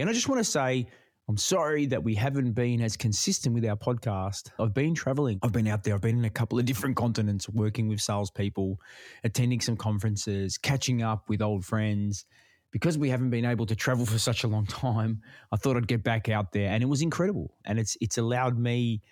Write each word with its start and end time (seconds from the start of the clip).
And 0.00 0.08
I 0.08 0.12
just 0.12 0.28
want 0.28 0.38
to 0.38 0.44
say, 0.44 0.86
I'm 1.28 1.36
sorry 1.36 1.86
that 1.86 2.02
we 2.02 2.14
haven't 2.14 2.52
been 2.52 2.80
as 2.80 2.96
consistent 2.96 3.54
with 3.54 3.64
our 3.64 3.76
podcast. 3.76 4.50
I've 4.58 4.74
been 4.74 4.94
traveling. 4.94 5.38
I've 5.42 5.52
been 5.52 5.68
out 5.68 5.84
there. 5.84 5.94
I've 5.94 6.00
been 6.00 6.18
in 6.18 6.24
a 6.24 6.30
couple 6.30 6.58
of 6.58 6.64
different 6.64 6.96
continents 6.96 7.48
working 7.48 7.88
with 7.88 8.00
salespeople, 8.00 8.80
attending 9.22 9.60
some 9.60 9.76
conferences, 9.76 10.58
catching 10.58 11.02
up 11.02 11.28
with 11.28 11.40
old 11.40 11.64
friends. 11.64 12.24
Because 12.72 12.96
we 12.96 13.10
haven't 13.10 13.30
been 13.30 13.44
able 13.44 13.66
to 13.66 13.76
travel 13.76 14.06
for 14.06 14.18
such 14.18 14.44
a 14.44 14.48
long 14.48 14.66
time, 14.66 15.20
I 15.52 15.56
thought 15.56 15.76
I'd 15.76 15.86
get 15.86 16.02
back 16.02 16.28
out 16.28 16.52
there 16.52 16.70
and 16.70 16.82
it 16.82 16.86
was 16.86 17.02
incredible. 17.02 17.54
And 17.66 17.78
it's 17.78 17.96
it's 18.00 18.16
allowed 18.16 18.58
me 18.58 19.02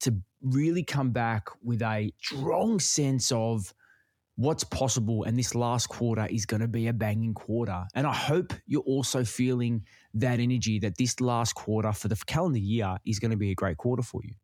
to 0.00 0.14
really 0.40 0.84
come 0.84 1.10
back 1.10 1.48
with 1.62 1.82
a 1.82 2.12
strong 2.20 2.78
sense 2.78 3.32
of 3.32 3.74
what's 4.38 4.62
possible. 4.62 5.24
And 5.24 5.36
this 5.36 5.56
last 5.56 5.88
quarter 5.88 6.26
is 6.30 6.46
going 6.46 6.60
to 6.60 6.68
be 6.68 6.86
a 6.86 6.92
banging 6.92 7.34
quarter. 7.34 7.84
And 7.92 8.06
I 8.06 8.14
hope 8.14 8.54
you're 8.66 8.82
also 8.82 9.24
feeling 9.24 9.84
that 10.14 10.38
energy 10.38 10.78
that 10.78 10.96
this 10.96 11.20
last 11.20 11.54
quarter 11.54 11.92
for 11.92 12.06
the 12.06 12.16
calendar 12.26 12.60
year 12.60 12.96
is 13.04 13.18
going 13.18 13.32
to 13.32 13.36
be 13.36 13.50
a 13.50 13.56
great 13.56 13.78
quarter 13.78 14.02
for 14.02 14.20
you. 14.22 14.34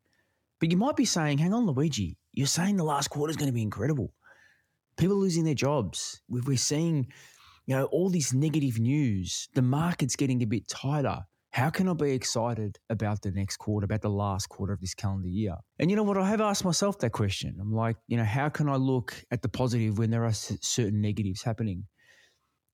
But 0.59 0.69
you 0.69 0.75
might 0.75 0.97
be 0.97 1.05
saying, 1.05 1.37
hang 1.37 1.53
on, 1.53 1.65
Luigi, 1.65 2.17
you're 2.33 2.45
saying 2.45 2.75
the 2.75 2.83
last 2.83 3.09
quarter 3.09 3.31
is 3.31 3.37
going 3.37 3.47
to 3.47 3.53
be 3.53 3.61
incredible. 3.61 4.13
People 4.97 5.15
losing 5.15 5.45
their 5.45 5.53
jobs. 5.53 6.21
We're 6.27 6.57
seeing, 6.57 7.07
you 7.65 7.77
know, 7.77 7.85
all 7.85 8.09
this 8.09 8.33
negative 8.33 8.77
news. 8.77 9.47
The 9.55 9.61
market's 9.61 10.17
getting 10.17 10.41
a 10.43 10.45
bit 10.45 10.67
tighter. 10.67 11.19
How 11.55 11.69
can 11.69 11.87
I 11.87 11.93
be 11.93 12.11
excited 12.11 12.79
about 12.89 13.21
the 13.21 13.31
next 13.31 13.55
quarter, 13.55 13.85
about 13.85 14.01
the 14.01 14.09
last 14.09 14.49
quarter 14.49 14.73
of 14.73 14.81
this 14.81 14.93
calendar 14.93 15.29
year? 15.29 15.55
And 15.79 15.89
you 15.89 15.95
know 15.95 16.03
what? 16.03 16.17
I 16.17 16.27
have 16.27 16.41
asked 16.41 16.65
myself 16.65 16.99
that 16.99 17.13
question. 17.13 17.55
I'm 17.61 17.71
like, 17.71 17.95
you 18.07 18.17
know, 18.17 18.25
how 18.25 18.49
can 18.49 18.67
I 18.67 18.75
look 18.75 19.15
at 19.31 19.41
the 19.41 19.47
positive 19.47 19.97
when 19.97 20.09
there 20.09 20.25
are 20.25 20.33
certain 20.33 20.99
negatives 20.99 21.43
happening? 21.43 21.85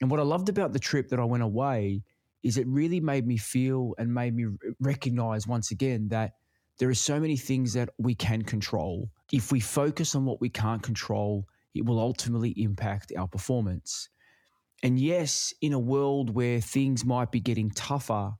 And 0.02 0.10
what 0.10 0.20
I 0.20 0.24
loved 0.24 0.50
about 0.50 0.74
the 0.74 0.80
trip 0.80 1.10
that 1.10 1.20
I 1.20 1.26
went 1.26 1.44
away 1.44 2.02
is 2.42 2.58
it 2.58 2.66
really 2.66 3.00
made 3.00 3.28
me 3.28 3.38
feel 3.38 3.94
and 4.00 4.12
made 4.12 4.34
me 4.34 4.48
recognize 4.80 5.46
once 5.46 5.70
again 5.70 6.08
that 6.08 6.32
there 6.80 6.90
are 6.90 6.96
so 6.96 7.20
many 7.20 7.38
things 7.38 7.74
that 7.74 7.90
we 8.00 8.16
can 8.16 8.42
control. 8.42 9.12
If 9.32 9.52
we 9.52 9.60
focus 9.60 10.16
on 10.16 10.26
what 10.26 10.42
we 10.42 10.50
can't 10.50 10.82
control, 10.82 11.46
it 11.76 11.86
will 11.86 12.00
ultimately 12.00 12.56
impact 12.58 13.14
our 13.16 13.28
performance. 13.28 14.10
And 14.82 15.00
yes, 15.00 15.54
in 15.62 15.74
a 15.74 15.80
world 15.80 16.34
where 16.34 16.60
things 16.60 17.06
might 17.06 17.32
be 17.32 17.40
getting 17.40 17.70
tougher, 17.70 18.32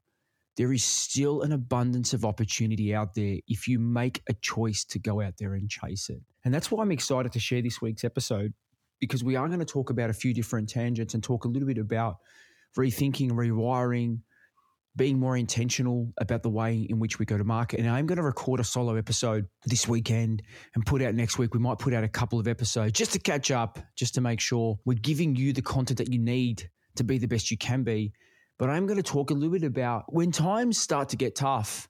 there 0.58 0.74
is 0.74 0.84
still 0.84 1.42
an 1.42 1.52
abundance 1.52 2.14
of 2.14 2.26
opportunity 2.26 2.94
out 2.94 3.16
there 3.16 3.38
if 3.48 3.68
you 3.68 3.80
make 3.80 4.22
a 4.30 4.34
choice 4.42 4.84
to 4.86 5.00
go 5.00 5.22
out 5.22 5.34
there 5.38 5.54
and 5.54 5.70
chase 5.70 6.10
it. 6.10 6.22
And 6.44 6.54
that's 6.54 6.70
why 6.70 6.82
I'm 6.82 6.92
excited 6.92 7.32
to 7.32 7.40
share 7.40 7.62
this 7.62 7.82
week's 7.82 8.04
episode 8.04 8.54
because 9.00 9.24
we 9.24 9.36
are 9.36 9.48
going 9.48 9.60
to 9.60 9.66
talk 9.66 9.90
about 9.90 10.10
a 10.10 10.14
few 10.14 10.34
different 10.34 10.70
tangents 10.70 11.14
and 11.14 11.24
talk 11.24 11.46
a 11.46 11.48
little 11.48 11.68
bit 11.68 11.78
about 11.78 12.18
rethinking, 12.78 13.32
rewiring, 13.32 14.20
being 14.96 15.18
more 15.18 15.38
intentional 15.38 16.12
about 16.20 16.44
the 16.44 16.50
way 16.50 16.86
in 16.90 17.00
which 17.00 17.18
we 17.18 17.26
go 17.26 17.38
to 17.38 17.44
market. 17.44 17.80
And 17.80 17.90
I'm 17.90 18.06
going 18.06 18.18
to 18.18 18.24
record 18.24 18.60
a 18.60 18.64
solo 18.64 18.96
episode 18.96 19.48
this 19.66 19.88
weekend 19.88 20.44
and 20.76 20.86
put 20.86 21.02
out 21.02 21.16
next 21.16 21.38
week. 21.38 21.54
We 21.54 21.60
might 21.60 21.80
put 21.80 21.94
out 21.94 22.04
a 22.04 22.10
couple 22.10 22.40
of 22.40 22.48
episodes 22.48 22.92
just 22.92 23.14
to 23.14 23.20
catch 23.20 23.52
up, 23.52 23.80
just 23.96 24.16
to 24.16 24.22
make 24.22 24.42
sure 24.42 24.78
we're 24.86 24.98
giving 24.98 25.36
you 25.36 25.54
the 25.54 25.62
content 25.62 25.98
that 26.00 26.12
you 26.12 26.20
need 26.20 26.70
to 26.98 27.04
be 27.04 27.18
the 27.18 27.28
best 27.28 27.52
you 27.52 27.58
can 27.58 27.84
be 27.84 28.12
but 28.62 28.70
I'm 28.70 28.86
going 28.86 28.98
to 28.98 29.04
talk 29.04 29.32
a 29.32 29.34
little 29.34 29.50
bit 29.50 29.64
about 29.64 30.14
when 30.14 30.32
times 30.32 30.78
start 30.78 31.10
to 31.10 31.16
get 31.18 31.36
tough, 31.36 31.90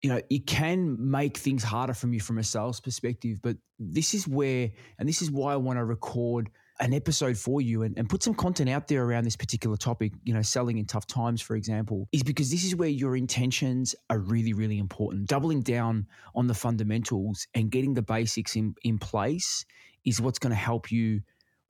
you 0.00 0.08
know, 0.08 0.22
it 0.30 0.46
can 0.46 0.96
make 0.98 1.36
things 1.36 1.62
harder 1.62 1.92
from 1.92 2.14
you 2.14 2.20
from 2.20 2.38
a 2.38 2.42
sales 2.42 2.80
perspective. 2.80 3.42
But 3.42 3.58
this 3.78 4.14
is 4.14 4.26
where, 4.26 4.70
and 4.98 5.06
this 5.06 5.20
is 5.20 5.30
why 5.30 5.52
I 5.52 5.56
want 5.56 5.78
to 5.78 5.84
record 5.84 6.48
an 6.80 6.94
episode 6.94 7.36
for 7.36 7.60
you 7.60 7.82
and, 7.82 7.98
and 7.98 8.08
put 8.08 8.22
some 8.22 8.32
content 8.32 8.70
out 8.70 8.88
there 8.88 9.04
around 9.04 9.24
this 9.24 9.36
particular 9.36 9.76
topic, 9.76 10.14
you 10.24 10.32
know, 10.32 10.40
selling 10.40 10.78
in 10.78 10.86
tough 10.86 11.06
times, 11.06 11.42
for 11.42 11.56
example, 11.56 12.08
is 12.10 12.22
because 12.22 12.50
this 12.50 12.64
is 12.64 12.74
where 12.74 12.88
your 12.88 13.14
intentions 13.14 13.94
are 14.08 14.18
really, 14.18 14.54
really 14.54 14.78
important. 14.78 15.28
Doubling 15.28 15.60
down 15.60 16.06
on 16.34 16.46
the 16.46 16.54
fundamentals 16.54 17.46
and 17.52 17.70
getting 17.70 17.92
the 17.92 18.00
basics 18.00 18.56
in, 18.56 18.74
in 18.82 18.96
place 18.96 19.66
is 20.06 20.22
what's 20.22 20.38
going 20.38 20.52
to 20.52 20.56
help 20.56 20.90
you 20.90 21.20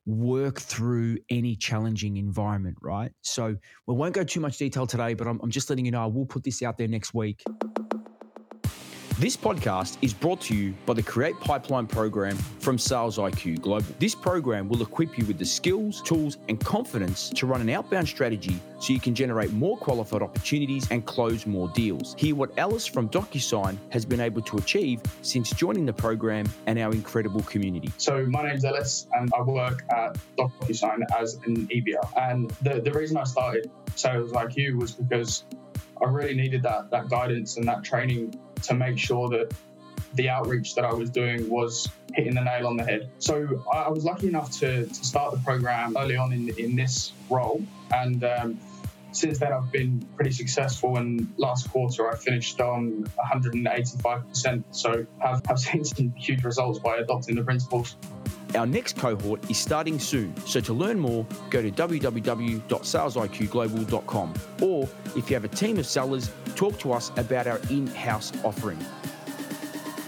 work 0.09 0.59
through 0.59 1.17
any 1.29 1.55
challenging 1.55 2.17
environment, 2.17 2.77
right? 2.81 3.11
So 3.21 3.55
we 3.85 3.93
won't 3.93 4.13
go 4.13 4.23
too 4.23 4.39
much 4.39 4.57
detail 4.57 4.87
today, 4.87 5.13
but 5.13 5.27
I'm, 5.27 5.39
I'm 5.43 5.51
just 5.51 5.69
letting 5.69 5.85
you 5.85 5.91
know 5.91 6.01
I 6.01 6.07
will 6.07 6.25
put 6.25 6.43
this 6.43 6.61
out 6.63 6.77
there 6.77 6.87
next 6.87 7.13
week. 7.13 7.43
This 9.19 9.35
podcast 9.35 9.97
is 10.01 10.13
brought 10.13 10.39
to 10.43 10.55
you 10.55 10.73
by 10.85 10.93
the 10.93 11.03
Create 11.03 11.37
Pipeline 11.41 11.87
program 11.87 12.37
from 12.37 12.77
Sales 12.77 13.17
IQ 13.17 13.59
Global. 13.59 13.85
This 13.99 14.15
program 14.15 14.69
will 14.69 14.81
equip 14.81 15.17
you 15.17 15.25
with 15.25 15.37
the 15.37 15.45
skills, 15.45 16.01
tools, 16.01 16.37
and 16.47 16.57
confidence 16.57 17.29
to 17.31 17.45
run 17.45 17.59
an 17.59 17.69
outbound 17.69 18.07
strategy 18.07 18.61
so 18.79 18.93
you 18.93 18.99
can 19.01 19.13
generate 19.13 19.51
more 19.51 19.75
qualified 19.75 20.21
opportunities 20.21 20.89
and 20.89 21.05
close 21.05 21.45
more 21.45 21.67
deals. 21.75 22.15
Hear 22.17 22.33
what 22.33 22.57
Alice 22.57 22.85
from 22.85 23.09
DocuSign 23.09 23.77
has 23.89 24.05
been 24.05 24.21
able 24.21 24.41
to 24.43 24.55
achieve 24.55 25.01
since 25.21 25.49
joining 25.51 25.85
the 25.85 25.91
program 25.91 26.45
and 26.65 26.79
our 26.79 26.93
incredible 26.93 27.41
community. 27.41 27.91
So, 27.97 28.25
my 28.25 28.47
name's 28.47 28.63
Ellis, 28.63 29.07
and 29.11 29.29
I 29.37 29.41
work 29.41 29.83
at 29.91 30.17
DocuSign 30.37 30.99
as 31.19 31.33
an 31.45 31.67
EBR. 31.67 32.09
And 32.15 32.49
the, 32.61 32.79
the 32.79 32.93
reason 32.93 33.17
I 33.17 33.25
started 33.25 33.69
Sales 33.95 34.31
IQ 34.31 34.79
was 34.79 34.93
because 34.93 35.43
I 36.01 36.09
really 36.09 36.35
needed 36.35 36.63
that 36.63 36.89
that 36.91 37.09
guidance 37.09 37.57
and 37.57 37.67
that 37.67 37.83
training 37.83 38.39
to 38.63 38.73
make 38.73 38.97
sure 38.97 39.29
that 39.29 39.53
the 40.15 40.29
outreach 40.29 40.75
that 40.75 40.85
I 40.85 40.93
was 40.93 41.09
doing 41.09 41.49
was 41.49 41.89
hitting 42.13 42.33
the 42.33 42.41
nail 42.41 42.67
on 42.67 42.77
the 42.77 42.83
head. 42.83 43.09
So 43.19 43.63
I 43.71 43.89
was 43.89 44.03
lucky 44.03 44.27
enough 44.27 44.51
to, 44.59 44.85
to 44.85 45.05
start 45.05 45.33
the 45.33 45.39
program 45.39 45.95
early 45.97 46.17
on 46.17 46.33
in, 46.33 46.49
in 46.57 46.75
this 46.75 47.13
role. 47.29 47.61
And 47.93 48.23
um, 48.23 48.59
since 49.11 49.39
then, 49.39 49.53
I've 49.53 49.71
been 49.71 50.05
pretty 50.15 50.31
successful. 50.31 50.97
And 50.97 51.31
last 51.37 51.69
quarter, 51.69 52.09
I 52.09 52.15
finished 52.15 52.59
on 52.61 53.05
185%. 53.23 54.63
So 54.71 55.05
I've, 55.23 55.41
I've 55.49 55.59
seen 55.59 55.83
some 55.85 56.11
huge 56.11 56.43
results 56.43 56.79
by 56.79 56.97
adopting 56.97 57.35
the 57.35 57.43
principles. 57.43 57.95
Our 58.55 58.65
next 58.65 58.97
cohort 58.97 59.47
is 59.49 59.57
starting 59.57 59.99
soon, 59.99 60.33
so 60.45 60.59
to 60.59 60.73
learn 60.73 60.99
more, 60.99 61.25
go 61.49 61.61
to 61.61 61.69
www.salesiqglobal.com. 61.69 64.33
Or 64.61 64.89
if 65.15 65.29
you 65.29 65.35
have 65.35 65.43
a 65.43 65.49
team 65.49 65.77
of 65.77 65.85
sellers, 65.85 66.31
talk 66.55 66.79
to 66.79 66.91
us 66.91 67.11
about 67.17 67.45
our 67.45 67.59
in 67.69 67.85
house 67.87 68.31
offering. 68.43 68.79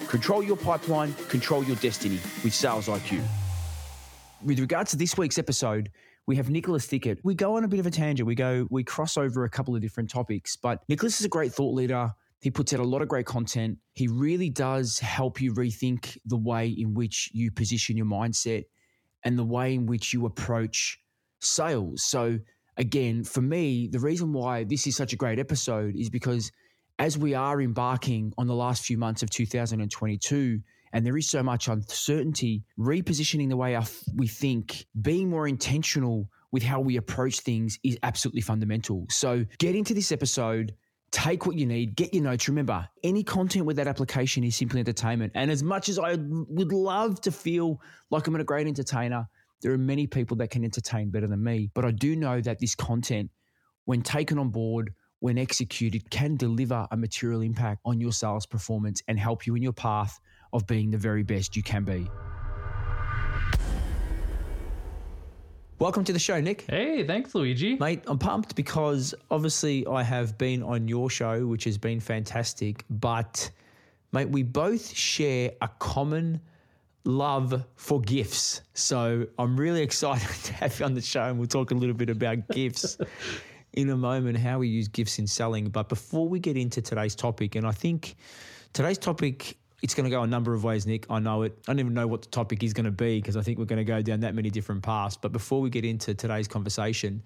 Control 0.08 0.42
your 0.44 0.58
pipeline, 0.58 1.14
control 1.30 1.64
your 1.64 1.76
destiny 1.78 2.20
with 2.44 2.54
Sales 2.54 2.88
IQ. 2.88 3.22
With 4.44 4.60
regards 4.60 4.92
to 4.92 4.98
this 4.98 5.18
week's 5.18 5.38
episode, 5.38 5.90
we 6.26 6.36
have 6.36 6.50
Nicholas 6.50 6.88
Thickett. 6.88 7.20
We 7.24 7.36
go 7.36 7.56
on 7.56 7.64
a 7.64 7.68
bit 7.68 7.80
of 7.80 7.86
a 7.86 7.92
tangent. 7.92 8.28
We 8.28 8.36
go, 8.36 8.68
we 8.70 8.84
cross 8.84 9.18
over 9.18 9.46
a 9.46 9.50
couple 9.50 9.76
of 9.76 9.82
different 9.82 10.10
topics, 10.10 10.56
but 10.56 10.84
Nicholas 10.90 11.20
is 11.20 11.26
a 11.26 11.30
great 11.30 11.54
thought 11.54 11.74
leader. 11.74 12.14
He 12.42 12.50
puts 12.50 12.74
out 12.74 12.80
a 12.80 12.84
lot 12.84 13.04
of 13.04 13.08
great 13.08 13.28
content. 13.28 13.78
He 13.94 14.08
really 14.08 14.50
does 14.50 14.98
help 15.00 15.40
you 15.40 15.54
rethink 15.54 16.18
the 16.26 16.38
way 16.38 16.68
in 16.68 16.96
which 16.96 17.30
you 17.34 17.52
position 17.52 17.96
your 17.96 18.08
mindset 18.08 18.64
and 19.24 19.38
the 19.38 19.44
way 19.44 19.76
in 19.76 19.86
which 19.86 20.12
you 20.12 20.26
approach 20.26 21.00
sales. 21.40 22.04
So, 22.04 22.40
again, 22.78 23.24
for 23.24 23.42
me, 23.42 23.88
the 23.92 24.00
reason 24.00 24.34
why 24.34 24.64
this 24.64 24.88
is 24.88 24.96
such 24.96 25.14
a 25.14 25.18
great 25.18 25.38
episode 25.38 25.96
is 25.96 26.10
because 26.10 26.52
as 26.98 27.18
we 27.18 27.36
are 27.36 27.62
embarking 27.62 28.34
on 28.40 28.48
the 28.48 28.56
last 28.56 28.86
few 28.86 28.98
months 28.98 29.22
of 29.22 29.30
2022, 29.30 30.60
and 30.94 31.06
there 31.06 31.18
is 31.18 31.30
so 31.30 31.42
much 31.44 31.68
uncertainty, 31.68 32.64
repositioning 32.78 33.50
the 33.50 33.58
way 33.58 33.80
we 34.16 34.28
think, 34.28 34.86
being 35.02 35.30
more 35.30 35.48
intentional 35.48 36.28
with 36.52 36.64
how 36.64 36.80
we 36.80 36.98
approach 36.98 37.40
things 37.40 37.78
is 37.84 37.98
absolutely 38.04 38.42
fundamental. 38.42 39.06
So, 39.10 39.46
get 39.60 39.76
into 39.76 39.94
this 39.94 40.12
episode 40.12 40.74
take 41.12 41.46
what 41.46 41.58
you 41.58 41.66
need, 41.66 41.96
get 41.96 42.14
your 42.14 42.24
notes. 42.24 42.48
Remember, 42.48 42.88
any 43.04 43.24
content 43.24 43.66
with 43.66 43.78
that 43.78 43.88
application 43.88 44.44
is 44.44 44.56
simply 44.56 44.80
entertainment. 44.80 45.34
And 45.36 45.52
as 45.52 45.62
much 45.62 45.90
as 45.90 46.00
I 46.00 46.16
would 46.16 46.72
love 46.72 47.22
to 47.22 47.32
feel 47.32 47.82
like 48.10 48.28
I'm 48.28 48.36
a 48.36 48.44
great 48.44 48.68
entertainer, 48.68 49.28
there 49.62 49.72
are 49.72 49.78
many 49.78 50.08
people 50.08 50.38
that 50.38 50.50
can 50.50 50.64
entertain 50.64 51.10
better 51.10 51.28
than 51.28 51.44
me. 51.44 51.70
But 51.74 51.86
I 51.86 51.92
do 51.92 52.16
know 52.16 52.42
that 52.42 52.60
this 52.60 52.76
content, 52.76 53.30
when 53.86 54.02
taken 54.02 54.40
on 54.40 54.50
board, 54.50 54.94
when 55.20 55.38
executed, 55.38 56.10
can 56.10 56.36
deliver 56.36 56.88
a 56.92 56.98
material 56.98 57.42
impact 57.42 57.82
on 57.86 58.00
your 58.00 58.12
sales 58.12 58.46
performance 58.46 59.04
and 59.08 59.20
help 59.20 59.46
you 59.46 59.56
in 59.56 59.62
your 59.62 59.74
path 59.74 60.20
of 60.54 60.66
being 60.66 60.90
the 60.90 60.98
very 60.98 61.24
best 61.24 61.56
you 61.56 61.62
can 61.62 61.84
be. 61.84 62.10
Welcome 65.82 66.04
to 66.04 66.14
the 66.14 66.20
show, 66.20 66.40
Nick. 66.40 66.66
Hey, 66.70 67.04
thanks, 67.08 67.34
Luigi. 67.34 67.76
Mate, 67.78 68.04
I'm 68.06 68.20
pumped 68.20 68.54
because 68.56 69.16
obviously 69.32 69.84
I 69.88 70.04
have 70.04 70.38
been 70.38 70.62
on 70.62 70.88
your 70.88 71.10
show, 71.10 71.48
which 71.48 71.64
has 71.64 71.76
been 71.80 72.00
fantastic. 72.00 72.86
But, 72.88 73.50
mate, 74.12 74.30
we 74.30 74.44
both 74.44 74.96
share 74.96 75.54
a 75.60 75.68
common 75.80 76.40
love 77.04 77.64
for 77.78 78.00
GIFs. 78.00 78.62
So 78.76 79.26
I'm 79.40 79.60
really 79.60 79.82
excited 79.90 80.30
to 80.44 80.54
have 80.54 80.80
you 80.80 80.86
on 80.86 80.94
the 80.94 81.02
show 81.02 81.24
and 81.24 81.40
we'll 81.40 81.48
talk 81.48 81.72
a 81.72 81.74
little 81.74 81.96
bit 81.96 82.12
about 82.12 82.48
GIFs 82.52 83.00
in 83.74 83.90
a 83.90 83.98
moment, 83.98 84.38
how 84.38 84.60
we 84.60 84.68
use 84.68 84.88
GIFs 84.88 85.18
in 85.18 85.26
selling. 85.26 85.70
But 85.70 85.90
before 85.90 86.30
we 86.30 86.40
get 86.40 86.58
into 86.58 86.84
today's 86.84 87.16
topic, 87.16 87.56
and 87.56 87.66
I 87.66 87.72
think 87.72 88.18
today's 88.74 89.00
topic 89.00 89.58
it's 89.82 89.96
going 89.96 90.04
to 90.04 90.10
go 90.10 90.22
a 90.22 90.28
number 90.28 90.54
of 90.54 90.64
ways, 90.64 90.86
Nick. 90.86 91.06
I 91.10 91.20
know 91.20 91.42
it. 91.42 91.58
I 91.68 91.72
don't 91.72 91.80
even 91.80 91.94
know 91.94 92.08
what 92.08 92.22
the 92.22 92.30
topic 92.30 92.64
is 92.64 92.74
going 92.74 92.86
to 92.86 92.92
be 92.92 93.20
because 93.20 93.36
I 93.36 93.42
think 93.42 93.58
we're 93.58 93.66
going 93.66 93.78
to 93.78 93.84
go 93.84 94.02
down 94.02 94.20
that 94.20 94.36
many 94.36 94.50
different 94.50 94.84
paths. 94.84 95.18
But 95.18 95.32
before 95.32 95.60
we 95.62 95.70
get 95.70 95.86
into 95.86 96.14
today's 96.14 96.48
conversation, 96.48 97.24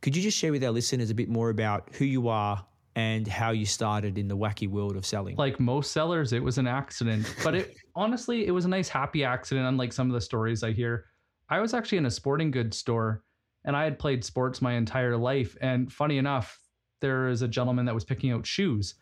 Could 0.00 0.16
you 0.16 0.22
just 0.22 0.38
share 0.38 0.52
with 0.52 0.62
our 0.62 0.70
listeners 0.70 1.10
a 1.10 1.14
bit 1.14 1.28
more 1.28 1.50
about 1.50 1.90
who 1.94 2.04
you 2.04 2.28
are 2.28 2.64
and 2.94 3.26
how 3.26 3.50
you 3.50 3.66
started 3.66 4.16
in 4.16 4.28
the 4.28 4.36
wacky 4.36 4.68
world 4.68 4.96
of 4.96 5.04
selling? 5.04 5.36
Like 5.36 5.58
most 5.58 5.92
sellers, 5.92 6.32
it 6.32 6.42
was 6.42 6.58
an 6.58 6.68
accident, 6.68 7.34
but 7.42 7.54
it 7.54 7.76
honestly, 7.96 8.46
it 8.46 8.52
was 8.52 8.64
a 8.64 8.68
nice 8.68 8.88
happy 8.88 9.24
accident. 9.24 9.66
Unlike 9.66 9.92
some 9.92 10.08
of 10.08 10.14
the 10.14 10.20
stories 10.20 10.62
I 10.62 10.72
hear, 10.72 11.06
I 11.50 11.60
was 11.60 11.74
actually 11.74 11.98
in 11.98 12.06
a 12.06 12.10
sporting 12.10 12.50
goods 12.50 12.76
store 12.76 13.24
and 13.64 13.76
I 13.76 13.84
had 13.84 13.98
played 13.98 14.24
sports 14.24 14.62
my 14.62 14.74
entire 14.74 15.16
life. 15.16 15.56
And 15.60 15.92
funny 15.92 16.18
enough, 16.18 16.60
there 17.00 17.28
is 17.28 17.42
a 17.42 17.48
gentleman 17.48 17.86
that 17.86 17.94
was 17.94 18.04
picking 18.04 18.30
out 18.30 18.46
shoes 18.46 18.94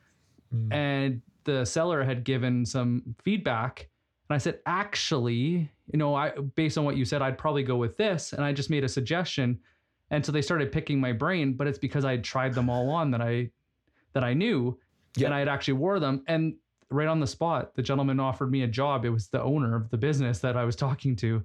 mm. 0.54 0.72
and 0.72 1.20
the 1.46 1.64
seller 1.64 2.04
had 2.04 2.24
given 2.24 2.66
some 2.66 3.16
feedback. 3.22 3.88
And 4.28 4.34
I 4.34 4.38
said, 4.38 4.58
actually, 4.66 5.70
you 5.90 5.98
know, 5.98 6.14
I 6.14 6.32
based 6.54 6.76
on 6.76 6.84
what 6.84 6.96
you 6.96 7.06
said, 7.06 7.22
I'd 7.22 7.38
probably 7.38 7.62
go 7.62 7.76
with 7.76 7.96
this. 7.96 8.34
And 8.34 8.44
I 8.44 8.52
just 8.52 8.68
made 8.68 8.84
a 8.84 8.88
suggestion. 8.88 9.58
And 10.10 10.24
so 10.24 10.30
they 10.30 10.42
started 10.42 10.70
picking 10.70 11.00
my 11.00 11.12
brain, 11.12 11.54
but 11.54 11.66
it's 11.66 11.78
because 11.78 12.04
I 12.04 12.10
had 12.12 12.24
tried 12.24 12.52
them 12.52 12.68
all 12.68 12.90
on 12.90 13.10
that 13.12 13.22
I 13.22 13.50
that 14.12 14.22
I 14.22 14.34
knew 14.34 14.78
yep. 15.16 15.26
and 15.26 15.34
I 15.34 15.38
had 15.38 15.48
actually 15.48 15.74
wore 15.74 15.98
them. 15.98 16.22
And 16.26 16.54
right 16.90 17.08
on 17.08 17.20
the 17.20 17.26
spot, 17.26 17.74
the 17.74 17.82
gentleman 17.82 18.20
offered 18.20 18.50
me 18.50 18.62
a 18.62 18.68
job. 18.68 19.04
It 19.04 19.10
was 19.10 19.28
the 19.28 19.42
owner 19.42 19.74
of 19.74 19.90
the 19.90 19.96
business 19.96 20.40
that 20.40 20.56
I 20.56 20.64
was 20.64 20.76
talking 20.76 21.16
to. 21.16 21.42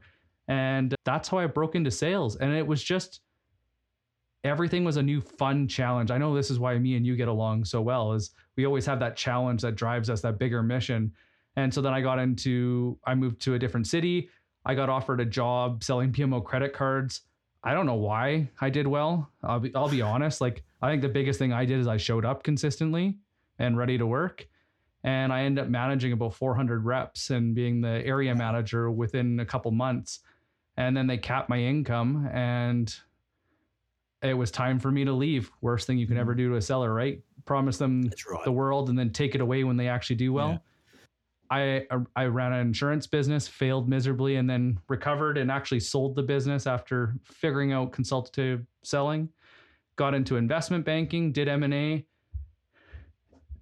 And 0.47 0.95
that's 1.05 1.29
how 1.29 1.37
I 1.37 1.47
broke 1.47 1.75
into 1.75 1.91
sales. 1.91 2.35
And 2.35 2.53
it 2.53 2.65
was 2.65 2.83
just 2.83 3.21
everything 4.43 4.83
was 4.83 4.97
a 4.97 5.03
new 5.03 5.21
fun 5.21 5.67
challenge. 5.67 6.11
I 6.11 6.17
know 6.17 6.35
this 6.35 6.49
is 6.49 6.59
why 6.59 6.77
me 6.77 6.95
and 6.95 7.05
you 7.05 7.15
get 7.15 7.27
along 7.27 7.65
so 7.65 7.81
well 7.81 8.13
is 8.13 8.31
we 8.55 8.65
always 8.65 8.85
have 8.85 8.99
that 8.99 9.15
challenge 9.15 9.61
that 9.61 9.75
drives 9.75 10.09
us 10.09 10.21
that 10.21 10.39
bigger 10.39 10.63
mission. 10.63 11.11
And 11.55 11.73
so 11.73 11.81
then 11.81 11.93
I 11.93 12.01
got 12.01 12.19
into 12.19 12.97
I 13.05 13.15
moved 13.15 13.41
to 13.41 13.55
a 13.55 13.59
different 13.59 13.87
city. 13.87 14.29
I 14.65 14.75
got 14.75 14.89
offered 14.89 15.19
a 15.19 15.25
job 15.25 15.83
selling 15.83 16.11
BMO 16.11 16.43
credit 16.43 16.73
cards. 16.73 17.21
I 17.63 17.73
don't 17.73 17.85
know 17.85 17.95
why 17.95 18.49
I 18.59 18.69
did 18.69 18.87
well. 18.87 19.29
I'll 19.43 19.59
be 19.59 19.73
I'll 19.75 19.89
be 19.89 20.01
honest. 20.01 20.41
Like 20.41 20.63
I 20.81 20.89
think 20.89 21.01
the 21.01 21.09
biggest 21.09 21.37
thing 21.37 21.53
I 21.53 21.65
did 21.65 21.79
is 21.79 21.87
I 21.87 21.97
showed 21.97 22.25
up 22.25 22.43
consistently 22.43 23.17
and 23.59 23.77
ready 23.77 23.97
to 23.97 24.07
work. 24.07 24.47
And 25.03 25.33
I 25.33 25.43
ended 25.43 25.65
up 25.65 25.69
managing 25.69 26.13
about 26.13 26.35
400 26.35 26.85
reps 26.85 27.31
and 27.31 27.55
being 27.55 27.81
the 27.81 28.05
area 28.05 28.35
manager 28.35 28.91
within 28.91 29.39
a 29.39 29.45
couple 29.45 29.71
months. 29.71 30.19
And 30.77 30.95
then 30.95 31.07
they 31.07 31.17
capped 31.17 31.49
my 31.49 31.57
income 31.57 32.29
and 32.31 32.95
it 34.21 34.33
was 34.33 34.51
time 34.51 34.79
for 34.79 34.91
me 34.91 35.03
to 35.05 35.13
leave. 35.13 35.51
Worst 35.61 35.87
thing 35.87 35.97
you 35.97 36.07
can 36.07 36.17
ever 36.17 36.33
mm-hmm. 36.33 36.39
do 36.39 36.49
to 36.49 36.55
a 36.55 36.61
seller, 36.61 36.93
right? 36.93 37.21
Promise 37.45 37.77
them 37.77 38.11
right. 38.29 38.43
the 38.43 38.51
world 38.51 38.89
and 38.89 38.97
then 38.97 39.11
take 39.11 39.35
it 39.35 39.41
away 39.41 39.63
when 39.63 39.77
they 39.77 39.87
actually 39.87 40.17
do 40.17 40.31
well. 40.33 40.51
Yeah. 40.51 40.57
I 41.51 41.85
I 42.15 42.25
ran 42.25 42.53
an 42.53 42.61
insurance 42.61 43.07
business, 43.07 43.45
failed 43.45 43.89
miserably, 43.89 44.37
and 44.37 44.49
then 44.49 44.79
recovered 44.87 45.37
and 45.37 45.51
actually 45.51 45.81
sold 45.81 46.15
the 46.15 46.23
business 46.23 46.65
after 46.65 47.15
figuring 47.25 47.73
out 47.73 47.91
consultative 47.91 48.65
selling. 48.83 49.27
Got 49.97 50.13
into 50.13 50.37
investment 50.37 50.85
banking, 50.85 51.33
did 51.33 51.49
M 51.49 51.63
and 51.63 51.73
A, 51.73 52.05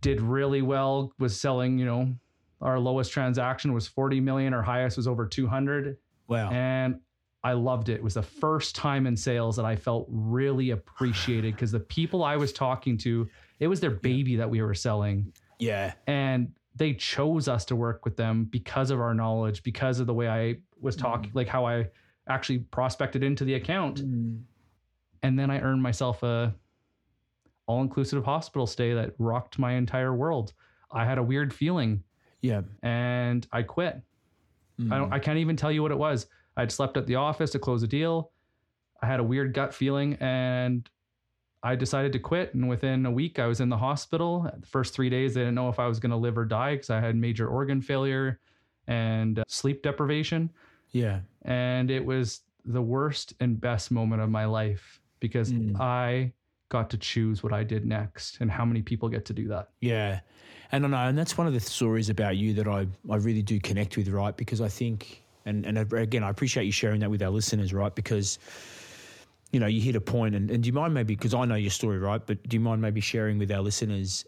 did 0.01 0.21
really 0.21 0.61
well. 0.61 1.13
Was 1.17 1.39
selling, 1.41 1.79
you 1.79 1.85
know, 1.85 2.13
our 2.61 2.77
lowest 2.77 3.11
transaction 3.11 3.73
was 3.73 3.87
forty 3.87 4.19
million, 4.19 4.53
our 4.53 4.61
highest 4.61 4.95
was 4.95 5.07
over 5.07 5.25
two 5.25 5.47
hundred. 5.47 5.97
Wow! 6.27 6.51
And 6.51 6.99
I 7.43 7.53
loved 7.53 7.89
it. 7.89 7.93
It 7.93 8.03
was 8.03 8.15
the 8.15 8.21
first 8.21 8.75
time 8.75 9.07
in 9.07 9.15
sales 9.15 9.55
that 9.55 9.65
I 9.65 9.75
felt 9.75 10.07
really 10.09 10.71
appreciated 10.71 11.55
because 11.55 11.71
the 11.71 11.79
people 11.79 12.23
I 12.23 12.35
was 12.35 12.51
talking 12.51 12.97
to, 12.99 13.29
it 13.59 13.67
was 13.67 13.79
their 13.79 13.91
baby 13.91 14.35
that 14.35 14.49
we 14.49 14.61
were 14.61 14.73
selling. 14.73 15.31
Yeah. 15.57 15.93
And 16.07 16.51
they 16.75 16.93
chose 16.93 17.47
us 17.47 17.65
to 17.65 17.75
work 17.75 18.03
with 18.03 18.17
them 18.17 18.45
because 18.45 18.91
of 18.91 18.99
our 18.99 19.13
knowledge, 19.13 19.63
because 19.63 19.99
of 19.99 20.07
the 20.07 20.13
way 20.13 20.27
I 20.27 20.57
was 20.81 20.95
talking, 20.95 21.31
mm. 21.31 21.35
like 21.35 21.47
how 21.47 21.65
I 21.65 21.87
actually 22.27 22.59
prospected 22.59 23.23
into 23.23 23.45
the 23.45 23.55
account. 23.55 24.01
Mm. 24.01 24.41
And 25.23 25.39
then 25.39 25.49
I 25.49 25.59
earned 25.61 25.81
myself 25.81 26.23
a 26.23 26.53
all-inclusive 27.67 28.25
hospital 28.25 28.67
stay 28.67 28.93
that 28.93 29.13
rocked 29.17 29.59
my 29.59 29.73
entire 29.73 30.13
world. 30.13 30.53
I 30.91 31.05
had 31.05 31.17
a 31.17 31.23
weird 31.23 31.53
feeling. 31.53 32.03
Yeah. 32.41 32.61
And 32.83 33.47
I 33.51 33.63
quit. 33.63 34.01
Mm. 34.79 34.91
I 34.91 34.97
don't 34.97 35.13
I 35.13 35.19
can't 35.19 35.37
even 35.37 35.55
tell 35.55 35.71
you 35.71 35.81
what 35.81 35.91
it 35.91 35.97
was. 35.97 36.27
I'd 36.59 36.71
slept 36.71 36.97
at 36.97 37.07
the 37.07 37.15
office 37.15 37.51
to 37.51 37.59
close 37.59 37.83
a 37.83 37.87
deal. 37.87 38.31
I 39.01 39.05
had 39.05 39.21
a 39.21 39.23
weird 39.23 39.53
gut 39.53 39.73
feeling 39.73 40.15
and 40.19 40.89
I 41.63 41.75
decided 41.75 42.11
to 42.13 42.19
quit. 42.19 42.53
And 42.53 42.67
within 42.67 43.05
a 43.05 43.11
week, 43.11 43.39
I 43.39 43.47
was 43.47 43.61
in 43.61 43.69
the 43.69 43.77
hospital. 43.77 44.51
The 44.59 44.67
first 44.67 44.93
three 44.93 45.09
days, 45.09 45.33
they 45.33 45.41
didn't 45.41 45.55
know 45.55 45.69
if 45.69 45.79
I 45.79 45.87
was 45.87 45.99
going 45.99 46.11
to 46.11 46.17
live 46.17 46.37
or 46.37 46.43
die 46.43 46.75
because 46.75 46.89
I 46.89 46.99
had 46.99 47.15
major 47.15 47.47
organ 47.47 47.81
failure 47.81 48.39
and 48.87 49.39
uh, 49.39 49.43
sleep 49.47 49.83
deprivation. 49.83 50.51
Yeah. 50.91 51.21
And 51.43 51.89
it 51.89 52.03
was 52.05 52.41
the 52.65 52.81
worst 52.81 53.33
and 53.39 53.59
best 53.59 53.89
moment 53.89 54.21
of 54.21 54.29
my 54.29 54.45
life 54.45 54.99
because 55.21 55.53
mm. 55.53 55.79
I 55.79 56.33
got 56.67 56.89
to 56.89 56.97
choose 56.97 57.41
what 57.41 57.53
I 57.53 57.63
did 57.63 57.85
next 57.85 58.41
and 58.41 58.51
how 58.51 58.65
many 58.65 58.81
people 58.81 59.07
get 59.07 59.25
to 59.25 59.33
do 59.33 59.47
that. 59.47 59.69
Yeah. 59.79 60.19
And 60.71 60.85
I 60.85 60.89
know, 60.89 60.97
and 60.97 61.17
that's 61.17 61.37
one 61.37 61.47
of 61.47 61.53
the 61.53 61.59
stories 61.59 62.09
about 62.09 62.35
you 62.35 62.53
that 62.55 62.67
I, 62.67 62.85
I 63.09 63.15
really 63.15 63.41
do 63.41 63.59
connect 63.59 63.95
with, 63.95 64.09
right? 64.09 64.35
Because 64.35 64.61
I 64.61 64.67
think 64.67 65.23
and 65.49 65.65
and 65.65 65.93
again, 65.93 66.23
I 66.23 66.29
appreciate 66.29 66.65
you 66.65 66.71
sharing 66.71 67.01
that 67.01 67.09
with 67.09 67.21
our 67.21 67.29
listeners, 67.29 67.73
right? 67.73 67.93
Because 67.93 68.39
you 69.51 69.59
know, 69.59 69.65
you 69.65 69.81
hit 69.81 69.95
a 69.95 70.01
point, 70.01 70.35
and, 70.35 70.51
and 70.51 70.61
do 70.63 70.67
you 70.67 70.73
mind 70.73 70.93
maybe 70.93 71.15
because 71.15 71.33
I 71.33 71.43
know 71.45 71.55
your 71.55 71.71
story, 71.71 71.97
right? 71.97 72.21
But 72.23 72.47
do 72.47 72.55
you 72.55 72.61
mind 72.61 72.81
maybe 72.81 73.01
sharing 73.01 73.39
with 73.39 73.51
our 73.51 73.61
listeners, 73.61 74.23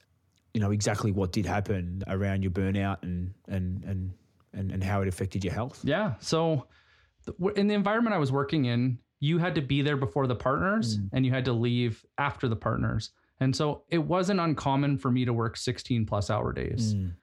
you 0.53 0.59
know, 0.59 0.71
exactly 0.71 1.12
what 1.12 1.31
did 1.31 1.45
happen 1.45 2.03
around 2.07 2.41
your 2.41 2.51
burnout 2.51 3.03
and 3.03 3.33
and 3.47 3.83
and 3.83 4.13
and, 4.53 4.71
and 4.71 4.83
how 4.83 5.01
it 5.01 5.07
affected 5.07 5.44
your 5.44 5.53
health? 5.53 5.79
Yeah. 5.83 6.15
So, 6.19 6.68
in 7.56 7.68
the 7.68 7.75
environment 7.75 8.15
I 8.15 8.19
was 8.19 8.31
working 8.31 8.65
in, 8.65 8.97
you 9.19 9.38
had 9.38 9.53
to 9.56 9.62
be 9.62 9.83
there 9.83 9.97
before 9.97 10.25
the 10.25 10.35
partners, 10.35 10.97
mm. 10.97 11.09
and 11.13 11.25
you 11.25 11.31
had 11.31 11.45
to 11.45 11.53
leave 11.53 12.03
after 12.18 12.47
the 12.47 12.56
partners. 12.56 13.12
And 13.39 13.56
so 13.56 13.83
it 13.89 13.97
wasn't 13.97 14.39
uncommon 14.39 15.00
for 15.00 15.09
me 15.09 15.25
to 15.25 15.33
work 15.33 15.57
16 15.57 16.06
plus 16.06 16.29
hour 16.29 16.53
days. 16.53 16.94
Mm. 16.94 17.13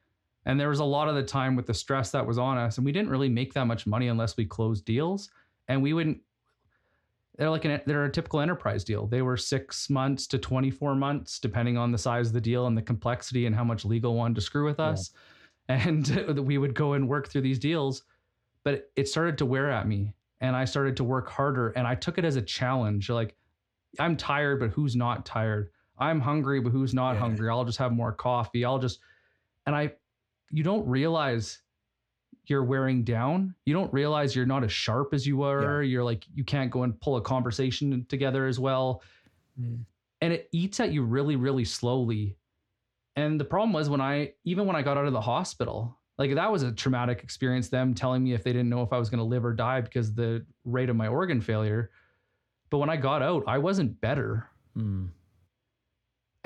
And 0.48 0.58
there 0.58 0.70
was 0.70 0.80
a 0.80 0.84
lot 0.84 1.08
of 1.08 1.14
the 1.14 1.22
time 1.22 1.56
with 1.56 1.66
the 1.66 1.74
stress 1.74 2.10
that 2.12 2.26
was 2.26 2.38
on 2.38 2.56
us, 2.56 2.78
and 2.78 2.84
we 2.84 2.90
didn't 2.90 3.10
really 3.10 3.28
make 3.28 3.52
that 3.52 3.66
much 3.66 3.86
money 3.86 4.08
unless 4.08 4.36
we 4.38 4.46
closed 4.46 4.86
deals. 4.86 5.30
And 5.68 5.82
we 5.82 5.92
wouldn't. 5.92 6.20
They're 7.36 7.50
like 7.50 7.66
an 7.66 7.82
they're 7.84 8.06
a 8.06 8.10
typical 8.10 8.40
enterprise 8.40 8.82
deal. 8.82 9.06
They 9.06 9.20
were 9.20 9.36
six 9.36 9.90
months 9.90 10.26
to 10.28 10.38
twenty 10.38 10.70
four 10.70 10.94
months, 10.94 11.38
depending 11.38 11.76
on 11.76 11.92
the 11.92 11.98
size 11.98 12.28
of 12.28 12.32
the 12.32 12.40
deal 12.40 12.66
and 12.66 12.76
the 12.76 12.82
complexity 12.82 13.44
and 13.44 13.54
how 13.54 13.62
much 13.62 13.84
legal 13.84 14.14
wanted 14.14 14.36
to 14.36 14.40
screw 14.40 14.64
with 14.64 14.80
us. 14.80 15.10
Yeah. 15.68 15.86
And 15.86 16.38
we 16.46 16.56
would 16.56 16.74
go 16.74 16.94
and 16.94 17.06
work 17.06 17.28
through 17.28 17.42
these 17.42 17.58
deals, 17.58 18.04
but 18.64 18.90
it 18.96 19.06
started 19.06 19.36
to 19.38 19.46
wear 19.46 19.70
at 19.70 19.86
me, 19.86 20.14
and 20.40 20.56
I 20.56 20.64
started 20.64 20.96
to 20.96 21.04
work 21.04 21.28
harder. 21.28 21.68
And 21.70 21.86
I 21.86 21.94
took 21.94 22.16
it 22.16 22.24
as 22.24 22.36
a 22.36 22.42
challenge. 22.42 23.10
Like 23.10 23.36
I'm 23.98 24.16
tired, 24.16 24.60
but 24.60 24.70
who's 24.70 24.96
not 24.96 25.26
tired? 25.26 25.70
I'm 25.98 26.20
hungry, 26.20 26.60
but 26.60 26.70
who's 26.70 26.94
not 26.94 27.12
yeah. 27.12 27.20
hungry? 27.20 27.50
I'll 27.50 27.66
just 27.66 27.78
have 27.78 27.92
more 27.92 28.12
coffee. 28.12 28.64
I'll 28.64 28.78
just 28.78 29.00
and 29.66 29.76
I 29.76 29.92
you 30.50 30.62
don't 30.62 30.86
realize 30.86 31.60
you're 32.46 32.64
wearing 32.64 33.04
down. 33.04 33.54
You 33.66 33.74
don't 33.74 33.92
realize 33.92 34.34
you're 34.34 34.46
not 34.46 34.64
as 34.64 34.72
sharp 34.72 35.12
as 35.12 35.26
you 35.26 35.36
were. 35.36 35.82
Yeah. 35.82 35.88
You're 35.88 36.04
like, 36.04 36.24
you 36.34 36.44
can't 36.44 36.70
go 36.70 36.82
and 36.82 36.98
pull 37.00 37.16
a 37.16 37.20
conversation 37.20 38.06
together 38.08 38.46
as 38.46 38.58
well. 38.58 39.02
Mm. 39.60 39.84
And 40.20 40.32
it 40.32 40.48
eats 40.52 40.80
at 40.80 40.92
you 40.92 41.02
really, 41.02 41.36
really 41.36 41.64
slowly. 41.64 42.36
And 43.16 43.38
the 43.38 43.44
problem 43.44 43.72
was 43.72 43.90
when 43.90 44.00
I, 44.00 44.32
even 44.44 44.66
when 44.66 44.76
I 44.76 44.82
got 44.82 44.96
out 44.96 45.06
of 45.06 45.12
the 45.12 45.20
hospital, 45.20 45.98
like 46.16 46.34
that 46.34 46.50
was 46.50 46.62
a 46.62 46.72
traumatic 46.72 47.22
experience, 47.22 47.68
them 47.68 47.94
telling 47.94 48.24
me 48.24 48.32
if 48.32 48.42
they 48.42 48.52
didn't 48.52 48.68
know 48.68 48.82
if 48.82 48.92
I 48.92 48.98
was 48.98 49.10
going 49.10 49.18
to 49.18 49.24
live 49.24 49.44
or 49.44 49.52
die 49.52 49.80
because 49.80 50.14
the 50.14 50.44
rate 50.64 50.88
of 50.88 50.96
my 50.96 51.08
organ 51.08 51.40
failure. 51.40 51.90
But 52.70 52.78
when 52.78 52.90
I 52.90 52.96
got 52.96 53.22
out, 53.22 53.44
I 53.46 53.58
wasn't 53.58 54.00
better. 54.00 54.48
Mm 54.76 55.10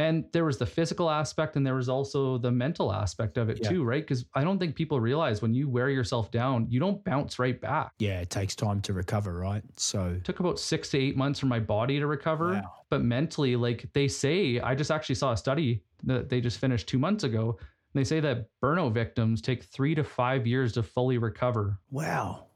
and 0.02 0.24
there 0.32 0.44
was 0.44 0.58
the 0.58 0.66
physical 0.66 1.10
aspect 1.10 1.56
and 1.56 1.66
there 1.66 1.74
was 1.74 1.88
also 1.88 2.38
the 2.38 2.50
mental 2.50 2.92
aspect 2.92 3.36
of 3.38 3.48
it 3.48 3.58
yeah. 3.62 3.70
too 3.70 3.84
right? 3.84 4.02
Because 4.02 4.24
i 4.34 4.42
don't 4.44 4.58
think 4.58 4.74
people 4.74 5.00
realize 5.00 5.42
when 5.42 5.54
you 5.54 5.68
wear 5.68 5.88
yourself 5.90 6.30
down 6.30 6.66
you 6.68 6.80
don't 6.80 7.02
bounce 7.04 7.38
right 7.38 7.60
back. 7.60 7.92
Yeah 7.98 8.20
it 8.20 8.30
takes 8.30 8.54
time 8.54 8.80
to 8.82 8.92
recover 8.92 9.38
right? 9.38 9.62
So 9.76 10.14
it 10.16 10.24
took 10.24 10.40
about 10.40 10.58
six 10.58 10.90
to 10.90 10.98
eight 10.98 11.16
months 11.16 11.40
for 11.40 11.46
my 11.46 11.60
body 11.60 11.98
to 11.98 12.06
recover 12.06 12.52
wow. 12.54 12.72
but 12.90 13.02
mentally 13.02 13.56
like 13.56 13.86
they 13.92 14.08
say 14.08 14.60
i 14.60 14.74
just 14.74 14.90
actually 14.90 15.14
saw 15.14 15.32
a 15.32 15.36
study 15.36 15.82
that 16.04 16.28
they 16.28 16.40
just 16.40 16.58
finished 16.58 16.88
two 16.88 16.98
months 16.98 17.24
ago 17.24 17.58
and 17.94 18.00
they 18.00 18.04
say 18.04 18.20
that 18.20 18.46
burnout 18.62 18.92
victims 18.92 19.42
take 19.42 19.64
three 19.64 19.94
to 19.94 20.02
five 20.02 20.46
years 20.46 20.72
to 20.72 20.82
fully 20.82 21.18
recover. 21.18 21.78
Wow. 21.90 22.46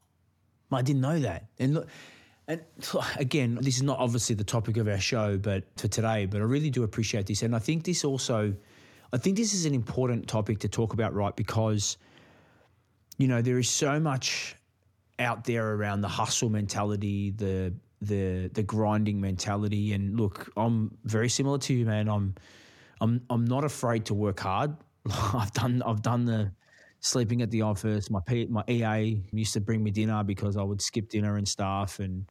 I 0.72 0.82
didn't 0.82 1.02
know 1.02 1.18
that. 1.20 1.46
And 1.58 1.74
look 1.74 1.88
and 2.48 2.62
again, 3.18 3.58
this 3.60 3.76
is 3.76 3.82
not 3.82 3.98
obviously 3.98 4.34
the 4.34 4.44
topic 4.44 4.76
of 4.76 4.88
our 4.88 4.98
show, 4.98 5.38
but 5.38 5.64
for 5.76 5.88
today, 5.88 6.26
but 6.26 6.40
I 6.40 6.44
really 6.44 6.70
do 6.70 6.82
appreciate 6.82 7.26
this. 7.26 7.42
And 7.42 7.54
I 7.54 7.58
think 7.58 7.84
this 7.84 8.04
also, 8.04 8.54
I 9.12 9.18
think 9.18 9.36
this 9.36 9.54
is 9.54 9.66
an 9.66 9.74
important 9.74 10.28
topic 10.28 10.58
to 10.60 10.68
talk 10.68 10.92
about, 10.92 11.14
right? 11.14 11.34
Because, 11.34 11.96
you 13.18 13.28
know, 13.28 13.42
there 13.42 13.58
is 13.58 13.68
so 13.68 13.98
much 13.98 14.56
out 15.18 15.44
there 15.44 15.74
around 15.74 16.02
the 16.02 16.08
hustle 16.08 16.50
mentality, 16.50 17.30
the 17.30 17.72
the 18.02 18.50
the 18.52 18.62
grinding 18.62 19.20
mentality. 19.20 19.94
And 19.94 20.18
look, 20.18 20.52
I'm 20.56 20.96
very 21.04 21.28
similar 21.28 21.58
to 21.58 21.74
you, 21.74 21.86
man. 21.86 22.08
I'm 22.08 22.34
I'm 23.00 23.22
I'm 23.30 23.44
not 23.44 23.64
afraid 23.64 24.04
to 24.06 24.14
work 24.14 24.40
hard. 24.40 24.76
I've 25.34 25.52
done 25.52 25.82
I've 25.84 26.02
done 26.02 26.26
the 26.26 26.52
sleeping 27.00 27.42
at 27.42 27.50
the 27.50 27.62
office. 27.62 28.10
My 28.10 28.20
P, 28.20 28.46
my 28.46 28.62
EA 28.68 29.22
used 29.32 29.54
to 29.54 29.60
bring 29.60 29.82
me 29.82 29.90
dinner 29.90 30.22
because 30.24 30.56
I 30.56 30.62
would 30.62 30.82
skip 30.82 31.08
dinner 31.08 31.36
and 31.36 31.48
stuff, 31.48 32.00
and 32.00 32.26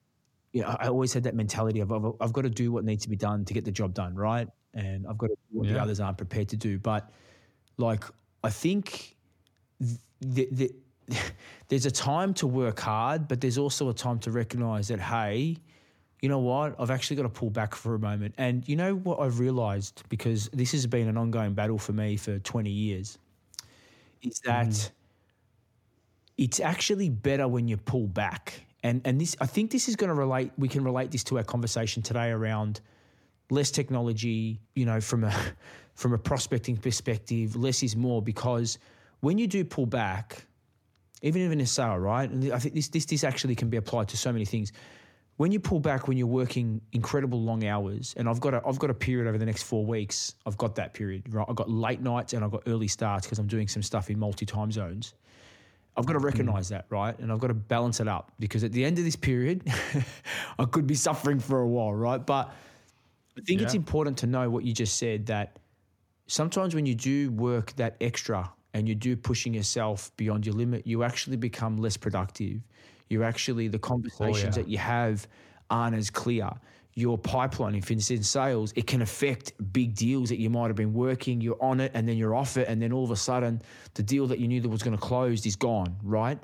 you 0.55 0.61
know, 0.61 0.73
I 0.79 0.87
always 0.87 1.11
had 1.11 1.23
that 1.23 1.35
mentality 1.35 1.81
of 1.81 1.91
I've, 1.91 2.13
I've 2.21 2.31
got 2.31 2.43
to 2.43 2.49
do 2.49 2.71
what 2.71 2.85
needs 2.85 3.03
to 3.03 3.09
be 3.09 3.17
done 3.17 3.43
to 3.43 3.53
get 3.53 3.65
the 3.65 3.71
job 3.71 3.93
done, 3.93 4.15
right? 4.15 4.47
And 4.73 5.05
I've 5.05 5.17
got 5.17 5.27
to 5.27 5.35
do 5.51 5.59
what 5.59 5.67
the 5.67 5.77
others 5.77 5.99
aren't 5.99 6.17
prepared 6.17 6.47
to 6.47 6.55
do. 6.55 6.79
But 6.79 7.09
like, 7.75 8.05
I 8.41 8.49
think 8.51 9.17
the, 10.21 10.47
the, 10.53 10.71
there's 11.67 11.85
a 11.85 11.91
time 11.91 12.33
to 12.35 12.47
work 12.47 12.79
hard, 12.79 13.27
but 13.27 13.41
there's 13.41 13.57
also 13.57 13.89
a 13.89 13.93
time 13.93 14.17
to 14.19 14.31
recognize 14.31 14.87
that, 14.87 15.01
hey, 15.01 15.57
you 16.21 16.29
know 16.29 16.39
what? 16.39 16.73
I've 16.79 16.89
actually 16.89 17.17
got 17.17 17.23
to 17.23 17.29
pull 17.29 17.49
back 17.49 17.75
for 17.75 17.93
a 17.95 17.99
moment. 17.99 18.33
And 18.37 18.65
you 18.65 18.77
know 18.77 18.95
what 18.95 19.19
I've 19.19 19.39
realized, 19.39 20.03
because 20.07 20.47
this 20.53 20.71
has 20.71 20.87
been 20.87 21.09
an 21.09 21.17
ongoing 21.17 21.53
battle 21.53 21.77
for 21.77 21.91
me 21.91 22.15
for 22.15 22.39
20 22.39 22.69
years, 22.69 23.17
is 24.21 24.39
that 24.45 24.67
mm. 24.67 24.91
it's 26.37 26.61
actually 26.61 27.09
better 27.09 27.45
when 27.45 27.67
you 27.67 27.75
pull 27.75 28.07
back. 28.07 28.64
And 28.85 29.01
and 29.03 29.19
this 29.19 29.35
I 29.41 29.47
think 29.47 29.71
this 29.71 29.89
is 29.89 29.95
going 29.95 30.09
to 30.09 30.13
relate 30.13 30.51
we 30.59 30.67
can 30.67 30.83
relate 30.83 31.09
this 31.09 31.23
to 31.25 31.37
our 31.39 31.43
conversation 31.43 32.03
today 32.03 32.29
around 32.29 32.81
less 33.49 33.71
technology, 33.71 34.61
you 34.75 34.85
know, 34.85 35.01
from 35.01 35.23
a 35.23 35.33
from 35.95 36.13
a 36.13 36.19
prospecting 36.19 36.77
perspective, 36.77 37.55
less 37.55 37.81
is 37.81 37.95
more 37.95 38.21
because 38.21 38.77
when 39.21 39.39
you 39.39 39.47
do 39.47 39.65
pull 39.65 39.87
back, 39.87 40.45
even 41.23 41.41
in 41.41 41.59
a 41.61 41.65
sale, 41.65 41.97
right? 41.97 42.29
And 42.29 42.53
I 42.53 42.59
think 42.59 42.75
this 42.75 42.89
this 42.89 43.05
this 43.05 43.23
actually 43.23 43.55
can 43.55 43.71
be 43.71 43.77
applied 43.77 44.07
to 44.09 44.17
so 44.17 44.31
many 44.31 44.45
things. 44.45 44.71
When 45.37 45.51
you 45.51 45.59
pull 45.59 45.79
back, 45.79 46.07
when 46.07 46.15
you're 46.15 46.27
working 46.27 46.79
incredible 46.93 47.41
long 47.41 47.65
hours, 47.65 48.13
and 48.17 48.29
I've 48.29 48.39
got 48.39 48.53
a 48.53 48.61
I've 48.67 48.77
got 48.77 48.91
a 48.91 48.93
period 48.93 49.27
over 49.27 49.39
the 49.39 49.47
next 49.47 49.63
four 49.63 49.83
weeks. 49.83 50.35
I've 50.45 50.57
got 50.57 50.75
that 50.75 50.93
period, 50.93 51.33
right? 51.33 51.47
I've 51.49 51.55
got 51.55 51.71
late 51.71 52.01
nights 52.01 52.33
and 52.33 52.45
I've 52.45 52.51
got 52.51 52.61
early 52.67 52.87
starts 52.87 53.25
because 53.25 53.39
I'm 53.39 53.47
doing 53.47 53.67
some 53.67 53.81
stuff 53.81 54.11
in 54.11 54.19
multi 54.19 54.45
time 54.45 54.71
zones. 54.71 55.15
I've 55.97 56.05
got 56.05 56.13
to 56.13 56.19
mm. 56.19 56.25
recognize 56.25 56.69
that, 56.69 56.85
right? 56.89 57.17
And 57.19 57.31
I've 57.31 57.39
got 57.39 57.47
to 57.47 57.53
balance 57.53 57.99
it 57.99 58.07
up 58.07 58.31
because 58.39 58.63
at 58.63 58.71
the 58.71 58.83
end 58.83 58.97
of 58.97 59.05
this 59.05 59.15
period, 59.15 59.63
I 60.59 60.65
could 60.65 60.87
be 60.87 60.95
suffering 60.95 61.39
for 61.39 61.61
a 61.61 61.67
while, 61.67 61.93
right? 61.93 62.23
But 62.23 62.53
I 63.37 63.41
think 63.41 63.61
it's 63.61 63.73
important 63.73 64.17
to 64.19 64.27
know 64.27 64.49
what 64.49 64.63
you 64.63 64.73
just 64.73 64.97
said 64.97 65.25
that 65.27 65.59
sometimes 66.27 66.73
when 66.73 66.85
you 66.85 66.95
do 66.95 67.31
work 67.31 67.75
that 67.75 67.95
extra 68.01 68.51
and 68.73 68.87
you 68.87 68.95
do 68.95 69.15
pushing 69.15 69.53
yourself 69.53 70.11
beyond 70.17 70.45
your 70.45 70.55
limit, 70.55 70.85
you 70.87 71.03
actually 71.03 71.37
become 71.37 71.77
less 71.77 71.97
productive. 71.97 72.61
You 73.09 73.23
actually, 73.23 73.67
the 73.67 73.77
oh, 73.77 73.79
conversations 73.79 74.57
yeah. 74.57 74.63
that 74.63 74.67
you 74.67 74.77
have 74.77 75.27
aren't 75.69 75.95
as 75.95 76.09
clear. 76.09 76.49
Your 76.97 77.17
pipeline, 77.17 77.75
if 77.75 77.91
it's 77.91 78.09
in 78.09 78.23
sales, 78.23 78.71
it 78.75 78.87
can 78.87 79.01
affect 79.01 79.51
big 79.73 79.95
deals 79.95 80.29
that 80.29 80.39
you 80.39 80.49
might 80.49 80.67
have 80.67 80.77
been 80.77 80.93
working. 80.93 81.41
You're 81.41 81.61
on 81.61 81.81
it 81.81 81.91
and 81.93 82.07
then 82.07 82.17
you're 82.17 82.33
off 82.33 82.55
it. 82.55 82.69
And 82.69 82.81
then 82.81 82.93
all 82.93 83.03
of 83.03 83.11
a 83.11 83.17
sudden, 83.17 83.61
the 83.95 84.03
deal 84.03 84.27
that 84.27 84.39
you 84.39 84.47
knew 84.47 84.61
that 84.61 84.69
was 84.69 84.81
going 84.81 84.95
to 84.95 85.01
close 85.01 85.45
is 85.45 85.57
gone, 85.57 85.97
right? 86.03 86.39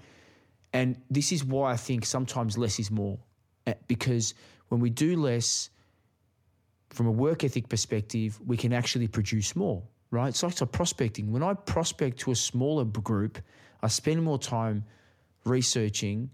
And 0.74 1.02
this 1.10 1.32
is 1.32 1.44
why 1.44 1.72
I 1.72 1.78
think 1.78 2.06
sometimes 2.06 2.58
less 2.58 2.80
is 2.80 2.92
more. 2.92 3.18
Eh, 3.66 3.76
Because 3.88 4.34
when 4.68 4.82
we 4.82 4.90
do 4.90 5.16
less, 5.16 5.70
from 6.90 7.08
a 7.08 7.12
work 7.12 7.46
ethic 7.46 7.70
perspective, 7.70 8.40
we 8.46 8.58
can 8.58 8.74
actually 8.74 9.08
produce 9.08 9.56
more, 9.56 9.82
right? 10.12 10.28
It's 10.28 10.44
like 10.44 10.72
prospecting. 10.72 11.32
When 11.32 11.44
I 11.44 11.54
prospect 11.54 12.20
to 12.20 12.32
a 12.32 12.36
smaller 12.36 12.84
group, 12.84 13.40
I 13.82 13.88
spend 13.88 14.22
more 14.22 14.38
time 14.38 14.84
researching. 15.46 16.30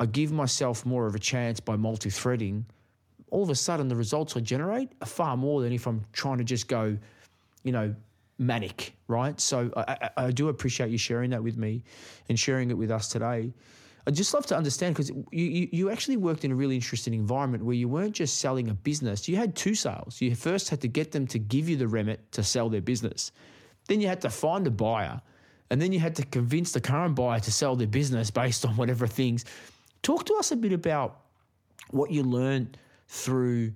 I 0.00 0.06
give 0.06 0.32
myself 0.32 0.84
more 0.84 1.06
of 1.06 1.14
a 1.14 1.20
chance 1.20 1.60
by 1.60 1.76
multi 1.76 2.10
threading. 2.10 2.66
All 3.34 3.42
of 3.42 3.50
a 3.50 3.56
sudden, 3.56 3.88
the 3.88 3.96
results 3.96 4.36
I 4.36 4.40
generate 4.40 4.92
are 5.02 5.08
far 5.08 5.36
more 5.36 5.60
than 5.60 5.72
if 5.72 5.88
I'm 5.88 6.04
trying 6.12 6.38
to 6.38 6.44
just 6.44 6.68
go, 6.68 6.96
you 7.64 7.72
know, 7.72 7.92
manic, 8.38 8.94
right? 9.08 9.40
So 9.40 9.72
I, 9.76 9.96
I, 10.16 10.26
I 10.26 10.30
do 10.30 10.50
appreciate 10.50 10.90
you 10.90 10.98
sharing 10.98 11.30
that 11.30 11.42
with 11.42 11.56
me 11.56 11.82
and 12.28 12.38
sharing 12.38 12.70
it 12.70 12.78
with 12.78 12.92
us 12.92 13.08
today. 13.08 13.52
I'd 14.06 14.14
just 14.14 14.34
love 14.34 14.46
to 14.46 14.56
understand 14.56 14.94
because 14.94 15.10
you, 15.10 15.26
you, 15.32 15.68
you 15.72 15.90
actually 15.90 16.16
worked 16.16 16.44
in 16.44 16.52
a 16.52 16.54
really 16.54 16.76
interesting 16.76 17.12
environment 17.12 17.64
where 17.64 17.74
you 17.74 17.88
weren't 17.88 18.14
just 18.14 18.38
selling 18.38 18.68
a 18.70 18.74
business, 18.74 19.28
you 19.28 19.34
had 19.34 19.56
two 19.56 19.74
sales. 19.74 20.20
You 20.20 20.32
first 20.36 20.68
had 20.68 20.80
to 20.82 20.88
get 20.88 21.10
them 21.10 21.26
to 21.26 21.38
give 21.40 21.68
you 21.68 21.76
the 21.76 21.88
remit 21.88 22.20
to 22.32 22.44
sell 22.44 22.68
their 22.68 22.82
business, 22.82 23.32
then 23.88 24.00
you 24.00 24.06
had 24.06 24.20
to 24.20 24.30
find 24.30 24.64
a 24.68 24.70
buyer, 24.70 25.20
and 25.70 25.82
then 25.82 25.90
you 25.90 25.98
had 25.98 26.14
to 26.14 26.24
convince 26.26 26.70
the 26.70 26.80
current 26.80 27.16
buyer 27.16 27.40
to 27.40 27.50
sell 27.50 27.74
their 27.74 27.88
business 27.88 28.30
based 28.30 28.64
on 28.64 28.76
whatever 28.76 29.08
things. 29.08 29.44
Talk 30.02 30.24
to 30.26 30.34
us 30.34 30.52
a 30.52 30.56
bit 30.56 30.72
about 30.72 31.22
what 31.90 32.12
you 32.12 32.22
learned 32.22 32.78
through 33.14 33.72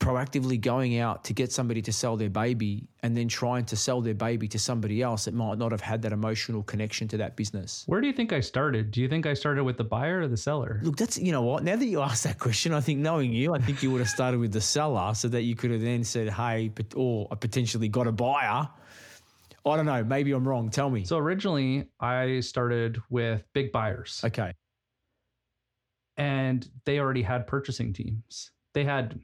proactively 0.00 0.58
going 0.58 0.98
out 0.98 1.22
to 1.24 1.34
get 1.34 1.52
somebody 1.52 1.82
to 1.82 1.92
sell 1.92 2.16
their 2.16 2.30
baby 2.30 2.88
and 3.02 3.14
then 3.14 3.28
trying 3.28 3.66
to 3.66 3.76
sell 3.76 4.00
their 4.00 4.14
baby 4.14 4.48
to 4.48 4.58
somebody 4.58 5.02
else 5.02 5.26
that 5.26 5.34
might 5.34 5.58
not 5.58 5.70
have 5.70 5.82
had 5.82 6.00
that 6.00 6.10
emotional 6.10 6.62
connection 6.62 7.06
to 7.06 7.18
that 7.18 7.36
business. 7.36 7.84
Where 7.86 8.00
do 8.00 8.06
you 8.06 8.12
think 8.14 8.32
I 8.32 8.40
started? 8.40 8.90
Do 8.90 9.02
you 9.02 9.08
think 9.08 9.26
I 9.26 9.34
started 9.34 9.62
with 9.62 9.76
the 9.76 9.84
buyer 9.84 10.20
or 10.20 10.28
the 10.28 10.38
seller? 10.38 10.80
Look, 10.82 10.96
that's 10.96 11.18
you 11.18 11.32
know 11.32 11.42
what. 11.42 11.62
Now 11.62 11.76
that 11.76 11.84
you 11.84 12.00
asked 12.10 12.24
that 12.24 12.38
question, 12.38 12.72
I 12.72 12.80
think 12.80 12.98
knowing 13.00 13.32
you, 13.32 13.54
I 13.54 13.58
think 13.58 13.82
you 13.82 13.90
would 13.90 14.00
have 14.00 14.08
started 14.08 14.40
with 14.40 14.52
the 14.52 14.60
seller 14.60 15.12
so 15.14 15.28
that 15.28 15.42
you 15.42 15.54
could 15.54 15.70
have 15.70 15.82
then 15.82 16.02
said, 16.02 16.30
"Hey," 16.30 16.72
or 16.96 17.28
I 17.30 17.34
potentially 17.34 17.88
got 17.88 18.06
a 18.06 18.12
buyer. 18.12 18.68
I 19.66 19.76
don't 19.76 19.84
know. 19.84 20.02
Maybe 20.02 20.32
I'm 20.32 20.48
wrong. 20.48 20.70
Tell 20.70 20.88
me. 20.88 21.04
So 21.04 21.18
originally, 21.18 21.84
I 22.00 22.40
started 22.40 22.98
with 23.10 23.44
big 23.52 23.70
buyers, 23.70 24.22
okay. 24.24 24.54
and 26.16 26.66
they 26.86 26.98
already 26.98 27.20
had 27.22 27.46
purchasing 27.46 27.92
teams. 27.92 28.52
They 28.74 28.84
had 28.84 29.18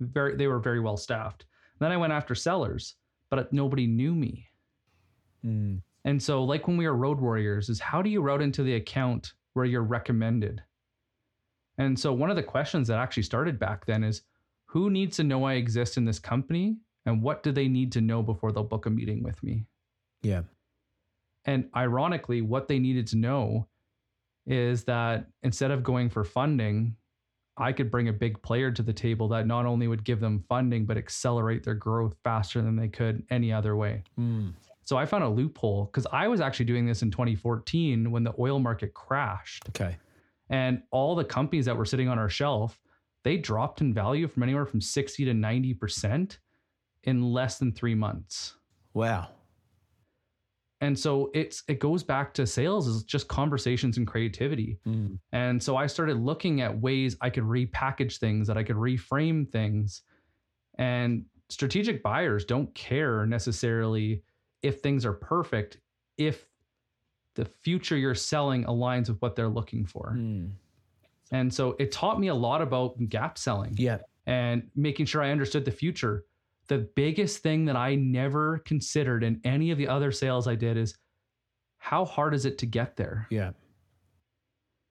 very, 0.00 0.36
they 0.36 0.46
were 0.46 0.58
very 0.58 0.80
well 0.80 0.96
staffed. 0.96 1.44
Then 1.78 1.92
I 1.92 1.96
went 1.96 2.12
after 2.12 2.34
sellers, 2.34 2.96
but 3.30 3.52
nobody 3.52 3.86
knew 3.86 4.14
me. 4.14 4.48
Mm, 5.44 5.82
And 6.04 6.22
so, 6.22 6.44
like 6.44 6.66
when 6.68 6.76
we 6.76 6.86
were 6.86 6.96
road 6.96 7.20
warriors, 7.20 7.68
is 7.68 7.80
how 7.80 8.02
do 8.02 8.10
you 8.10 8.20
route 8.20 8.42
into 8.42 8.62
the 8.62 8.76
account 8.76 9.32
where 9.54 9.64
you're 9.64 9.82
recommended? 9.82 10.62
And 11.78 11.98
so, 11.98 12.12
one 12.12 12.30
of 12.30 12.36
the 12.36 12.42
questions 12.42 12.88
that 12.88 12.98
actually 12.98 13.24
started 13.24 13.58
back 13.58 13.84
then 13.86 14.04
is 14.04 14.22
who 14.66 14.90
needs 14.90 15.16
to 15.16 15.24
know 15.24 15.44
I 15.44 15.54
exist 15.54 15.96
in 15.96 16.04
this 16.04 16.18
company 16.18 16.76
and 17.04 17.20
what 17.22 17.42
do 17.42 17.50
they 17.52 17.68
need 17.68 17.90
to 17.92 18.00
know 18.00 18.22
before 18.22 18.52
they'll 18.52 18.62
book 18.64 18.86
a 18.86 18.90
meeting 18.90 19.22
with 19.22 19.42
me? 19.42 19.66
yeah. 20.22 20.42
And 21.44 21.68
ironically, 21.74 22.40
what 22.40 22.68
they 22.68 22.78
needed 22.78 23.08
to 23.08 23.16
know 23.16 23.66
is 24.46 24.84
that 24.84 25.26
instead 25.42 25.72
of 25.72 25.82
going 25.82 26.08
for 26.08 26.22
funding, 26.22 26.94
I 27.56 27.72
could 27.72 27.90
bring 27.90 28.08
a 28.08 28.12
big 28.12 28.40
player 28.42 28.70
to 28.70 28.82
the 28.82 28.92
table 28.92 29.28
that 29.28 29.46
not 29.46 29.66
only 29.66 29.86
would 29.86 30.04
give 30.04 30.20
them 30.20 30.44
funding, 30.48 30.86
but 30.86 30.96
accelerate 30.96 31.62
their 31.64 31.74
growth 31.74 32.16
faster 32.24 32.62
than 32.62 32.76
they 32.76 32.88
could 32.88 33.24
any 33.30 33.52
other 33.52 33.76
way. 33.76 34.02
Mm, 34.18 34.54
So 34.84 34.96
I 34.96 35.04
found 35.04 35.24
a 35.24 35.28
loophole 35.28 35.84
because 35.86 36.06
I 36.12 36.28
was 36.28 36.40
actually 36.40 36.66
doing 36.66 36.86
this 36.86 37.02
in 37.02 37.10
2014 37.10 38.10
when 38.10 38.24
the 38.24 38.34
oil 38.38 38.58
market 38.58 38.94
crashed 38.94 39.64
okay. 39.68 39.96
and 40.48 40.82
all 40.90 41.14
the 41.14 41.24
companies 41.24 41.66
that 41.66 41.76
were 41.76 41.84
sitting 41.84 42.08
on 42.08 42.18
our 42.18 42.30
shelf, 42.30 42.80
they 43.22 43.36
dropped 43.36 43.80
in 43.80 43.92
value 43.92 44.26
from 44.28 44.42
anywhere 44.42 44.66
from 44.66 44.80
60 44.80 45.24
to 45.26 45.32
90% 45.32 46.38
in 47.04 47.22
less 47.22 47.58
than 47.58 47.72
three 47.72 47.94
months. 47.94 48.54
Wow. 48.94 49.28
And 50.82 50.98
so 50.98 51.30
it's 51.32 51.62
it 51.68 51.78
goes 51.78 52.02
back 52.02 52.34
to 52.34 52.46
sales 52.46 52.86
is 52.88 53.04
just 53.04 53.28
conversations 53.28 53.96
and 53.98 54.06
creativity. 54.06 54.78
Mm, 54.86 55.18
And 55.30 55.62
so 55.62 55.76
I 55.76 55.86
started 55.86 56.16
looking 56.18 56.60
at 56.60 56.76
ways 56.80 57.16
I 57.20 57.30
could 57.30 57.44
repackage 57.44 58.18
things, 58.18 58.46
that 58.48 58.58
I 58.58 58.64
could 58.64 58.76
reframe 58.76 59.48
things. 59.50 60.02
And 60.78 61.24
strategic 61.48 62.02
buyers 62.02 62.44
don't 62.44 62.74
care 62.74 63.24
necessarily 63.26 64.22
if 64.62 64.80
things 64.80 65.06
are 65.06 65.12
perfect, 65.12 65.78
if 66.18 66.46
the 67.36 67.44
future 67.44 67.96
you're 67.96 68.14
selling 68.14 68.64
aligns 68.64 69.08
with 69.08 69.22
what 69.22 69.36
they're 69.36 69.48
looking 69.48 69.86
for. 69.86 70.14
mm. 70.18 70.50
And 71.30 71.52
so 71.54 71.76
it 71.78 71.92
taught 71.92 72.20
me 72.20 72.28
a 72.28 72.34
lot 72.34 72.60
about 72.60 72.98
gap 73.08 73.38
selling 73.38 73.74
Yeah. 73.78 73.98
and 74.26 74.68
making 74.76 75.06
sure 75.06 75.22
I 75.22 75.30
understood 75.30 75.64
the 75.64 75.70
future. 75.70 76.24
The 76.72 76.88
biggest 76.96 77.42
thing 77.42 77.66
that 77.66 77.76
I 77.76 77.96
never 77.96 78.58
considered 78.60 79.22
in 79.24 79.40
any 79.44 79.70
of 79.72 79.76
the 79.78 79.88
other 79.88 80.10
sales 80.10 80.48
I 80.48 80.54
did 80.54 80.78
is 80.78 80.96
how 81.78 82.04
hard 82.06 82.32
is 82.32 82.46
it 82.46 82.56
to 82.58 82.66
get 82.66 82.96
there? 82.96 83.26
Yeah. 83.30 83.50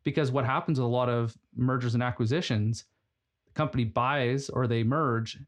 because 0.03 0.31
what 0.31 0.45
happens 0.45 0.79
with 0.79 0.85
a 0.85 0.89
lot 0.89 1.09
of 1.09 1.35
mergers 1.55 1.93
and 1.95 2.03
acquisitions 2.03 2.85
the 3.47 3.53
company 3.53 3.83
buys 3.83 4.50
or 4.50 4.67
they 4.67 4.83
merge 4.83 5.39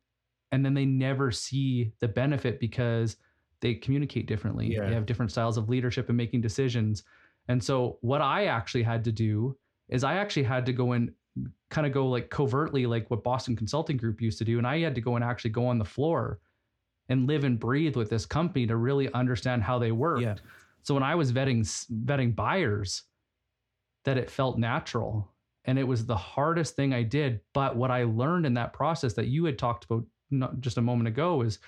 and 0.52 0.64
then 0.66 0.74
they 0.74 0.86
never 0.86 1.32
see 1.32 1.92
the 2.00 2.08
benefit 2.08 2.60
because 2.60 3.18
they 3.62 3.74
communicate 3.76 4.26
differently 4.28 4.68
Yeah. 4.74 4.88
they 4.88 4.94
have 4.94 5.06
different 5.06 5.32
styles 5.32 5.58
of 5.58 5.70
leadership 5.70 6.08
and 6.10 6.18
making 6.18 6.42
decisions 6.42 7.04
and 7.48 7.64
so 7.64 7.98
what 8.02 8.22
i 8.22 8.46
actually 8.46 8.84
had 8.84 9.04
to 9.06 9.12
do 9.12 9.56
is 9.90 10.04
i 10.04 10.16
actually 10.16 10.44
had 10.44 10.66
to 10.66 10.74
go 10.74 10.92
and 10.94 11.12
kind 11.70 11.88
of 11.88 11.94
go 11.94 12.08
like 12.08 12.30
covertly 12.30 12.86
like 12.86 13.10
what 13.10 13.24
boston 13.24 13.56
consulting 13.56 13.98
group 13.98 14.22
used 14.22 14.38
to 14.38 14.46
do 14.46 14.58
and 14.60 14.68
i 14.68 14.80
had 14.80 14.94
to 14.96 15.02
go 15.02 15.16
and 15.16 15.24
actually 15.24 15.50
go 15.50 15.66
on 15.66 15.80
the 15.80 15.86
floor 15.86 16.40
and 17.10 17.26
live 17.28 17.44
and 17.44 17.60
breathe 17.60 17.96
with 17.96 18.10
this 18.10 18.26
company 18.26 18.68
to 18.68 18.76
really 18.76 19.12
understand 19.14 19.64
how 19.64 19.80
they 19.80 19.92
worked 19.92 20.22
Yeah. 20.22 20.36
so 20.84 20.94
when 20.94 21.02
i 21.04 21.16
was 21.16 21.32
vetting 21.32 21.62
vetting 22.06 22.36
buyers 22.36 23.04
that 24.06 24.18
it 24.18 24.30
felt 24.30 24.58
natural 24.60 25.30
and 25.66 25.80
it 25.80 25.88
was 25.88 26.06
the 26.06 26.16
hardest 26.18 26.76
thing 26.76 26.94
I 26.94 27.04
did. 27.04 27.40
But 27.54 27.78
what 27.78 27.90
I 27.90 28.04
learned 28.04 28.46
in 28.46 28.54
that 28.56 28.74
process 28.74 29.14
that 29.14 29.28
you 29.28 29.46
had 29.46 29.58
talked 29.58 29.86
about 29.86 30.04
not 30.30 30.60
just 30.60 30.78
a 30.78 30.82
moment 30.82 31.08
ago 31.08 31.42
is 31.42 31.60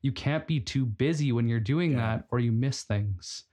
you 0.00 0.10
can't 0.10 0.46
be 0.46 0.58
too 0.58 0.86
busy 0.86 1.32
when 1.32 1.46
you're 1.48 1.60
doing 1.60 1.90
Yeah. 1.92 1.98
that 1.98 2.26
or 2.30 2.38
you 2.40 2.50
miss 2.50 2.84
things. 2.84 3.44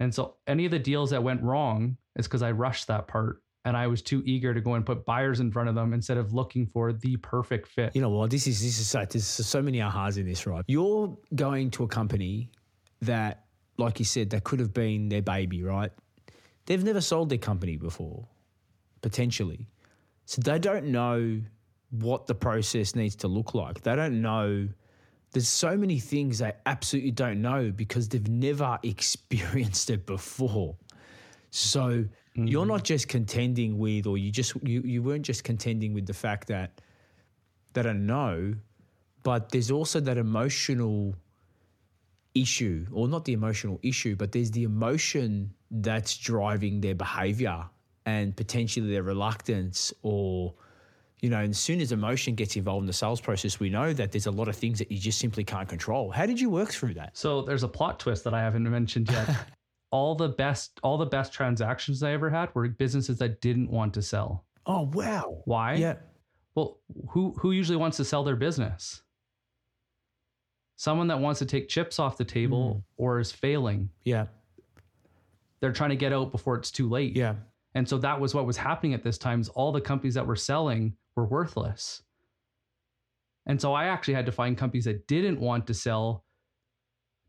And 0.00 0.14
so 0.14 0.36
any 0.46 0.64
of 0.64 0.70
the 0.70 0.78
deals 0.78 1.10
that 1.10 1.22
went 1.22 1.42
wrong 1.42 1.98
is 2.16 2.26
because 2.26 2.40
I 2.42 2.52
rushed 2.52 2.86
that 2.86 3.08
part 3.08 3.42
and 3.66 3.76
I 3.76 3.88
was 3.88 4.00
too 4.00 4.22
eager 4.24 4.54
to 4.54 4.60
go 4.60 4.74
and 4.74 4.86
put 4.86 5.04
buyers 5.04 5.40
in 5.40 5.50
front 5.50 5.68
of 5.68 5.74
them 5.74 5.92
instead 5.92 6.18
of 6.18 6.32
looking 6.32 6.66
for 6.66 6.92
the 6.92 7.16
perfect 7.16 7.66
fit. 7.66 7.96
You 7.96 8.00
know 8.00 8.10
what? 8.10 8.30
This 8.30 8.46
is 8.46 8.62
this 8.62 8.78
is 8.78 8.92
there's 8.92 9.26
so 9.26 9.60
many 9.60 9.78
ahas 9.78 10.18
in 10.18 10.24
this, 10.24 10.46
right? 10.46 10.64
You're 10.68 11.18
going 11.34 11.72
to 11.72 11.82
a 11.82 11.88
company 11.88 12.48
that, 13.02 13.44
like 13.76 13.98
you 13.98 14.04
said, 14.04 14.30
that 14.30 14.44
could 14.44 14.60
have 14.60 14.72
been 14.72 15.08
their 15.08 15.20
baby, 15.20 15.64
right? 15.64 15.90
They've 16.66 16.82
never 16.82 17.00
sold 17.00 17.28
their 17.28 17.38
company 17.38 17.76
before, 17.76 18.24
potentially. 19.02 19.66
So 20.26 20.40
they 20.42 20.60
don't 20.60 20.86
know 20.86 21.40
what 21.90 22.28
the 22.28 22.36
process 22.36 22.94
needs 22.94 23.16
to 23.16 23.28
look 23.28 23.52
like. 23.52 23.82
They 23.82 23.96
don't 23.96 24.22
know. 24.22 24.68
There's 25.32 25.48
so 25.48 25.76
many 25.76 25.98
things 25.98 26.38
they 26.38 26.52
absolutely 26.66 27.10
don't 27.10 27.42
know 27.42 27.72
because 27.72 28.08
they've 28.10 28.28
never 28.28 28.78
experienced 28.84 29.90
it 29.90 30.06
before. 30.06 30.76
So 31.50 32.04
mm-hmm. 32.36 32.46
you're 32.46 32.66
not 32.66 32.84
just 32.84 33.08
contending 33.08 33.78
with, 33.78 34.06
or 34.06 34.18
you 34.18 34.30
just 34.30 34.54
you 34.62 34.82
you 34.82 35.02
weren't 35.02 35.24
just 35.24 35.44
contending 35.44 35.94
with 35.94 36.06
the 36.06 36.14
fact 36.14 36.48
that 36.48 36.80
that 37.72 37.82
don't 37.82 38.06
know, 38.06 38.54
but 39.22 39.50
there's 39.50 39.70
also 39.70 40.00
that 40.00 40.18
emotional 40.18 41.14
issue, 42.34 42.86
or 42.92 43.08
not 43.08 43.24
the 43.24 43.32
emotional 43.32 43.80
issue, 43.82 44.16
but 44.16 44.32
there's 44.32 44.50
the 44.50 44.64
emotion 44.64 45.52
that's 45.70 46.16
driving 46.16 46.80
their 46.80 46.94
behavior 46.94 47.64
and 48.04 48.36
potentially 48.36 48.88
their 48.88 49.02
reluctance 49.02 49.92
or 50.02 50.54
you 51.20 51.30
know, 51.30 51.40
as 51.40 51.58
soon 51.58 51.80
as 51.80 51.92
emotion 51.92 52.34
gets 52.34 52.56
involved 52.56 52.82
in 52.82 52.86
the 52.86 52.92
sales 52.92 53.20
process, 53.20 53.58
we 53.58 53.70
know 53.70 53.92
that 53.92 54.12
there's 54.12 54.26
a 54.26 54.30
lot 54.30 54.48
of 54.48 54.56
things 54.56 54.78
that 54.78 54.92
you 54.92 54.98
just 54.98 55.18
simply 55.18 55.44
can't 55.44 55.68
control. 55.68 56.10
How 56.10 56.26
did 56.26 56.38
you 56.38 56.50
work 56.50 56.70
through 56.70 56.94
that? 56.94 57.16
So 57.16 57.42
there's 57.42 57.62
a 57.62 57.68
plot 57.68 57.98
twist 57.98 58.24
that 58.24 58.34
I 58.34 58.40
haven't 58.40 58.70
mentioned 58.70 59.10
yet. 59.10 59.34
all 59.90 60.14
the 60.14 60.28
best, 60.28 60.78
all 60.82 60.98
the 60.98 61.06
best 61.06 61.32
transactions 61.32 62.02
I 62.02 62.12
ever 62.12 62.30
had 62.30 62.54
were 62.54 62.68
businesses 62.68 63.18
that 63.18 63.40
didn't 63.40 63.70
want 63.70 63.94
to 63.94 64.02
sell. 64.02 64.44
Oh 64.66 64.90
wow! 64.92 65.42
Why? 65.44 65.74
Yeah. 65.74 65.96
Well, 66.54 66.80
who 67.10 67.34
who 67.38 67.52
usually 67.52 67.76
wants 67.76 67.96
to 67.98 68.04
sell 68.04 68.24
their 68.24 68.36
business? 68.36 69.02
Someone 70.76 71.06
that 71.08 71.20
wants 71.20 71.38
to 71.38 71.46
take 71.46 71.68
chips 71.68 71.98
off 71.98 72.18
the 72.18 72.24
table 72.24 72.74
mm. 72.76 72.82
or 72.96 73.18
is 73.18 73.32
failing. 73.32 73.88
Yeah. 74.04 74.26
They're 75.60 75.72
trying 75.72 75.90
to 75.90 75.96
get 75.96 76.12
out 76.12 76.32
before 76.32 76.56
it's 76.56 76.70
too 76.70 76.88
late. 76.88 77.16
Yeah. 77.16 77.36
And 77.74 77.88
so 77.88 77.96
that 77.98 78.20
was 78.20 78.34
what 78.34 78.46
was 78.46 78.58
happening 78.58 78.92
at 78.92 79.02
this 79.02 79.16
time. 79.16 79.40
Is 79.40 79.48
all 79.48 79.72
the 79.72 79.80
companies 79.80 80.14
that 80.14 80.26
were 80.26 80.36
selling 80.36 80.94
were 81.14 81.24
worthless. 81.24 82.02
And 83.46 83.60
so 83.60 83.72
I 83.72 83.86
actually 83.86 84.14
had 84.14 84.26
to 84.26 84.32
find 84.32 84.58
companies 84.58 84.84
that 84.84 85.06
didn't 85.06 85.40
want 85.40 85.66
to 85.68 85.74
sell 85.74 86.24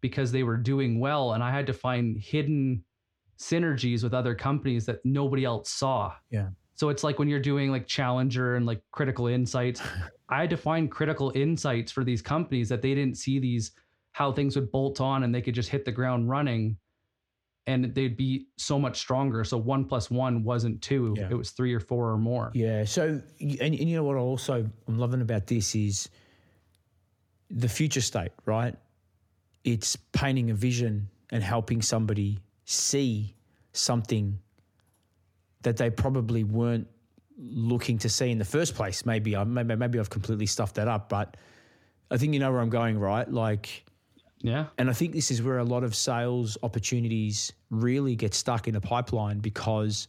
because 0.02 0.32
they 0.32 0.44
were 0.44 0.58
doing 0.58 1.00
well. 1.00 1.34
And 1.34 1.44
I 1.44 1.52
had 1.52 1.68
to 1.68 1.74
find 1.74 2.18
hidden 2.18 2.84
synergies 3.38 4.04
with 4.04 4.14
other 4.14 4.36
companies 4.36 4.86
that 4.86 5.00
nobody 5.04 5.46
else 5.46 5.70
saw. 5.70 6.14
Yeah. 6.30 6.50
So 6.76 6.90
it's 6.90 7.04
like 7.04 7.18
when 7.18 7.28
you're 7.28 7.40
doing 7.40 7.72
like 7.72 7.88
Challenger 7.88 8.56
and 8.56 8.66
like 8.66 8.82
critical 8.92 9.28
insights, 9.28 9.82
I 10.30 10.42
had 10.42 10.50
to 10.52 10.58
find 10.58 10.92
critical 10.92 11.32
insights 11.36 11.92
for 11.92 12.04
these 12.04 12.22
companies 12.22 12.70
that 12.70 12.82
they 12.82 12.94
didn't 12.94 13.18
see 13.18 13.40
these 13.40 13.72
how 14.12 14.32
things 14.32 14.56
would 14.56 14.72
bolt 14.72 15.00
on 15.00 15.24
and 15.24 15.34
they 15.34 15.42
could 15.42 15.54
just 15.54 15.70
hit 15.70 15.86
the 15.86 15.92
ground 15.92 16.28
running 16.28 16.78
and 17.68 17.94
they'd 17.94 18.18
be 18.18 18.48
so 18.58 18.80
much 18.80 18.98
stronger. 18.98 19.44
So 19.44 19.58
one 19.58 19.86
plus 19.86 20.10
one 20.10 20.44
wasn't 20.44 20.82
two; 20.82 21.14
yeah. 21.18 21.28
it 21.30 21.36
was 21.36 21.52
three 21.52 21.74
or 21.74 21.82
four 21.82 22.10
or 22.10 22.18
more. 22.18 22.50
Yeah. 22.54 22.86
So, 22.86 23.22
and, 23.42 23.60
and 23.62 23.76
you 23.76 23.98
know 23.98 24.04
what? 24.04 24.16
I 24.16 24.20
also, 24.20 24.66
I'm 24.88 24.98
loving 24.98 25.22
about 25.22 25.48
this 25.48 25.76
is 25.76 26.10
the 27.50 27.68
future 27.68 28.02
state, 28.02 28.32
right? 28.46 28.74
It's 29.68 29.98
painting 30.14 30.50
a 30.50 30.54
vision 30.54 31.10
and 31.30 31.44
helping 31.44 31.82
somebody 31.82 32.40
see 32.64 33.36
something 33.74 34.40
that 35.64 35.76
they 35.76 35.90
probably 35.90 36.46
weren't 36.46 36.88
looking 37.38 37.98
to 37.98 38.08
see 38.08 38.32
in 38.32 38.38
the 38.38 38.46
first 38.46 38.76
place. 38.76 39.06
Maybe 39.06 39.36
I 39.36 39.44
maybe, 39.44 39.76
maybe 39.76 40.00
I've 40.00 40.10
completely 40.10 40.46
stuffed 40.46 40.76
that 40.76 40.88
up, 40.88 41.10
but 41.10 41.36
I 42.10 42.16
think 42.16 42.34
you 42.34 42.40
know 42.40 42.50
where 42.50 42.62
I'm 42.62 42.70
going, 42.70 42.98
right? 42.98 43.30
Like 43.30 43.84
yeah. 44.42 44.68
And 44.78 44.90
I 44.90 44.94
think 44.94 45.14
this 45.14 45.32
is 45.32 45.42
where 45.42 45.58
a 45.58 45.66
lot 45.66 45.84
of 45.84 45.94
sales 45.96 46.58
opportunities 46.64 47.52
really 47.70 48.16
get 48.16 48.34
stuck 48.34 48.70
in 48.70 48.74
the 48.74 48.82
pipeline 48.82 49.40
because 49.40 50.08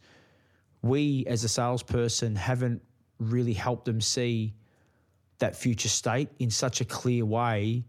we, 0.83 1.25
as 1.27 1.43
a 1.43 1.49
salesperson, 1.49 2.37
haven't 2.37 2.81
really 3.19 3.55
helped 3.55 3.87
them 3.87 4.01
see 4.01 4.55
that 5.39 5.57
future 5.57 5.89
state 5.89 6.29
in 6.39 6.51
such 6.51 6.81
a 6.81 6.85
clear 6.85 7.25
way 7.25 7.85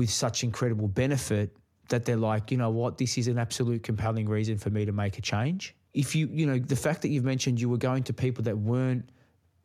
with 0.00 0.08
such 0.08 0.42
incredible 0.42 0.88
benefit 0.88 1.54
that 1.90 2.06
they're 2.06 2.16
like, 2.16 2.50
you 2.50 2.56
know 2.56 2.70
what, 2.70 2.96
this 2.96 3.18
is 3.18 3.28
an 3.28 3.38
absolute 3.38 3.82
compelling 3.82 4.26
reason 4.26 4.56
for 4.56 4.70
me 4.70 4.86
to 4.86 4.92
make 4.92 5.18
a 5.18 5.20
change. 5.20 5.76
If 5.92 6.16
you, 6.16 6.26
you 6.32 6.46
know, 6.46 6.58
the 6.58 6.74
fact 6.74 7.02
that 7.02 7.08
you've 7.08 7.24
mentioned 7.24 7.60
you 7.60 7.68
were 7.68 7.76
going 7.76 8.02
to 8.04 8.14
people 8.14 8.42
that 8.44 8.56
weren't 8.56 9.10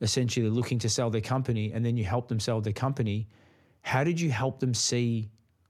essentially 0.01 0.49
looking 0.49 0.77
to 0.79 0.89
sell 0.89 1.09
their 1.09 1.21
company 1.21 1.71
and 1.71 1.85
then 1.85 1.95
you 1.95 2.03
helped 2.03 2.27
them 2.27 2.41
sell 2.41 2.59
their 2.59 2.73
company, 2.73 3.29
how 3.79 4.03
did 4.03 4.19
you 4.19 4.29
help 4.29 4.59
them 4.59 4.73
see 4.73 5.29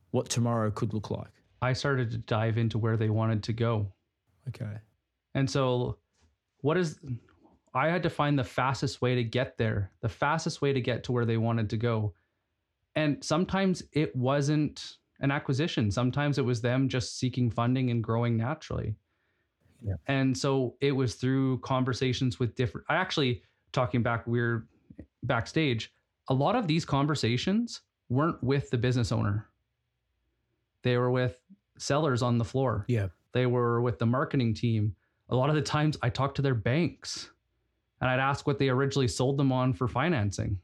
what 0.09 0.29
tomorrow 0.29 0.71
could 0.71 0.95
look 0.95 1.11
like? 1.11 1.29
I 1.61 1.73
started 1.73 2.09
to 2.09 2.17
dive 2.17 2.57
into 2.57 2.79
where 2.79 2.97
they 2.97 3.09
wanted 3.11 3.43
to 3.43 3.53
go. 3.53 3.93
Okay. 4.47 4.79
And 5.35 5.47
so, 5.47 5.99
what 6.61 6.75
is, 6.75 6.97
I 7.75 7.89
had 7.89 8.01
to 8.01 8.09
find 8.09 8.39
the 8.39 8.43
fastest 8.43 8.99
way 8.99 9.13
to 9.13 9.23
get 9.23 9.59
there, 9.59 9.91
the 10.01 10.09
fastest 10.09 10.63
way 10.63 10.73
to 10.73 10.81
get 10.81 11.03
to 11.03 11.11
where 11.11 11.25
they 11.25 11.37
wanted 11.37 11.69
to 11.69 11.77
go. 11.77 12.15
And 12.95 13.23
sometimes 13.23 13.83
it 13.91 14.15
wasn't 14.15 14.97
an 15.21 15.31
acquisition, 15.31 15.91
sometimes 15.91 16.37
it 16.37 16.45
was 16.45 16.61
them 16.61 16.89
just 16.89 17.17
seeking 17.17 17.49
funding 17.49 17.89
and 17.89 18.03
growing 18.03 18.37
naturally. 18.37 18.95
Yeah. 19.81 19.95
And 20.07 20.37
so 20.37 20.75
it 20.81 20.91
was 20.91 21.15
through 21.15 21.59
conversations 21.59 22.39
with 22.39 22.55
different, 22.55 22.85
I 22.89 22.95
actually, 22.95 23.43
talking 23.71 24.03
back, 24.03 24.25
we 24.25 24.39
we're 24.39 24.67
backstage, 25.23 25.93
a 26.29 26.33
lot 26.33 26.55
of 26.55 26.67
these 26.67 26.85
conversations 26.85 27.81
weren't 28.09 28.41
with 28.43 28.69
the 28.69 28.77
business 28.77 29.11
owner 29.11 29.49
they 30.85 30.97
were 30.97 31.09
with 31.09 31.35
sellers 31.79 32.21
on 32.21 32.37
the 32.37 32.45
floor. 32.45 32.85
Yeah. 32.87 33.07
They 33.33 33.47
were 33.47 33.81
with 33.81 33.97
the 33.97 34.05
marketing 34.05 34.53
team. 34.53 34.95
A 35.29 35.35
lot 35.35 35.49
of 35.49 35.55
the 35.55 35.61
times 35.61 35.97
I 36.03 36.09
talked 36.09 36.35
to 36.35 36.43
their 36.43 36.53
banks 36.53 37.31
and 37.99 38.09
I'd 38.09 38.19
ask 38.19 38.45
what 38.45 38.59
they 38.59 38.69
originally 38.69 39.07
sold 39.07 39.37
them 39.37 39.51
on 39.51 39.73
for 39.73 39.87
financing. 39.87 40.59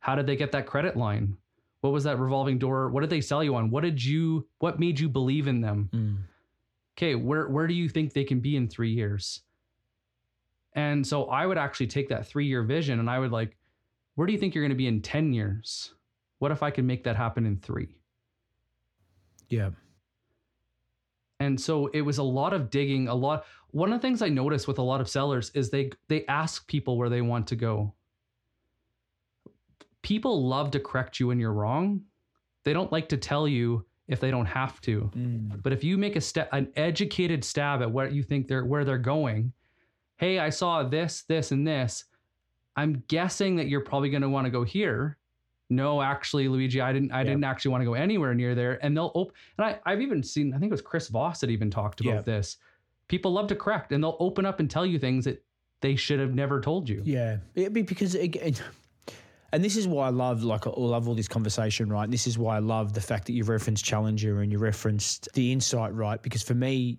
How 0.00 0.14
did 0.14 0.26
they 0.26 0.36
get 0.36 0.52
that 0.52 0.66
credit 0.66 0.94
line? 0.94 1.38
What 1.86 1.92
was 1.92 2.02
that 2.02 2.18
revolving 2.18 2.58
door? 2.58 2.90
What 2.90 3.02
did 3.02 3.10
they 3.10 3.20
sell 3.20 3.44
you 3.44 3.54
on? 3.54 3.70
What 3.70 3.84
did 3.84 4.04
you 4.04 4.48
what 4.58 4.80
made 4.80 4.98
you 4.98 5.08
believe 5.08 5.46
in 5.46 5.60
them? 5.60 5.88
Mm. 5.94 6.16
Okay, 6.98 7.14
where 7.14 7.48
where 7.48 7.68
do 7.68 7.74
you 7.74 7.88
think 7.88 8.12
they 8.12 8.24
can 8.24 8.40
be 8.40 8.56
in 8.56 8.66
3 8.68 8.90
years? 8.90 9.42
And 10.72 11.06
so 11.06 11.26
I 11.26 11.46
would 11.46 11.58
actually 11.58 11.86
take 11.86 12.08
that 12.08 12.28
3-year 12.28 12.64
vision 12.64 12.98
and 12.98 13.08
I 13.08 13.20
would 13.20 13.30
like 13.30 13.56
where 14.16 14.26
do 14.26 14.32
you 14.32 14.38
think 14.40 14.52
you're 14.52 14.64
going 14.64 14.70
to 14.70 14.74
be 14.76 14.88
in 14.88 15.00
10 15.00 15.32
years? 15.32 15.94
What 16.40 16.50
if 16.50 16.60
I 16.64 16.72
can 16.72 16.88
make 16.88 17.04
that 17.04 17.14
happen 17.14 17.46
in 17.46 17.58
3? 17.58 17.86
Yeah. 19.48 19.70
And 21.38 21.60
so 21.60 21.86
it 21.88 22.00
was 22.00 22.18
a 22.18 22.24
lot 22.24 22.52
of 22.52 22.68
digging, 22.68 23.06
a 23.06 23.14
lot 23.14 23.44
one 23.70 23.92
of 23.92 24.00
the 24.00 24.02
things 24.02 24.22
I 24.22 24.28
noticed 24.28 24.66
with 24.66 24.78
a 24.78 24.82
lot 24.82 25.00
of 25.00 25.08
sellers 25.08 25.52
is 25.54 25.70
they 25.70 25.92
they 26.08 26.26
ask 26.26 26.66
people 26.66 26.98
where 26.98 27.10
they 27.10 27.22
want 27.22 27.46
to 27.46 27.54
go. 27.54 27.94
People 30.06 30.46
love 30.46 30.70
to 30.70 30.80
correct 30.80 31.18
you 31.18 31.26
when 31.26 31.40
you're 31.40 31.52
wrong. 31.52 32.02
They 32.64 32.72
don't 32.72 32.92
like 32.92 33.08
to 33.08 33.16
tell 33.16 33.48
you 33.48 33.84
if 34.08 34.20
they 34.20 34.30
don't 34.30 34.46
have 34.46 34.80
to. 34.82 35.10
Mm. 35.16 35.62
But 35.62 35.72
if 35.72 35.82
you 35.82 35.98
make 35.98 36.14
a 36.14 36.20
step 36.20 36.48
an 36.52 36.68
educated 36.76 37.44
stab 37.44 37.82
at 37.82 37.90
what 37.90 38.12
you 38.12 38.22
think 38.22 38.46
they're 38.46 38.64
where 38.64 38.84
they're 38.84 38.98
going, 38.98 39.52
hey, 40.16 40.38
I 40.38 40.50
saw 40.50 40.84
this, 40.84 41.24
this, 41.28 41.50
and 41.50 41.66
this. 41.66 42.04
I'm 42.76 43.02
guessing 43.08 43.56
that 43.56 43.68
you're 43.68 43.80
probably 43.80 44.10
going 44.10 44.22
to 44.22 44.28
want 44.28 44.44
to 44.44 44.50
go 44.50 44.62
here 44.62 45.18
no, 45.68 46.00
actually, 46.00 46.48
Luigi, 46.48 46.80
I 46.80 46.92
didn't. 46.92 47.10
I 47.10 47.18
yep. 47.18 47.26
didn't 47.26 47.44
actually 47.44 47.72
want 47.72 47.82
to 47.82 47.86
go 47.86 47.94
anywhere 47.94 48.34
near 48.34 48.54
there. 48.54 48.78
And 48.84 48.96
they'll 48.96 49.12
open. 49.14 49.34
And 49.58 49.66
I, 49.66 49.78
I've 49.84 50.00
even 50.00 50.22
seen. 50.22 50.54
I 50.54 50.58
think 50.58 50.70
it 50.70 50.74
was 50.74 50.82
Chris 50.82 51.08
Voss 51.08 51.40
that 51.40 51.50
even 51.50 51.70
talked 51.70 52.00
about 52.00 52.14
yep. 52.14 52.24
this. 52.24 52.58
People 53.08 53.32
love 53.32 53.48
to 53.48 53.56
correct, 53.56 53.92
and 53.92 54.02
they'll 54.02 54.16
open 54.20 54.46
up 54.46 54.60
and 54.60 54.70
tell 54.70 54.86
you 54.86 54.98
things 54.98 55.24
that 55.24 55.44
they 55.80 55.96
should 55.96 56.20
have 56.20 56.34
never 56.34 56.60
told 56.60 56.88
you. 56.88 57.02
Yeah, 57.04 57.38
it'd 57.54 57.72
be 57.72 57.82
because 57.82 58.14
again. 58.14 58.54
And 59.52 59.64
this 59.64 59.76
is 59.76 59.86
why 59.86 60.06
I 60.06 60.10
love, 60.10 60.42
like, 60.42 60.66
I 60.66 60.70
love 60.76 61.08
all 61.08 61.14
this 61.14 61.28
conversation, 61.28 61.88
right? 61.88 62.04
And 62.04 62.12
this 62.12 62.26
is 62.26 62.36
why 62.36 62.56
I 62.56 62.58
love 62.58 62.92
the 62.92 63.00
fact 63.00 63.26
that 63.26 63.32
you 63.32 63.44
referenced 63.44 63.84
Challenger 63.84 64.40
and 64.40 64.50
you 64.50 64.58
referenced 64.58 65.28
the 65.34 65.52
insight, 65.52 65.94
right? 65.94 66.20
Because 66.20 66.42
for 66.42 66.54
me, 66.54 66.98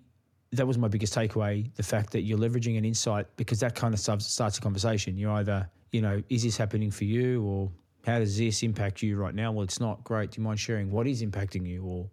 that 0.54 0.66
was 0.66 0.78
my 0.78 0.88
biggest 0.88 1.14
takeaway 1.14 1.74
the 1.76 1.84
fact 1.84 2.12
that 2.12 2.22
you're 2.22 2.38
leveraging 2.38 2.78
an 2.78 2.86
insight 2.86 3.28
because 3.36 3.60
that 3.60 3.76
kind 3.76 3.94
of 3.94 4.00
starts 4.00 4.58
a 4.58 4.62
conversation. 4.62 5.18
You're 5.18 5.34
either, 5.34 5.70
you 5.92 6.02
know, 6.02 6.24
is 6.30 6.44
this 6.44 6.56
happening 6.56 6.90
for 6.90 7.04
you 7.04 7.44
or 7.44 7.70
how 8.06 8.20
does 8.20 8.38
this 8.38 8.64
impact 8.64 9.02
you 9.02 9.18
right 9.18 9.36
now? 9.36 9.52
Well, 9.52 9.64
it's 9.64 9.82
not 9.82 10.04
great. 10.06 10.32
Do 10.32 10.40
you 10.40 10.46
mind 10.46 10.60
sharing 10.60 10.90
what 10.90 11.06
is 11.06 11.22
impacting 11.22 11.68
you 11.68 11.84
or 11.84 12.10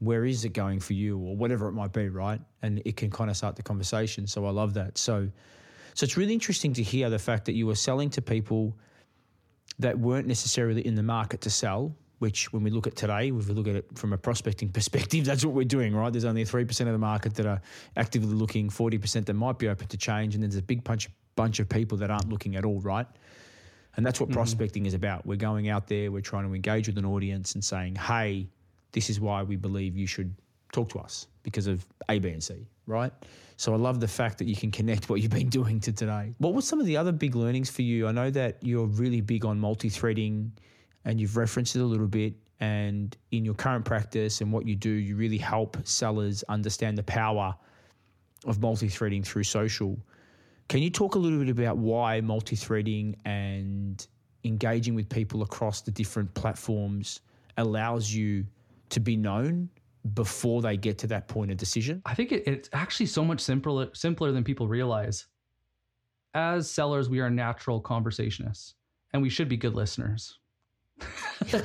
where 0.00 0.26
is 0.26 0.44
it 0.44 0.50
going 0.50 0.78
for 0.78 0.92
you 0.92 1.18
or 1.18 1.34
whatever 1.34 1.66
it 1.68 1.72
might 1.72 1.92
be, 1.92 2.10
right? 2.10 2.40
And 2.62 2.82
it 2.84 2.96
can 2.96 3.10
kind 3.10 3.30
of 3.30 3.36
start 3.36 3.56
the 3.56 3.62
conversation. 3.62 4.26
So 4.26 4.44
I 4.44 4.50
love 4.50 4.74
that. 4.74 4.98
So 4.98 5.28
so 5.94 6.04
it's 6.04 6.16
really 6.16 6.34
interesting 6.34 6.72
to 6.74 6.82
hear 6.82 7.10
the 7.10 7.18
fact 7.18 7.46
that 7.46 7.54
you 7.54 7.66
were 7.66 7.74
selling 7.74 8.08
to 8.10 8.22
people 8.22 8.76
that 9.78 9.98
weren't 9.98 10.26
necessarily 10.26 10.86
in 10.86 10.94
the 10.94 11.02
market 11.02 11.40
to 11.42 11.50
sell, 11.50 11.94
which 12.18 12.52
when 12.52 12.62
we 12.62 12.70
look 12.70 12.86
at 12.86 12.96
today, 12.96 13.28
if 13.28 13.48
we 13.48 13.54
look 13.54 13.68
at 13.68 13.76
it 13.76 13.86
from 13.94 14.12
a 14.12 14.18
prospecting 14.18 14.68
perspective, 14.72 15.24
that's 15.24 15.44
what 15.44 15.54
we're 15.54 15.64
doing, 15.64 15.94
right? 15.94 16.12
There's 16.12 16.24
only 16.24 16.44
3% 16.44 16.80
of 16.80 16.86
the 16.86 16.98
market 16.98 17.34
that 17.34 17.46
are 17.46 17.60
actively 17.96 18.34
looking, 18.34 18.68
40% 18.68 19.26
that 19.26 19.34
might 19.34 19.58
be 19.58 19.68
open 19.68 19.86
to 19.88 19.96
change, 19.96 20.34
and 20.34 20.42
then 20.42 20.50
there's 20.50 20.60
a 20.60 20.62
big 20.62 20.84
bunch, 20.84 21.08
bunch 21.36 21.60
of 21.60 21.68
people 21.68 21.98
that 21.98 22.10
aren't 22.10 22.28
looking 22.28 22.56
at 22.56 22.64
all, 22.64 22.80
right? 22.80 23.06
And 23.96 24.06
that's 24.06 24.20
what 24.20 24.28
mm-hmm. 24.28 24.38
prospecting 24.38 24.86
is 24.86 24.94
about. 24.94 25.26
We're 25.26 25.36
going 25.36 25.68
out 25.68 25.86
there, 25.88 26.10
we're 26.10 26.20
trying 26.20 26.46
to 26.46 26.54
engage 26.54 26.88
with 26.88 26.98
an 26.98 27.04
audience 27.04 27.54
and 27.54 27.64
saying, 27.64 27.96
hey, 27.96 28.48
this 28.92 29.10
is 29.10 29.20
why 29.20 29.42
we 29.42 29.56
believe 29.56 29.96
you 29.96 30.06
should 30.06 30.34
talk 30.72 30.88
to 30.90 30.98
us 30.98 31.26
because 31.42 31.66
of 31.66 31.86
A, 32.08 32.18
B, 32.18 32.30
and 32.30 32.42
C, 32.42 32.66
right? 32.86 33.12
So 33.56 33.72
I 33.72 33.76
love 33.76 34.00
the 34.00 34.08
fact 34.08 34.38
that 34.38 34.46
you 34.46 34.54
can 34.54 34.70
connect 34.70 35.08
what 35.08 35.20
you've 35.20 35.32
been 35.32 35.48
doing 35.48 35.80
to 35.80 35.92
today. 35.92 36.34
What 36.38 36.54
were 36.54 36.62
some 36.62 36.80
of 36.80 36.86
the 36.86 36.96
other 36.96 37.12
big 37.12 37.34
learnings 37.34 37.70
for 37.70 37.82
you? 37.82 38.06
I 38.06 38.12
know 38.12 38.30
that 38.30 38.58
you're 38.62 38.86
really 38.86 39.20
big 39.20 39.44
on 39.44 39.58
multi 39.58 39.88
threading 39.88 40.52
and 41.04 41.20
you've 41.20 41.36
referenced 41.36 41.74
it 41.76 41.80
a 41.80 41.84
little 41.84 42.06
bit. 42.06 42.34
And 42.60 43.16
in 43.30 43.44
your 43.44 43.54
current 43.54 43.84
practice 43.84 44.40
and 44.40 44.52
what 44.52 44.66
you 44.66 44.74
do, 44.74 44.90
you 44.90 45.16
really 45.16 45.38
help 45.38 45.76
sellers 45.86 46.42
understand 46.48 46.98
the 46.98 47.04
power 47.04 47.54
of 48.46 48.60
multi 48.60 48.88
threading 48.88 49.22
through 49.22 49.44
social. 49.44 49.98
Can 50.68 50.82
you 50.82 50.90
talk 50.90 51.14
a 51.14 51.18
little 51.18 51.38
bit 51.38 51.48
about 51.48 51.78
why 51.78 52.20
multi 52.20 52.56
threading 52.56 53.16
and 53.24 54.06
engaging 54.44 54.94
with 54.94 55.08
people 55.08 55.42
across 55.42 55.80
the 55.80 55.90
different 55.90 56.32
platforms 56.34 57.20
allows 57.56 58.12
you 58.12 58.46
to 58.90 59.00
be 59.00 59.16
known 59.16 59.68
before 60.14 60.62
they 60.62 60.76
get 60.76 60.98
to 60.98 61.06
that 61.08 61.28
point 61.28 61.50
of 61.50 61.56
decision? 61.56 62.02
I 62.04 62.14
think 62.14 62.32
it, 62.32 62.46
it's 62.46 62.68
actually 62.72 63.06
so 63.06 63.24
much 63.24 63.40
simpler 63.40 63.88
simpler 63.94 64.32
than 64.32 64.44
people 64.44 64.68
realize. 64.68 65.26
As 66.34 66.70
sellers, 66.70 67.08
we 67.08 67.20
are 67.20 67.30
natural 67.30 67.82
conversationists 67.82 68.74
and 69.12 69.22
we 69.22 69.30
should 69.30 69.48
be 69.48 69.56
good 69.56 69.74
listeners. 69.74 70.38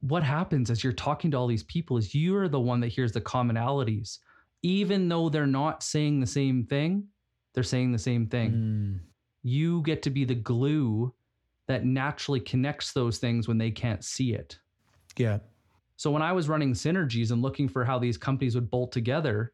what 0.00 0.22
happens 0.22 0.70
as 0.70 0.82
you're 0.82 0.92
talking 0.92 1.30
to 1.30 1.36
all 1.36 1.46
these 1.46 1.62
people 1.64 1.96
is 1.96 2.14
you're 2.14 2.48
the 2.48 2.60
one 2.60 2.80
that 2.80 2.88
hears 2.88 3.12
the 3.12 3.20
commonalities. 3.20 4.18
Even 4.62 5.08
though 5.08 5.28
they're 5.28 5.46
not 5.46 5.82
saying 5.82 6.20
the 6.20 6.26
same 6.26 6.64
thing, 6.64 7.06
they're 7.54 7.62
saying 7.62 7.92
the 7.92 7.98
same 7.98 8.26
thing. 8.26 8.52
Mm. 8.52 9.00
You 9.42 9.82
get 9.82 10.02
to 10.02 10.10
be 10.10 10.24
the 10.24 10.34
glue 10.34 11.14
that 11.66 11.84
naturally 11.84 12.40
connects 12.40 12.92
those 12.92 13.18
things 13.18 13.48
when 13.48 13.58
they 13.58 13.70
can't 13.70 14.04
see 14.04 14.34
it. 14.34 14.58
Yeah. 15.16 15.38
So 16.00 16.10
when 16.10 16.22
I 16.22 16.32
was 16.32 16.48
running 16.48 16.72
synergies 16.72 17.30
and 17.30 17.42
looking 17.42 17.68
for 17.68 17.84
how 17.84 17.98
these 17.98 18.16
companies 18.16 18.54
would 18.54 18.70
bolt 18.70 18.90
together, 18.90 19.52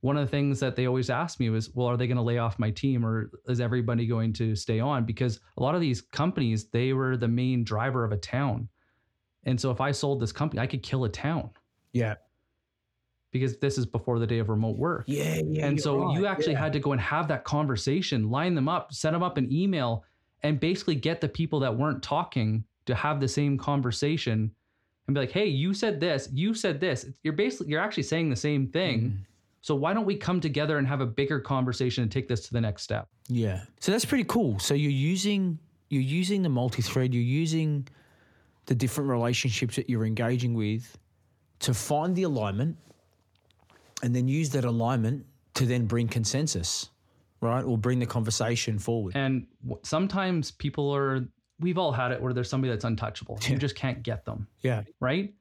one 0.00 0.16
of 0.16 0.24
the 0.24 0.30
things 0.30 0.60
that 0.60 0.76
they 0.76 0.86
always 0.86 1.10
asked 1.10 1.40
me 1.40 1.50
was, 1.50 1.74
well, 1.74 1.88
are 1.88 1.96
they 1.96 2.06
going 2.06 2.18
to 2.18 2.22
lay 2.22 2.38
off 2.38 2.56
my 2.56 2.70
team 2.70 3.04
or 3.04 3.32
is 3.48 3.60
everybody 3.60 4.06
going 4.06 4.32
to 4.34 4.54
stay 4.54 4.78
on? 4.78 5.04
Because 5.04 5.40
a 5.56 5.60
lot 5.60 5.74
of 5.74 5.80
these 5.80 6.00
companies, 6.00 6.66
they 6.66 6.92
were 6.92 7.16
the 7.16 7.26
main 7.26 7.64
driver 7.64 8.04
of 8.04 8.12
a 8.12 8.16
town. 8.16 8.68
And 9.42 9.60
so 9.60 9.72
if 9.72 9.80
I 9.80 9.90
sold 9.90 10.20
this 10.20 10.30
company, 10.30 10.62
I 10.62 10.68
could 10.68 10.84
kill 10.84 11.02
a 11.02 11.08
town. 11.08 11.50
Yeah. 11.92 12.14
Because 13.32 13.58
this 13.58 13.76
is 13.76 13.84
before 13.84 14.20
the 14.20 14.26
day 14.28 14.38
of 14.38 14.50
remote 14.50 14.76
work. 14.76 15.02
Yeah. 15.08 15.40
yeah 15.44 15.66
and 15.66 15.80
so 15.80 15.98
right. 15.98 16.16
you 16.16 16.26
actually 16.26 16.52
yeah. 16.52 16.60
had 16.60 16.72
to 16.74 16.78
go 16.78 16.92
and 16.92 17.00
have 17.00 17.26
that 17.26 17.42
conversation, 17.42 18.30
line 18.30 18.54
them 18.54 18.68
up, 18.68 18.92
set 18.92 19.10
them 19.10 19.24
up 19.24 19.36
an 19.36 19.52
email, 19.52 20.04
and 20.44 20.60
basically 20.60 20.94
get 20.94 21.20
the 21.20 21.28
people 21.28 21.58
that 21.58 21.76
weren't 21.76 22.04
talking 22.04 22.62
to 22.86 22.94
have 22.94 23.18
the 23.18 23.26
same 23.26 23.58
conversation 23.58 24.52
and 25.12 25.14
be 25.14 25.20
like, 25.20 25.30
hey, 25.30 25.46
you 25.46 25.74
said 25.74 26.00
this, 26.00 26.28
you 26.32 26.54
said 26.54 26.80
this. 26.80 27.06
You're 27.22 27.34
basically 27.34 27.68
you're 27.68 27.80
actually 27.80 28.04
saying 28.04 28.30
the 28.30 28.36
same 28.36 28.66
thing. 28.66 29.00
Mm. 29.00 29.16
So 29.60 29.74
why 29.74 29.92
don't 29.94 30.06
we 30.06 30.16
come 30.16 30.40
together 30.40 30.78
and 30.78 30.88
have 30.88 31.00
a 31.00 31.06
bigger 31.06 31.38
conversation 31.38 32.02
and 32.02 32.10
take 32.10 32.28
this 32.28 32.46
to 32.46 32.52
the 32.52 32.60
next 32.60 32.82
step? 32.82 33.08
Yeah. 33.28 33.62
So 33.78 33.92
that's 33.92 34.04
pretty 34.04 34.24
cool. 34.24 34.58
So 34.58 34.74
you're 34.74 34.90
using 34.90 35.58
you're 35.90 36.02
using 36.02 36.42
the 36.42 36.48
multi-thread, 36.48 37.12
you're 37.12 37.22
using 37.22 37.86
the 38.64 38.74
different 38.74 39.10
relationships 39.10 39.76
that 39.76 39.90
you're 39.90 40.06
engaging 40.06 40.54
with 40.54 40.96
to 41.60 41.74
find 41.74 42.16
the 42.16 42.22
alignment 42.22 42.76
and 44.02 44.16
then 44.16 44.26
use 44.26 44.48
that 44.50 44.64
alignment 44.64 45.26
to 45.54 45.66
then 45.66 45.84
bring 45.84 46.08
consensus, 46.08 46.88
right? 47.42 47.62
Or 47.62 47.76
bring 47.76 47.98
the 47.98 48.06
conversation 48.06 48.78
forward. 48.78 49.14
And 49.14 49.46
sometimes 49.82 50.50
people 50.50 50.90
are 50.90 51.26
we've 51.62 51.78
all 51.78 51.92
had 51.92 52.12
it 52.12 52.20
where 52.20 52.32
there's 52.32 52.48
somebody 52.48 52.70
that's 52.70 52.84
untouchable. 52.84 53.38
Yeah. 53.42 53.50
You 53.50 53.58
just 53.58 53.76
can't 53.76 54.02
get 54.02 54.24
them. 54.24 54.48
Yeah. 54.60 54.82
Right. 55.00 55.32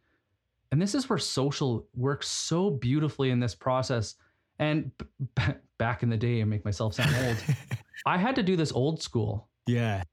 And 0.71 0.81
this 0.81 0.95
is 0.95 1.09
where 1.09 1.19
social 1.19 1.87
works 1.95 2.29
so 2.29 2.69
beautifully 2.69 3.31
in 3.31 3.39
this 3.39 3.55
process. 3.55 4.15
And 4.59 4.91
b- 5.35 5.43
back 5.77 6.03
in 6.03 6.09
the 6.09 6.17
day, 6.17 6.39
and 6.41 6.49
make 6.49 6.63
myself 6.63 6.93
sound 6.93 7.13
old, 7.25 7.37
I 8.05 8.17
had 8.17 8.35
to 8.35 8.43
do 8.43 8.55
this 8.55 8.71
old 8.71 9.01
school. 9.01 9.49
Yeah. 9.65 10.03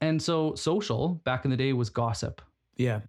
And 0.00 0.20
so 0.22 0.54
social 0.54 1.20
back 1.24 1.44
in 1.44 1.50
the 1.50 1.56
day 1.56 1.72
was 1.72 1.90
gossip. 1.90 2.40
Yeah. 2.76 3.00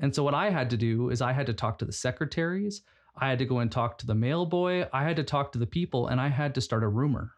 And 0.00 0.14
so 0.14 0.22
what 0.22 0.34
I 0.34 0.50
had 0.50 0.70
to 0.70 0.76
do 0.76 1.10
is 1.10 1.22
I 1.22 1.32
had 1.32 1.46
to 1.46 1.54
talk 1.54 1.78
to 1.78 1.84
the 1.84 1.92
secretaries, 1.92 2.82
I 3.16 3.28
had 3.28 3.38
to 3.38 3.44
go 3.44 3.60
and 3.60 3.70
talk 3.70 3.98
to 3.98 4.06
the 4.06 4.14
mail 4.14 4.44
boy, 4.44 4.86
I 4.92 5.04
had 5.04 5.16
to 5.16 5.22
talk 5.22 5.52
to 5.52 5.58
the 5.58 5.66
people, 5.66 6.08
and 6.08 6.20
I 6.20 6.28
had 6.28 6.54
to 6.56 6.60
start 6.60 6.82
a 6.82 6.88
rumor. 6.88 7.32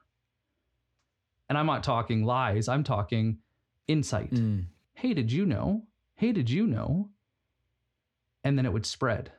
And 1.49 1.59
I'm 1.59 1.67
not 1.67 1.85
talking 1.85 2.25
lies, 2.25 2.67
I'm 2.67 2.83
talking 2.83 3.39
insight. 3.89 4.33
Mm. 4.33 4.67
Hey, 4.95 5.15
did 5.15 5.31
you 5.31 5.47
know? 5.47 5.85
Hey, 6.15 6.33
did 6.33 6.49
you 6.51 6.67
know? 6.67 7.11
And 8.45 8.57
then 8.57 8.67
it 8.67 8.73
would 8.73 8.87
spread. 8.87 9.33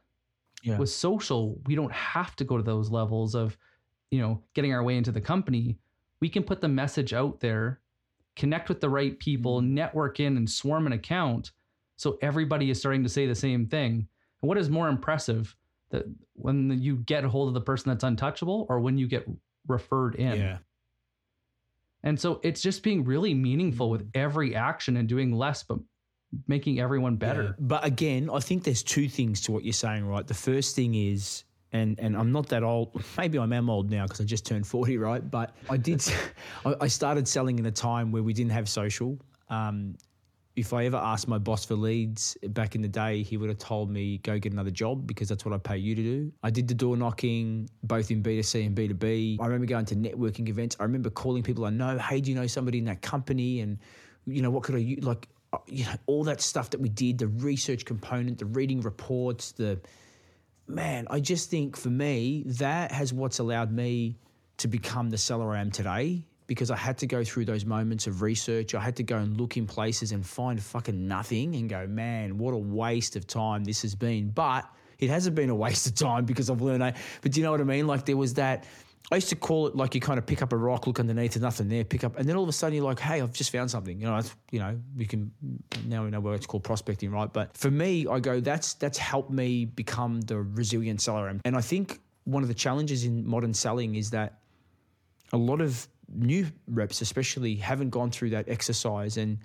Yeah. 0.64 0.78
With 0.78 0.90
social, 0.90 1.60
we 1.66 1.76
don't 1.76 1.92
have 1.92 2.36
to 2.38 2.44
go 2.44 2.58
to 2.58 2.64
those 2.64 2.90
levels 2.90 3.36
of, 3.36 3.58
you 4.12 4.20
know, 4.20 4.44
getting 4.54 4.74
our 4.74 4.84
way 4.84 4.98
into 4.98 5.12
the 5.12 5.22
company. 5.22 5.78
We 6.20 6.30
can 6.30 6.44
put 6.44 6.62
the 6.62 6.68
message 6.68 7.14
out 7.14 7.40
there, 7.40 7.80
connect 8.36 8.70
with 8.70 8.82
the 8.82 8.90
right 8.90 9.18
people, 9.20 9.62
mm. 9.62 9.70
network 9.70 10.20
in 10.20 10.38
and 10.38 10.50
swarm 10.50 10.88
an 10.88 10.94
account 10.94 11.52
so 11.98 12.18
everybody 12.22 12.70
is 12.70 12.80
starting 12.80 13.04
to 13.04 13.10
say 13.10 13.26
the 13.26 13.36
same 13.36 13.66
thing. 13.66 14.08
And 14.42 14.48
what 14.48 14.58
is 14.58 14.70
more 14.70 14.88
impressive 14.88 15.56
that 15.90 16.06
when 16.34 16.80
you 16.82 16.98
get 16.98 17.26
a 17.26 17.30
hold 17.30 17.48
of 17.48 17.54
the 17.56 17.62
person 17.62 17.90
that's 17.90 18.04
untouchable 18.04 18.66
or 18.70 18.80
when 18.80 18.98
you 18.98 19.08
get 19.08 19.28
referred 19.68 20.16
in? 20.16 20.40
Yeah. 20.40 20.58
And 22.04 22.20
so 22.20 22.40
it's 22.44 22.62
just 22.62 22.84
being 22.84 23.04
really 23.04 23.34
meaningful 23.34 23.90
with 23.90 24.10
every 24.14 24.56
action 24.56 24.98
and 24.98 25.08
doing 25.08 25.32
less, 25.32 25.64
but 25.64 25.80
making 26.48 26.80
everyone 26.80 27.16
better. 27.16 27.44
Yeah. 27.44 27.52
But 27.60 27.86
again, 27.86 28.30
I 28.32 28.40
think 28.40 28.64
there's 28.64 28.84
two 28.84 29.10
things 29.10 29.42
to 29.42 29.52
what 29.52 29.64
you're 29.64 29.74
saying, 29.74 30.06
right? 30.06 30.26
The 30.26 30.34
first 30.34 30.76
thing 30.76 30.96
is, 30.96 31.44
and 31.74 32.00
and 32.00 32.16
I'm 32.16 32.32
not 32.32 32.48
that 32.50 32.64
old. 32.64 33.04
Maybe 33.18 33.38
I 33.38 33.44
am 33.44 33.70
old 33.70 33.90
now 33.90 34.04
because 34.04 34.22
I 34.22 34.24
just 34.24 34.46
turned 34.46 34.66
40, 34.66 34.98
right? 34.98 35.30
But 35.30 35.56
I 35.70 35.78
did. 35.78 36.04
I 36.82 36.88
started 36.88 37.28
selling 37.28 37.60
in 37.60 37.66
a 37.66 37.72
time 37.72 38.12
where 38.12 38.24
we 38.24 38.34
didn't 38.34 38.52
have 38.52 38.70
social. 38.70 39.20
Um, 39.50 39.96
if 40.58 40.74
I 40.74 40.86
ever 40.86 40.98
asked 40.98 41.28
my 41.28 41.38
boss 41.38 41.63
for 41.63 41.76
leads 41.76 42.36
back 42.48 42.74
in 42.74 42.82
the 42.82 42.88
day, 42.88 43.22
he 43.22 43.38
would 43.38 43.48
have 43.48 43.60
told 43.60 43.91
me, 43.91 44.17
go 44.17 44.39
get 44.39 44.52
another 44.52 44.72
job 44.72 45.06
because 45.06 45.30
that's 45.30 45.46
what 45.46 45.54
I 45.54 45.60
pay 45.60 45.78
you 45.78 45.93
to 45.93 46.02
do. 46.02 46.34
I 46.41 46.50
did 46.50 46.67
the 46.67 46.74
door 46.74 46.98
knocking 46.98 47.70
both 47.84 48.10
in 48.10 48.24
B2C 48.24 48.65
and 48.65 48.76
B2B. 48.76 49.38
I 49.39 49.46
remember 49.46 49.67
going 49.67 49.86
to 49.86 49.96
networking 49.96 50.50
events. 50.50 50.76
I 50.80 50.84
remember 50.84 51.12
calling 51.12 51.43
people 51.43 51.63
I 51.65 51.70
know, 51.70 52.00
hey, 52.00 52.22
do 52.22 52.32
you 52.32 52.36
know 52.36 52.48
somebody 52.48 52.80
in 52.80 52.86
that 52.86 53.04
company? 53.04 53.60
And, 53.60 53.78
you 54.26 54.41
know, 54.41 54.50
what 54.50 54.63
could 54.63 54.74
I, 54.74 54.98
like, 55.02 55.28
uh, 55.54 55.60
you 55.67 55.86
know, 55.86 55.93
all 56.08 56.24
that 56.24 56.41
stuff 56.41 56.72
that 56.72 56.82
we 56.82 56.89
did, 56.89 57.20
the 57.20 57.28
research 57.28 57.86
component, 57.86 58.39
the 58.39 58.48
reading 58.48 58.82
reports, 58.82 59.52
the, 59.52 59.80
man, 60.67 61.06
I 61.12 61.20
just 61.20 61.52
think 61.52 61.78
for 61.78 61.89
me, 61.89 62.43
that 62.48 62.91
has 62.91 63.13
what's 63.13 63.38
allowed 63.38 63.72
me 63.72 64.17
to 64.58 64.67
become 64.67 65.12
the 65.12 65.20
seller 65.20 65.54
I 65.54 65.62
am 65.62 65.70
today 65.70 66.26
because 66.48 66.72
I 66.72 66.78
had 66.78 66.98
to 67.00 67.08
go 67.08 67.24
through 67.24 67.46
those 67.46 67.66
moments 67.66 68.08
of 68.08 68.22
research. 68.22 68.74
I 68.74 68.80
had 68.80 68.96
to 68.96 69.04
go 69.04 69.18
and 69.18 69.40
look 69.40 69.58
in 69.58 69.68
places 69.68 70.14
and 70.14 70.26
find 70.26 70.62
fucking 70.62 71.08
nothing 71.08 71.56
and 71.56 71.70
go, 71.70 71.86
man, 71.86 72.38
what 72.38 72.54
a 72.54 72.58
waste 72.58 73.16
of 73.18 73.28
time 73.28 73.66
this 73.66 73.82
has 73.82 73.94
been. 73.94 74.30
But 74.30 74.66
it 74.98 75.10
hasn't 75.10 75.36
been 75.36 75.50
a 75.50 75.56
waste 75.56 75.86
of 75.88 75.96
time 75.96 76.26
because 76.26 76.50
I've 76.50 76.62
learned. 76.62 76.82
Eh, 76.84 76.94
but 77.22 77.32
do 77.34 77.40
you 77.40 77.46
know 77.46 77.52
what 77.52 77.62
I 77.62 77.66
mean? 77.66 77.86
Like 77.86 78.06
there 78.06 78.18
was 78.18 78.34
that. 78.36 78.66
I 79.10 79.16
used 79.16 79.30
to 79.30 79.38
call 79.38 79.68
it 79.68 79.76
like 79.76 79.96
you 79.96 80.02
kind 80.02 80.20
of 80.20 80.26
pick 80.26 80.42
up 80.42 80.52
a 80.52 80.58
rock, 80.58 80.86
look 80.86 81.00
underneath, 81.00 81.36
and 81.36 81.42
nothing 81.42 81.70
there, 81.70 81.86
pick 81.86 82.04
up, 82.04 82.18
and 82.18 82.28
then 82.28 82.36
all 82.36 82.44
of 82.44 82.50
a 82.50 82.54
sudden 82.54 82.76
you're 82.76 82.84
like, 82.84 83.00
"Hey, 83.00 83.22
I've 83.22 83.32
just 83.32 83.52
found 83.52 83.72
something." 83.72 84.02
You 84.02 84.08
know, 84.08 84.20
you 84.52 84.60
know, 84.60 84.78
we 84.98 85.06
can 85.06 85.32
now 85.86 86.04
we 86.04 86.10
know 86.10 86.20
what 86.20 86.34
it's 86.34 86.46
called 86.46 86.66
prospecting, 86.66 87.12
right? 87.12 87.32
But 87.32 87.56
for 87.56 87.72
me, 87.72 88.06
I 88.06 88.20
go, 88.20 88.42
that's 88.42 88.74
that's 88.74 88.98
helped 88.98 89.32
me 89.32 89.64
become 89.64 90.20
the 90.22 90.40
resilient 90.40 91.00
seller, 91.00 91.34
and 91.46 91.56
I 91.56 91.62
think 91.62 92.02
one 92.26 92.44
of 92.44 92.50
the 92.50 92.54
challenges 92.54 93.06
in 93.06 93.26
modern 93.26 93.54
selling 93.54 93.96
is 93.96 94.10
that 94.10 94.40
a 95.32 95.38
lot 95.38 95.62
of 95.62 95.88
new 96.13 96.48
reps, 96.67 97.02
especially, 97.02 97.56
haven't 97.56 97.89
gone 97.89 98.12
through 98.12 98.32
that 98.32 98.48
exercise. 98.48 99.17
And, 99.17 99.39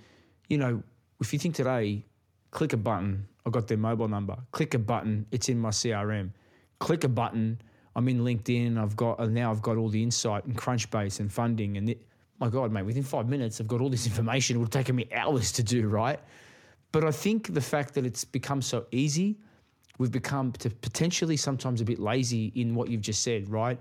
you 0.48 0.58
know, 0.58 0.82
if 1.20 1.32
you 1.32 1.38
think 1.38 1.54
today, 1.54 2.04
click 2.50 2.72
a 2.72 2.76
button, 2.76 3.26
I 3.46 3.50
got 3.50 3.68
their 3.68 3.78
mobile 3.78 4.08
number. 4.08 4.36
Click 4.52 4.74
a 4.74 4.78
button, 4.78 5.26
it's 5.30 5.48
in 5.48 5.58
my 5.58 5.70
CRM. 5.70 6.30
Click 6.78 7.04
a 7.04 7.08
button, 7.08 7.60
I'm 7.94 8.08
in 8.08 8.20
LinkedIn. 8.20 8.78
I've 8.78 8.96
got 8.96 9.20
uh, 9.20 9.26
now 9.26 9.50
I've 9.50 9.62
got 9.62 9.76
all 9.76 9.88
the 9.88 10.02
insight 10.02 10.44
and 10.44 10.56
Crunchbase 10.56 11.20
and 11.20 11.32
funding. 11.32 11.76
And 11.76 11.90
it, 11.90 12.02
my 12.38 12.48
God, 12.48 12.72
mate, 12.72 12.84
within 12.84 13.02
five 13.02 13.28
minutes, 13.28 13.60
I've 13.60 13.68
got 13.68 13.80
all 13.80 13.90
this 13.90 14.06
information. 14.10 14.56
It 14.56 14.58
would 14.60 14.74
have 14.74 14.84
taken 14.84 14.96
me 14.96 15.08
hours 15.14 15.52
to 15.52 15.62
do, 15.62 15.88
right? 15.88 16.20
But 16.90 17.04
I 17.04 17.10
think 17.10 17.54
the 17.54 17.60
fact 17.60 17.94
that 17.94 18.04
it's 18.04 18.24
become 18.24 18.60
so 18.62 18.86
easy, 18.90 19.38
we've 19.98 20.12
become 20.12 20.52
potentially 20.52 21.36
sometimes 21.36 21.80
a 21.80 21.84
bit 21.84 21.98
lazy 21.98 22.52
in 22.54 22.74
what 22.74 22.88
you've 22.88 23.00
just 23.00 23.22
said, 23.22 23.48
right? 23.48 23.78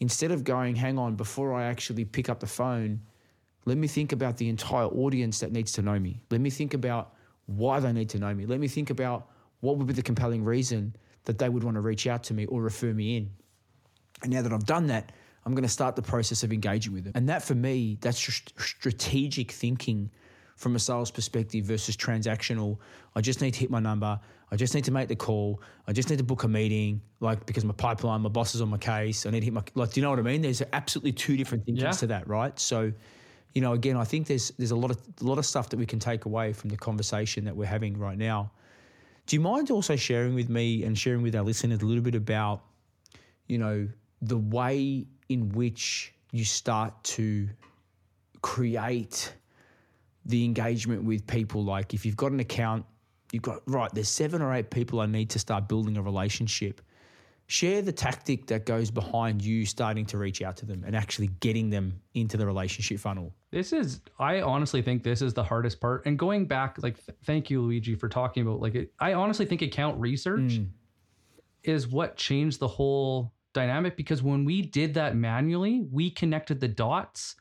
Instead 0.00 0.30
of 0.30 0.44
going, 0.44 0.76
hang 0.76 0.98
on, 0.98 1.14
before 1.14 1.54
I 1.54 1.64
actually 1.64 2.04
pick 2.04 2.28
up 2.28 2.40
the 2.40 2.46
phone, 2.46 3.00
let 3.64 3.78
me 3.78 3.86
think 3.86 4.12
about 4.12 4.36
the 4.36 4.48
entire 4.48 4.86
audience 4.86 5.40
that 5.40 5.52
needs 5.52 5.72
to 5.72 5.82
know 5.82 5.98
me. 5.98 6.20
Let 6.30 6.40
me 6.40 6.50
think 6.50 6.74
about 6.74 7.14
why 7.46 7.80
they 7.80 7.92
need 7.92 8.10
to 8.10 8.18
know 8.18 8.34
me. 8.34 8.46
Let 8.46 8.60
me 8.60 8.68
think 8.68 8.90
about 8.90 9.28
what 9.60 9.78
would 9.78 9.86
be 9.86 9.94
the 9.94 10.02
compelling 10.02 10.44
reason 10.44 10.94
that 11.24 11.38
they 11.38 11.48
would 11.48 11.64
want 11.64 11.76
to 11.76 11.80
reach 11.80 12.06
out 12.06 12.22
to 12.24 12.34
me 12.34 12.44
or 12.46 12.60
refer 12.60 12.92
me 12.92 13.16
in. 13.16 13.30
And 14.22 14.32
now 14.32 14.42
that 14.42 14.52
I've 14.52 14.66
done 14.66 14.86
that, 14.88 15.12
I'm 15.46 15.54
going 15.54 15.62
to 15.62 15.68
start 15.68 15.96
the 15.96 16.02
process 16.02 16.42
of 16.42 16.52
engaging 16.52 16.92
with 16.92 17.04
them. 17.04 17.12
And 17.14 17.28
that 17.28 17.42
for 17.42 17.54
me, 17.54 17.98
that's 18.00 18.20
just 18.20 18.58
strategic 18.60 19.52
thinking 19.52 20.10
from 20.56 20.76
a 20.76 20.78
sales 20.78 21.10
perspective 21.10 21.64
versus 21.64 21.96
transactional. 21.96 22.78
I 23.14 23.20
just 23.20 23.40
need 23.40 23.54
to 23.54 23.60
hit 23.60 23.70
my 23.70 23.80
number. 23.80 24.18
I 24.50 24.56
just 24.56 24.74
need 24.74 24.84
to 24.84 24.92
make 24.92 25.08
the 25.08 25.16
call. 25.16 25.60
I 25.88 25.92
just 25.92 26.10
need 26.10 26.18
to 26.18 26.24
book 26.24 26.44
a 26.44 26.48
meeting, 26.48 27.00
like 27.20 27.44
because 27.46 27.64
my 27.64 27.74
pipeline, 27.74 28.20
my 28.20 28.28
boss 28.28 28.54
is 28.54 28.60
on 28.60 28.68
my 28.68 28.78
case. 28.78 29.26
I 29.26 29.30
need 29.30 29.40
to 29.40 29.46
hit 29.46 29.54
my 29.54 29.62
like. 29.74 29.92
Do 29.92 30.00
you 30.00 30.04
know 30.04 30.10
what 30.10 30.18
I 30.18 30.22
mean? 30.22 30.42
There's 30.42 30.62
absolutely 30.72 31.12
two 31.12 31.36
different 31.36 31.64
things 31.64 31.80
yeah. 31.80 31.90
to 31.90 32.06
that, 32.08 32.28
right? 32.28 32.56
So, 32.58 32.92
you 33.54 33.60
know, 33.60 33.72
again, 33.72 33.96
I 33.96 34.04
think 34.04 34.26
there's 34.26 34.50
there's 34.58 34.70
a 34.70 34.76
lot 34.76 34.90
of 34.90 34.98
a 35.20 35.24
lot 35.24 35.38
of 35.38 35.46
stuff 35.46 35.70
that 35.70 35.78
we 35.78 35.86
can 35.86 35.98
take 35.98 36.24
away 36.24 36.52
from 36.52 36.70
the 36.70 36.76
conversation 36.76 37.44
that 37.46 37.56
we're 37.56 37.66
having 37.66 37.98
right 37.98 38.18
now. 38.18 38.52
Do 39.26 39.36
you 39.36 39.40
mind 39.40 39.70
also 39.70 39.96
sharing 39.96 40.34
with 40.34 40.50
me 40.50 40.84
and 40.84 40.96
sharing 40.98 41.22
with 41.22 41.34
our 41.34 41.42
listeners 41.42 41.80
a 41.80 41.86
little 41.86 42.02
bit 42.02 42.14
about, 42.14 42.62
you 43.46 43.56
know, 43.56 43.88
the 44.20 44.36
way 44.36 45.06
in 45.28 45.48
which 45.50 46.12
you 46.30 46.44
start 46.44 47.02
to 47.04 47.48
create 48.42 49.32
the 50.26 50.44
engagement 50.44 51.04
with 51.04 51.26
people? 51.26 51.64
Like 51.64 51.94
if 51.94 52.04
you've 52.06 52.16
got 52.16 52.32
an 52.32 52.40
account, 52.40 52.84
you've 53.32 53.42
got, 53.42 53.60
right, 53.66 53.90
there's 53.92 54.08
seven 54.08 54.42
or 54.42 54.54
eight 54.54 54.70
people 54.70 55.00
I 55.00 55.06
need 55.06 55.30
to 55.30 55.38
start 55.38 55.68
building 55.68 55.96
a 55.96 56.02
relationship. 56.02 56.80
Share 57.46 57.82
the 57.82 57.92
tactic 57.92 58.46
that 58.46 58.64
goes 58.64 58.90
behind 58.90 59.42
you 59.42 59.66
starting 59.66 60.06
to 60.06 60.18
reach 60.18 60.40
out 60.40 60.56
to 60.58 60.66
them 60.66 60.82
and 60.86 60.96
actually 60.96 61.26
getting 61.40 61.68
them 61.68 62.00
into 62.14 62.38
the 62.38 62.46
relationship 62.46 62.98
funnel. 62.98 63.34
This 63.50 63.72
is, 63.72 64.00
I 64.18 64.40
honestly 64.40 64.80
think 64.80 65.02
this 65.02 65.20
is 65.20 65.34
the 65.34 65.44
hardest 65.44 65.78
part. 65.78 66.06
And 66.06 66.18
going 66.18 66.46
back, 66.46 66.78
like, 66.82 67.04
th- 67.04 67.18
thank 67.24 67.50
you, 67.50 67.60
Luigi, 67.60 67.96
for 67.96 68.08
talking 68.08 68.42
about 68.42 68.60
like, 68.60 68.74
it, 68.74 68.92
I 68.98 69.12
honestly 69.12 69.44
think 69.44 69.60
account 69.60 70.00
research 70.00 70.40
mm. 70.40 70.68
is 71.62 71.86
what 71.86 72.16
changed 72.16 72.60
the 72.60 72.68
whole 72.68 73.34
dynamic 73.52 73.96
because 73.96 74.22
when 74.22 74.44
we 74.44 74.60
did 74.62 74.94
that 74.94 75.16
manually, 75.16 75.86
we 75.90 76.10
connected 76.10 76.60
the 76.60 76.68
dots 76.68 77.36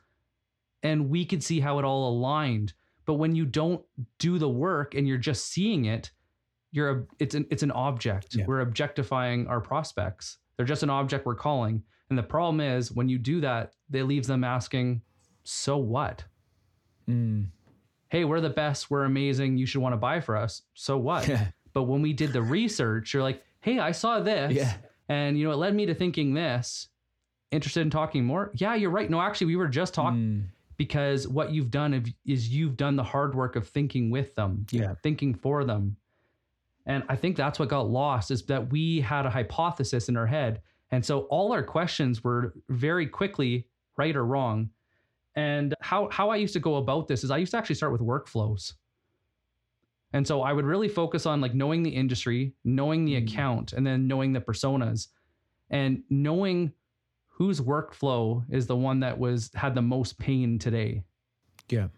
and 0.84 1.10
we 1.10 1.26
could 1.26 1.41
see 1.41 1.60
how 1.60 1.80
it 1.80 1.86
all 1.86 2.10
aligned. 2.10 2.74
But 3.06 3.15
when 3.15 3.36
you 3.36 3.46
don't 3.46 3.84
do 4.19 4.38
the 4.38 4.50
work 4.50 4.93
and 4.93 5.08
you're 5.08 5.17
just 5.17 5.50
seeing 5.50 5.86
it, 5.86 6.12
you're 6.72 6.89
a, 6.89 7.04
it's 7.19 7.36
an 7.36 7.46
it's 7.50 7.63
an 7.63 7.72
object. 7.72 8.36
Yeah. 8.36 8.46
We're 8.46 8.62
objectifying 8.62 9.48
our 9.48 9.62
prospects. 9.62 10.38
They're 10.58 10.65
just 10.65 10.84
an 10.84 10.89
object 10.89 11.26
we're 11.26 11.36
calling. 11.36 11.84
And 12.10 12.17
the 12.17 12.24
problem 12.24 12.60
is 12.60 12.91
when 12.91 13.10
you 13.10 13.17
do 13.17 13.41
that, 13.41 13.74
it 13.91 14.04
leaves 14.04 14.28
them 14.28 14.43
asking, 14.43 15.02
"So 15.43 15.78
what?" 15.78 16.24
Mm. 17.10 17.48
Hey, 18.10 18.26
we're 18.26 18.41
the 18.41 18.50
best. 18.50 18.91
We're 18.91 19.06
amazing. 19.06 19.58
You 19.58 19.65
should 19.65 19.82
want 19.82 19.93
to 19.93 19.98
buy 19.98 20.19
for 20.19 20.38
us. 20.38 20.62
So 20.74 20.98
what? 20.98 21.30
but 21.74 21.84
when 21.84 22.02
we 22.02 22.13
did 22.13 22.34
the 22.34 22.41
research, 22.41 23.13
you're 23.13 23.24
like, 23.24 23.43
"Hey, 23.62 23.80
I 23.80 23.91
saw 23.91 24.19
this." 24.19 24.54
Yeah. 24.54 24.74
And 25.10 25.38
you 25.38 25.46
know, 25.46 25.52
it 25.52 25.58
led 25.58 25.76
me 25.76 25.86
to 25.88 25.93
thinking 25.93 26.34
this. 26.34 26.88
Interested 27.52 27.82
in 27.82 27.91
talking 27.91 28.26
more? 28.26 28.52
Yeah, 28.56 28.74
you're 28.74 28.89
right. 28.89 29.10
No, 29.10 29.22
actually, 29.22 29.48
we 29.48 29.58
were 29.58 29.67
just 29.67 29.93
talking. 29.93 30.19
Mm 30.19 30.43
because 30.77 31.27
what 31.27 31.51
you've 31.51 31.71
done 31.71 32.13
is 32.25 32.49
you've 32.49 32.77
done 32.77 32.95
the 32.95 33.03
hard 33.03 33.36
work 33.36 33.55
of 33.55 33.67
thinking 33.67 34.09
with 34.09 34.33
them, 34.36 34.65
yeah, 34.71 34.93
thinking 35.03 35.33
for 35.33 35.63
them. 35.63 35.95
And 36.86 37.03
I 37.07 37.15
think 37.15 37.38
that's 37.38 37.59
what 37.59 37.69
got 37.69 37.89
lost 37.89 38.31
is 38.31 38.43
that 38.43 38.71
we 38.71 38.99
had 38.99 39.25
a 39.25 39.29
hypothesis 39.29 40.09
in 40.09 40.17
our 40.17 40.27
head. 40.27 40.62
And 40.91 41.05
so 41.05 41.21
all 41.21 41.53
our 41.53 41.63
questions 41.63 42.23
were 42.23 42.53
very 42.69 43.07
quickly 43.07 43.67
right 43.97 44.15
or 44.15 44.25
wrong. 44.25 44.69
And 45.36 45.73
how 45.81 46.09
how 46.12 46.29
I 46.29 46.36
used 46.36 46.53
to 46.53 46.59
go 46.59 46.75
about 46.75 47.07
this 47.07 47.23
is 47.23 47.31
I 47.31 47.38
used 47.38 47.51
to 47.51 47.57
actually 47.57 47.75
start 47.75 47.91
with 47.91 48.01
workflows. 48.01 48.73
And 50.12 50.27
so 50.27 50.43
I 50.43 50.53
would 50.53 50.65
really 50.65 50.89
focus 50.89 51.25
on 51.25 51.41
like 51.41 51.55
knowing 51.55 51.81
the 51.81 51.89
industry, 51.89 52.53
knowing 52.63 53.05
the 53.05 53.15
mm. 53.15 53.23
account, 53.23 53.73
and 53.73 53.86
then 53.86 54.07
knowing 54.07 54.31
the 54.31 54.41
personas 54.41 55.07
and 55.71 56.03
knowing 56.09 56.71
whose 57.43 57.60
workflow 57.60 58.41
is 58.49 58.67
the 58.67 58.75
one 58.75 59.01
that 59.01 59.19
was 59.19 59.51
had 59.53 59.75
the 59.75 59.82
most 59.82 60.17
pain 60.17 60.58
today? 60.58 61.03
Yeah. 61.67 61.89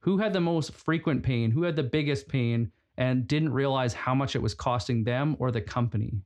Who 0.00 0.18
had 0.18 0.34
the 0.34 0.40
most 0.40 0.74
frequent 0.74 1.22
pain? 1.22 1.50
Who 1.50 1.62
had 1.62 1.76
the 1.76 1.82
biggest 1.82 2.28
pain 2.28 2.70
and 2.98 3.26
didn't 3.26 3.54
realize 3.54 3.94
how 3.94 4.14
much 4.14 4.36
it 4.36 4.42
was 4.42 4.52
costing 4.52 5.02
them 5.02 5.34
or 5.38 5.50
the 5.50 5.62
company? 5.62 6.20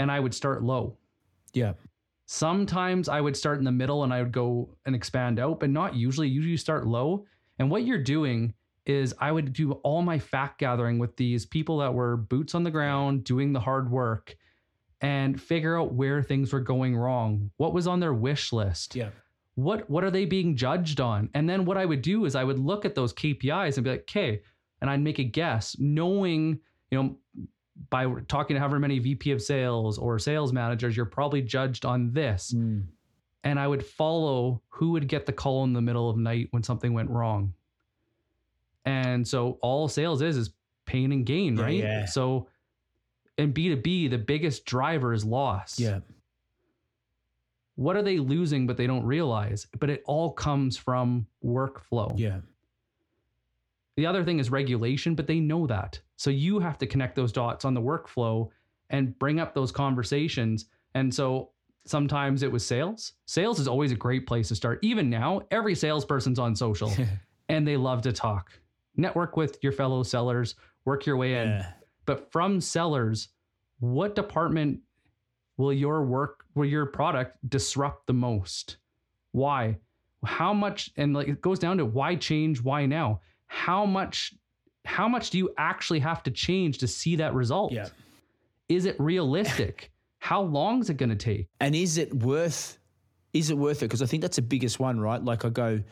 And 0.00 0.10
I 0.10 0.18
would 0.18 0.34
start 0.34 0.64
low. 0.64 0.96
Yeah. 1.52 1.74
Sometimes 2.26 3.08
I 3.08 3.20
would 3.20 3.36
start 3.36 3.60
in 3.60 3.64
the 3.64 3.70
middle 3.70 4.02
and 4.02 4.12
I 4.12 4.20
would 4.20 4.32
go 4.32 4.70
and 4.84 4.96
expand 4.96 5.38
out, 5.38 5.60
but 5.60 5.70
not 5.70 5.94
usually. 5.94 6.26
Usually 6.26 6.50
you 6.50 6.56
start 6.56 6.88
low. 6.88 7.24
And 7.60 7.70
what 7.70 7.84
you're 7.84 8.02
doing 8.02 8.52
is 8.84 9.14
I 9.20 9.30
would 9.30 9.52
do 9.52 9.74
all 9.84 10.02
my 10.02 10.18
fact 10.18 10.58
gathering 10.58 10.98
with 10.98 11.16
these 11.16 11.46
people 11.46 11.78
that 11.78 11.94
were 11.94 12.16
boots 12.16 12.56
on 12.56 12.64
the 12.64 12.72
ground, 12.72 13.22
doing 13.22 13.52
the 13.52 13.60
hard 13.60 13.92
work 13.92 14.34
and 15.04 15.38
figure 15.38 15.78
out 15.78 15.92
where 15.92 16.22
things 16.22 16.50
were 16.50 16.60
going 16.60 16.96
wrong. 16.96 17.50
What 17.58 17.74
was 17.74 17.86
on 17.86 18.00
their 18.00 18.14
wish 18.14 18.54
list? 18.54 18.96
Yeah. 18.96 19.10
What 19.54 19.88
what 19.90 20.02
are 20.02 20.10
they 20.10 20.24
being 20.24 20.56
judged 20.56 20.98
on? 20.98 21.28
And 21.34 21.48
then 21.48 21.66
what 21.66 21.76
I 21.76 21.84
would 21.84 22.00
do 22.00 22.24
is 22.24 22.34
I 22.34 22.42
would 22.42 22.58
look 22.58 22.86
at 22.86 22.94
those 22.94 23.12
KPIs 23.12 23.76
and 23.76 23.84
be 23.84 23.90
like, 23.90 24.00
okay, 24.00 24.40
and 24.80 24.88
I'd 24.88 25.02
make 25.02 25.18
a 25.18 25.24
guess, 25.24 25.76
knowing, 25.78 26.58
you 26.90 27.02
know, 27.02 27.18
by 27.90 28.06
talking 28.28 28.54
to 28.54 28.60
however 28.60 28.78
many 28.78 28.98
VP 28.98 29.30
of 29.32 29.42
sales 29.42 29.98
or 29.98 30.18
sales 30.18 30.54
managers, 30.54 30.96
you're 30.96 31.04
probably 31.04 31.42
judged 31.42 31.84
on 31.84 32.10
this. 32.12 32.54
Mm. 32.56 32.86
And 33.44 33.60
I 33.60 33.68
would 33.68 33.84
follow 33.84 34.62
who 34.68 34.92
would 34.92 35.06
get 35.06 35.26
the 35.26 35.34
call 35.34 35.64
in 35.64 35.74
the 35.74 35.82
middle 35.82 36.08
of 36.08 36.16
night 36.16 36.48
when 36.52 36.62
something 36.62 36.94
went 36.94 37.10
wrong. 37.10 37.52
And 38.86 39.28
so 39.28 39.58
all 39.60 39.86
sales 39.86 40.22
is 40.22 40.38
is 40.38 40.54
pain 40.86 41.12
and 41.12 41.26
gain, 41.26 41.56
right? 41.56 41.74
Yeah. 41.82 42.06
So 42.06 42.48
in 43.38 43.52
B2B, 43.52 44.10
the 44.10 44.18
biggest 44.18 44.64
driver 44.64 45.12
is 45.12 45.24
loss. 45.24 45.78
Yeah. 45.78 46.00
What 47.76 47.96
are 47.96 48.02
they 48.02 48.18
losing 48.18 48.66
but 48.66 48.76
they 48.76 48.86
don't 48.86 49.04
realize? 49.04 49.66
But 49.78 49.90
it 49.90 50.02
all 50.06 50.32
comes 50.32 50.76
from 50.76 51.26
workflow. 51.44 52.12
Yeah. 52.16 52.38
The 53.96 54.06
other 54.06 54.24
thing 54.24 54.38
is 54.38 54.50
regulation, 54.50 55.14
but 55.14 55.26
they 55.26 55.40
know 55.40 55.66
that. 55.66 56.00
So 56.16 56.30
you 56.30 56.58
have 56.60 56.78
to 56.78 56.86
connect 56.86 57.16
those 57.16 57.32
dots 57.32 57.64
on 57.64 57.74
the 57.74 57.80
workflow 57.80 58.48
and 58.90 59.18
bring 59.18 59.40
up 59.40 59.54
those 59.54 59.72
conversations. 59.72 60.66
And 60.94 61.12
so 61.12 61.50
sometimes 61.84 62.42
it 62.42 62.50
was 62.50 62.66
sales. 62.66 63.12
Sales 63.26 63.60
is 63.60 63.68
always 63.68 63.92
a 63.92 63.96
great 63.96 64.26
place 64.26 64.48
to 64.48 64.56
start. 64.56 64.78
Even 64.82 65.10
now, 65.10 65.42
every 65.50 65.74
salesperson's 65.74 66.38
on 66.38 66.54
social 66.56 66.92
and 67.48 67.66
they 67.66 67.76
love 67.76 68.02
to 68.02 68.12
talk. 68.12 68.52
Network 68.96 69.36
with 69.36 69.58
your 69.62 69.72
fellow 69.72 70.02
sellers, 70.02 70.54
work 70.84 71.06
your 71.06 71.16
way 71.16 71.32
yeah. 71.32 71.42
in. 71.42 71.64
But 72.06 72.30
from 72.30 72.60
sellers, 72.60 73.28
what 73.80 74.14
department 74.14 74.80
will 75.56 75.72
your 75.72 76.04
work, 76.04 76.44
will 76.54 76.64
your 76.64 76.86
product 76.86 77.38
disrupt 77.48 78.06
the 78.06 78.12
most? 78.12 78.78
Why? 79.32 79.78
How 80.24 80.54
much? 80.54 80.90
And 80.96 81.14
like 81.14 81.28
it 81.28 81.40
goes 81.40 81.58
down 81.58 81.78
to 81.78 81.84
why 81.84 82.16
change? 82.16 82.62
Why 82.62 82.86
now? 82.86 83.20
How 83.46 83.84
much? 83.84 84.34
How 84.84 85.08
much 85.08 85.30
do 85.30 85.38
you 85.38 85.50
actually 85.56 86.00
have 86.00 86.22
to 86.24 86.30
change 86.30 86.78
to 86.78 86.86
see 86.86 87.16
that 87.16 87.34
result? 87.34 87.72
Yeah. 87.72 87.88
Is 88.68 88.84
it 88.84 88.96
realistic? 88.98 89.90
How 90.18 90.40
long 90.40 90.80
is 90.80 90.88
it 90.88 90.96
going 90.96 91.10
to 91.10 91.16
take? 91.16 91.48
And 91.60 91.74
is 91.74 91.98
it 91.98 92.14
worth? 92.14 92.78
Is 93.34 93.50
it 93.50 93.58
worth 93.58 93.82
it? 93.82 93.86
Because 93.86 94.00
I 94.00 94.06
think 94.06 94.22
that's 94.22 94.36
the 94.36 94.42
biggest 94.42 94.80
one, 94.80 94.98
right? 94.98 95.22
Like 95.22 95.44
I 95.44 95.50
go, 95.50 95.82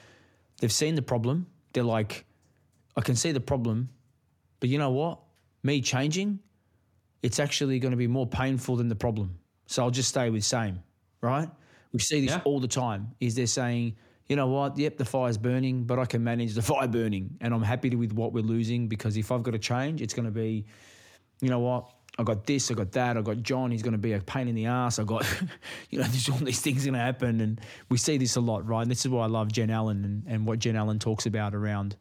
they've 0.60 0.72
seen 0.72 0.94
the 0.94 1.02
problem. 1.02 1.46
They're 1.74 1.82
like, 1.82 2.24
I 2.96 3.00
can 3.02 3.16
see 3.16 3.32
the 3.32 3.40
problem, 3.40 3.90
but 4.60 4.68
you 4.68 4.78
know 4.78 4.90
what? 4.90 5.18
Me 5.62 5.80
changing, 5.80 6.40
it's 7.22 7.38
actually 7.38 7.78
going 7.78 7.92
to 7.92 7.96
be 7.96 8.08
more 8.08 8.26
painful 8.26 8.76
than 8.76 8.88
the 8.88 8.96
problem. 8.96 9.38
So 9.66 9.82
I'll 9.82 9.90
just 9.90 10.08
stay 10.08 10.28
with 10.30 10.44
same, 10.44 10.82
right? 11.20 11.48
We 11.92 12.00
see 12.00 12.20
this 12.20 12.30
yeah. 12.30 12.40
all 12.44 12.60
the 12.60 12.68
time. 12.68 13.12
Is 13.20 13.34
they're 13.34 13.46
saying, 13.46 13.96
you 14.28 14.36
know 14.36 14.48
what? 14.48 14.78
Yep, 14.78 14.98
the 14.98 15.04
fire's 15.04 15.38
burning, 15.38 15.84
but 15.84 15.98
I 15.98 16.04
can 16.04 16.24
manage 16.24 16.54
the 16.54 16.62
fire 16.72 16.88
burning, 16.88 17.36
and 17.40 17.54
I'm 17.54 17.62
happy 17.62 17.94
with 17.94 18.12
what 18.12 18.32
we're 18.32 18.42
losing 18.42 18.88
because 18.88 19.16
if 19.16 19.30
I've 19.30 19.42
got 19.42 19.52
to 19.52 19.58
change, 19.58 20.02
it's 20.02 20.14
going 20.14 20.26
to 20.26 20.32
be, 20.32 20.64
you 21.40 21.48
know 21.48 21.60
what? 21.60 21.90
I 22.18 22.24
got 22.24 22.44
this, 22.44 22.70
I 22.70 22.74
got 22.74 22.92
that, 22.92 23.16
I 23.16 23.22
got 23.22 23.42
John. 23.42 23.70
He's 23.70 23.82
going 23.82 23.92
to 23.92 23.98
be 23.98 24.12
a 24.12 24.20
pain 24.20 24.46
in 24.46 24.54
the 24.54 24.66
ass. 24.66 24.98
I 24.98 25.04
got, 25.04 25.26
you 25.90 25.98
know, 25.98 26.04
there's 26.08 26.28
all 26.28 26.36
these 26.38 26.60
things 26.60 26.84
going 26.84 26.94
to 26.94 27.00
happen, 27.00 27.40
and 27.40 27.60
we 27.88 27.98
see 27.98 28.18
this 28.18 28.36
a 28.36 28.40
lot, 28.40 28.66
right? 28.66 28.82
And 28.82 28.90
this 28.90 29.04
is 29.04 29.08
why 29.08 29.24
I 29.24 29.28
love 29.28 29.50
Jen 29.50 29.70
Allen 29.70 30.04
and, 30.04 30.24
and 30.26 30.46
what 30.46 30.58
Jen 30.58 30.76
Allen 30.76 30.98
talks 30.98 31.26
about 31.26 31.54
around 31.54 31.96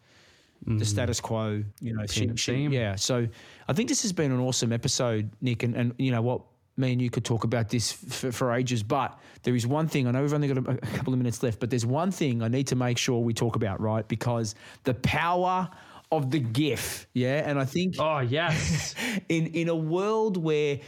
mm. 0.68 0.80
the 0.80 0.86
status 0.86 1.20
quo. 1.20 1.64
You 1.80 1.96
know, 1.96 2.06
she, 2.06 2.32
she, 2.36 2.68
yeah. 2.68 2.96
So 2.96 3.28
I 3.68 3.74
think 3.74 3.90
this 3.90 4.02
has 4.04 4.14
been 4.14 4.32
an 4.32 4.40
awesome 4.40 4.72
episode, 4.72 5.30
Nick, 5.42 5.64
and, 5.64 5.76
and 5.76 5.94
you 5.98 6.12
know 6.12 6.22
what. 6.22 6.42
Me 6.78 6.94
and 6.94 7.02
you 7.02 7.10
could 7.10 7.26
talk 7.26 7.44
about 7.44 7.68
this 7.68 7.92
for, 7.92 8.32
for 8.32 8.54
ages, 8.54 8.82
but 8.82 9.20
there 9.44 9.54
is 9.54 9.68
one 9.68 9.90
thing. 9.90 10.08
I 10.08 10.12
know 10.12 10.22
we've 10.22 10.34
only 10.34 10.48
got 10.48 10.58
a, 10.58 10.72
a 10.72 10.78
couple 10.78 11.12
of 11.12 11.20
minutes 11.20 11.44
left, 11.44 11.60
but 11.60 11.70
there's 11.70 11.86
one 11.86 12.12
thing 12.12 12.42
I 12.42 12.48
need 12.48 12.66
to 12.68 12.78
make 12.78 12.98
sure 12.98 13.20
we 13.20 13.34
talk 13.34 13.58
about, 13.58 13.82
right? 13.82 14.08
Because 14.08 14.56
the 14.86 14.94
power 14.94 15.70
of 16.14 16.32
the 16.32 16.40
GIF, 16.40 17.08
yeah. 17.14 17.48
And 17.48 17.60
I 17.60 17.66
think, 17.66 17.96
oh 18.00 18.20
yes, 18.20 18.96
in 19.30 19.48
in 19.48 19.68
a 19.68 19.76
world 19.76 20.38
where 20.38 20.80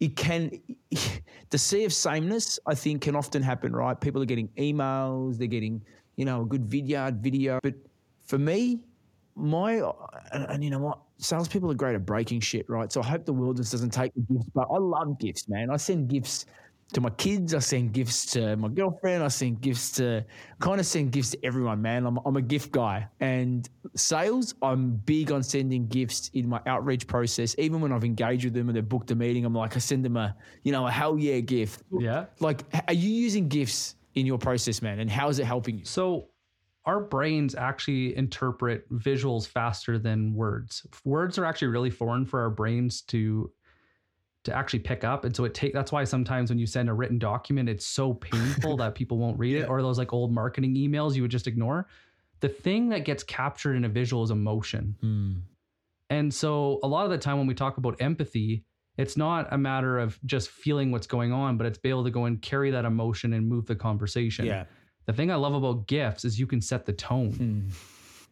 it 0.00 0.16
can 0.16 0.50
the 1.50 1.58
sea 1.58 1.84
of 1.84 1.92
sameness 1.92 2.58
i 2.66 2.74
think 2.74 3.02
can 3.02 3.14
often 3.14 3.42
happen 3.42 3.74
right 3.74 4.00
people 4.00 4.20
are 4.22 4.26
getting 4.26 4.48
emails 4.58 5.38
they're 5.38 5.46
getting 5.46 5.82
you 6.16 6.24
know 6.24 6.42
a 6.42 6.44
good 6.44 6.68
vidyard 6.68 7.20
video 7.20 7.58
but 7.62 7.74
for 8.24 8.38
me, 8.38 8.80
my 9.36 9.82
and, 10.32 10.44
and 10.48 10.64
you 10.64 10.70
know 10.70 10.78
what, 10.78 10.98
salespeople 11.18 11.70
are 11.70 11.74
great 11.74 11.94
at 11.94 12.06
breaking 12.06 12.40
shit, 12.40 12.68
right? 12.68 12.90
So 12.92 13.00
I 13.00 13.06
hope 13.06 13.24
the 13.24 13.32
world 13.32 13.56
just 13.56 13.72
doesn't 13.72 13.90
take 13.90 14.12
the 14.14 14.20
GIFs, 14.32 14.48
but 14.54 14.68
I 14.70 14.78
love 14.78 15.18
GIFs, 15.18 15.48
man. 15.48 15.70
I 15.70 15.76
send 15.76 16.08
GIFs 16.08 16.46
to 16.92 17.00
my 17.00 17.10
kids. 17.10 17.54
I 17.54 17.58
send 17.58 17.92
GIFs 17.92 18.26
to 18.26 18.56
my 18.56 18.68
girlfriend. 18.68 19.22
I 19.22 19.28
send 19.28 19.60
GIFs 19.60 19.90
to 19.92 20.24
kind 20.60 20.78
of 20.78 20.86
send 20.86 21.12
GIFs 21.12 21.30
to 21.30 21.44
everyone, 21.44 21.82
man. 21.82 22.06
I'm, 22.06 22.18
I'm 22.24 22.36
a 22.36 22.42
GIF 22.42 22.70
guy. 22.70 23.08
And 23.20 23.68
sales, 23.96 24.54
I'm 24.62 24.92
big 24.92 25.32
on 25.32 25.42
sending 25.42 25.88
GIFs 25.88 26.30
in 26.34 26.48
my 26.48 26.60
outreach 26.66 27.06
process. 27.06 27.54
Even 27.58 27.80
when 27.80 27.92
I've 27.92 28.04
engaged 28.04 28.44
with 28.44 28.54
them 28.54 28.68
and 28.68 28.76
they've 28.76 28.88
booked 28.88 29.10
a 29.10 29.14
meeting, 29.14 29.44
I'm 29.44 29.54
like, 29.54 29.76
I 29.76 29.78
send 29.80 30.04
them 30.04 30.16
a, 30.16 30.36
you 30.62 30.72
know, 30.72 30.86
a 30.86 30.90
hell 30.90 31.18
yeah 31.18 31.40
GIF. 31.40 31.78
Yeah. 31.98 32.26
Like, 32.40 32.62
are 32.86 32.94
you 32.94 33.10
using 33.10 33.48
GIFs 33.48 33.96
in 34.14 34.26
your 34.26 34.38
process, 34.38 34.80
man? 34.80 35.00
And 35.00 35.10
how 35.10 35.28
is 35.28 35.38
it 35.38 35.44
helping 35.44 35.78
you? 35.78 35.84
So 35.84 36.28
our 36.86 37.00
brains 37.00 37.54
actually 37.54 38.16
interpret 38.16 38.90
visuals 38.92 39.46
faster 39.46 39.98
than 39.98 40.34
words. 40.34 40.86
Words 41.04 41.38
are 41.38 41.44
actually 41.44 41.68
really 41.68 41.90
foreign 41.90 42.26
for 42.26 42.40
our 42.40 42.50
brains 42.50 43.02
to 43.02 43.50
to 44.44 44.54
actually 44.54 44.80
pick 44.80 45.04
up. 45.04 45.24
And 45.24 45.34
so 45.34 45.44
it 45.44 45.54
take 45.54 45.72
that's 45.72 45.90
why 45.90 46.04
sometimes 46.04 46.50
when 46.50 46.58
you 46.58 46.66
send 46.66 46.90
a 46.90 46.92
written 46.92 47.18
document, 47.18 47.68
it's 47.68 47.86
so 47.86 48.14
painful 48.14 48.76
that 48.78 48.94
people 48.94 49.18
won't 49.18 49.38
read 49.38 49.56
it, 49.56 49.68
or 49.68 49.80
those 49.80 49.98
like 49.98 50.12
old 50.12 50.32
marketing 50.32 50.74
emails 50.74 51.14
you 51.14 51.22
would 51.22 51.30
just 51.30 51.46
ignore. 51.46 51.88
The 52.40 52.48
thing 52.48 52.90
that 52.90 53.06
gets 53.06 53.22
captured 53.22 53.74
in 53.74 53.84
a 53.84 53.88
visual 53.88 54.22
is 54.22 54.30
emotion. 54.30 54.96
Mm. 55.02 55.42
And 56.10 56.34
so 56.34 56.78
a 56.82 56.86
lot 56.86 57.06
of 57.06 57.10
the 57.10 57.16
time 57.16 57.38
when 57.38 57.46
we 57.46 57.54
talk 57.54 57.78
about 57.78 57.96
empathy, 58.00 58.64
it's 58.98 59.16
not 59.16 59.50
a 59.50 59.56
matter 59.56 59.98
of 59.98 60.18
just 60.26 60.50
feeling 60.50 60.90
what's 60.90 61.06
going 61.06 61.32
on, 61.32 61.56
but 61.56 61.66
it's 61.66 61.78
be 61.78 61.88
able 61.88 62.04
to 62.04 62.10
go 62.10 62.26
and 62.26 62.40
carry 62.42 62.70
that 62.70 62.84
emotion 62.84 63.32
and 63.32 63.48
move 63.48 63.64
the 63.66 63.74
conversation. 63.74 64.44
Yeah. 64.44 64.64
The 65.06 65.12
thing 65.12 65.30
I 65.30 65.34
love 65.34 65.54
about 65.54 65.86
GIFs 65.86 66.24
is 66.24 66.38
you 66.38 66.46
can 66.46 66.60
set 66.60 66.86
the 66.86 66.92
tone. 66.92 67.72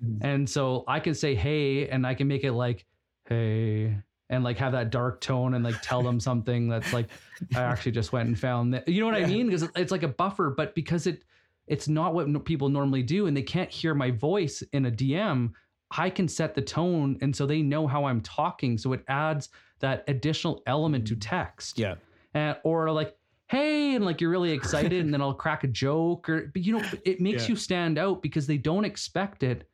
Mm. 0.03 0.19
And 0.21 0.51
so 0.51 0.85
I 0.89 1.01
can 1.01 1.15
say 1.15 1.35
hey 1.35 1.89
and 1.89 2.07
I 2.07 2.15
can 2.15 2.27
make 2.27 2.45
it 2.45 2.53
like 2.53 2.85
hey 3.29 3.97
and 4.31 4.43
like 4.43 4.59
have 4.59 4.73
that 4.73 4.91
dark 4.91 5.21
tone 5.21 5.55
and 5.55 5.65
like 5.65 5.77
tell 5.83 6.03
them 6.03 6.19
something 6.29 6.69
that's 6.69 6.93
like 6.93 7.09
I 7.55 7.61
actually 7.61 7.93
just 7.93 8.13
went 8.13 8.27
and 8.29 8.39
found 8.39 8.75
that. 8.75 8.89
You 8.89 9.01
know 9.01 9.07
what 9.07 9.21
Yeah. 9.21 9.27
I 9.27 9.29
mean? 9.29 9.47
Because 9.47 9.69
it's 9.77 9.93
like 9.93 10.03
a 10.03 10.09
buffer, 10.09 10.51
but 10.51 10.75
because 10.75 11.07
it 11.07 11.25
it's 11.69 11.87
not 11.87 12.15
what 12.15 12.45
people 12.45 12.69
normally 12.69 13.03
do 13.03 13.27
and 13.27 13.37
they 13.37 13.43
can't 13.43 13.71
hear 13.71 13.95
my 13.95 14.11
voice 14.11 14.63
in 14.73 14.87
a 14.87 14.91
DM, 14.91 15.53
I 15.97 16.11
can 16.11 16.27
set 16.27 16.55
the 16.55 16.63
tone 16.63 17.19
and 17.21 17.35
so 17.35 17.47
they 17.47 17.63
know 17.63 17.87
how 17.87 18.05
I'm 18.05 18.21
talking. 18.23 18.77
So 18.79 18.93
it 18.95 19.05
adds 19.07 19.49
that 19.79 20.05
additional 20.09 20.63
element 20.67 21.07
to 21.09 21.17
text. 21.17 21.79
Yeah. 21.79 21.95
And, 22.35 22.57
or 22.65 22.91
like, 22.91 23.15
hey, 23.53 23.95
and 23.95 24.05
like 24.05 24.21
you're 24.21 24.31
really 24.31 24.51
excited, 24.51 25.05
and 25.05 25.13
then 25.13 25.21
I'll 25.21 25.35
crack 25.35 25.63
a 25.63 25.69
joke, 25.69 26.29
or 26.29 26.51
but 26.55 26.63
you 26.65 26.73
know, 26.79 26.85
it 27.05 27.21
makes 27.21 27.43
Yeah. 27.45 27.51
you 27.51 27.57
stand 27.57 27.99
out 27.99 28.23
because 28.23 28.47
they 28.47 28.57
don't 28.57 28.85
expect 28.87 29.43
it. 29.43 29.69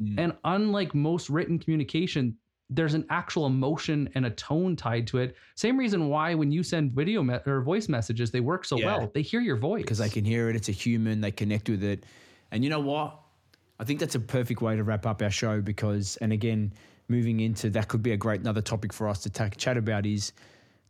Mm. 0.00 0.14
And 0.18 0.32
unlike 0.44 0.94
most 0.94 1.28
written 1.28 1.58
communication, 1.58 2.36
there's 2.70 2.94
an 2.94 3.04
actual 3.10 3.46
emotion 3.46 4.08
and 4.14 4.26
a 4.26 4.30
tone 4.30 4.76
tied 4.76 5.06
to 5.08 5.18
it. 5.18 5.36
Same 5.56 5.76
reason 5.76 6.08
why 6.08 6.34
when 6.34 6.50
you 6.52 6.62
send 6.62 6.92
video 6.92 7.22
me- 7.22 7.38
or 7.46 7.62
voice 7.62 7.88
messages, 7.88 8.30
they 8.30 8.40
work 8.40 8.64
so 8.64 8.78
Yeah. 8.78 8.86
well. 8.98 9.10
They 9.12 9.22
hear 9.22 9.40
your 9.40 9.56
voice 9.56 9.82
because 9.82 9.98
they 9.98 10.08
can 10.08 10.24
hear 10.24 10.48
it. 10.48 10.56
It's 10.56 10.68
a 10.68 10.72
human. 10.72 11.20
They 11.20 11.30
connect 11.32 11.68
with 11.68 11.82
it. 11.82 12.04
And 12.52 12.62
you 12.64 12.70
know 12.70 12.80
what? 12.80 13.18
I 13.80 13.84
think 13.84 13.98
that's 14.00 14.14
a 14.14 14.20
perfect 14.20 14.62
way 14.62 14.76
to 14.76 14.84
wrap 14.84 15.04
up 15.06 15.20
our 15.22 15.30
show 15.30 15.60
because, 15.60 16.16
and 16.18 16.32
again, 16.32 16.72
moving 17.08 17.40
into 17.40 17.70
that 17.70 17.88
could 17.88 18.02
be 18.02 18.12
a 18.12 18.16
great 18.16 18.40
another 18.40 18.62
topic 18.62 18.92
for 18.92 19.08
us 19.08 19.20
to 19.22 19.30
ta- 19.30 19.48
chat 19.56 19.76
about 19.76 20.04
is 20.06 20.32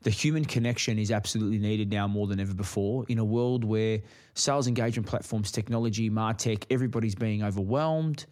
the 0.06 0.10
human 0.12 0.44
connection 0.44 1.00
is 1.00 1.10
absolutely 1.10 1.58
needed 1.58 1.90
now 1.90 2.06
more 2.06 2.28
than 2.28 2.38
ever 2.38 2.54
before 2.54 3.04
in 3.08 3.18
a 3.18 3.24
world 3.24 3.64
where 3.64 4.00
sales 4.34 4.68
engagement 4.68 5.04
platforms, 5.04 5.50
technology, 5.50 6.08
martech, 6.08 6.62
everybody's 6.70 7.16
being 7.16 7.42
overwhelmed. 7.42 8.24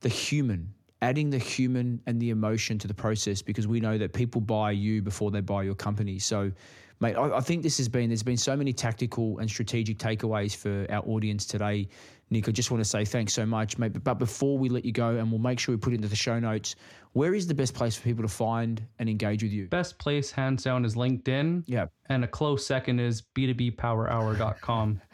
The 0.00 0.10
human, 0.10 0.74
adding 1.00 1.30
the 1.30 1.38
human 1.38 2.02
and 2.06 2.20
the 2.20 2.28
emotion 2.28 2.78
to 2.78 2.86
the 2.86 2.92
process 2.92 3.40
because 3.40 3.66
we 3.66 3.80
know 3.80 3.96
that 3.96 4.12
people 4.12 4.42
buy 4.42 4.72
you 4.72 5.00
before 5.00 5.30
they 5.30 5.40
buy 5.40 5.62
your 5.62 5.74
company. 5.74 6.18
So, 6.18 6.52
mate, 7.00 7.14
I, 7.16 7.38
I 7.38 7.40
think 7.40 7.62
this 7.62 7.78
has 7.78 7.88
been 7.88 8.10
there's 8.10 8.22
been 8.22 8.36
so 8.36 8.54
many 8.54 8.74
tactical 8.74 9.38
and 9.38 9.48
strategic 9.48 9.96
takeaways 9.96 10.54
for 10.54 10.86
our 10.90 11.02
audience 11.08 11.46
today. 11.46 11.88
Nick, 12.32 12.48
I 12.48 12.52
just 12.52 12.70
want 12.70 12.82
to 12.82 12.88
say 12.88 13.04
thanks 13.04 13.32
so 13.32 13.44
much, 13.46 13.78
mate. 13.78 14.02
But, 14.02 14.14
before 14.14 14.58
we 14.58 14.68
let 14.68 14.84
you 14.84 14.92
go, 14.92 15.16
and 15.16 15.30
we'll 15.30 15.40
make 15.40 15.58
sure 15.58 15.74
we 15.74 15.78
put 15.78 15.92
it 15.92 15.96
into 15.96 16.08
the 16.08 16.16
show 16.16 16.38
notes, 16.38 16.74
where 17.12 17.34
is 17.34 17.46
the 17.46 17.54
best 17.54 17.74
place 17.74 17.94
for 17.94 18.02
people 18.02 18.22
to 18.22 18.28
find 18.28 18.84
and 18.98 19.08
engage 19.08 19.42
with 19.42 19.52
you? 19.52 19.68
Best 19.68 19.98
place, 19.98 20.30
hands 20.30 20.64
down, 20.64 20.84
is 20.84 20.94
LinkedIn. 20.94 21.64
Yeah. 21.66 21.86
And 22.08 22.24
a 22.24 22.26
close 22.28 22.66
second 22.66 23.00
is 23.00 23.22
b2bpowerhour.com. 23.34 25.00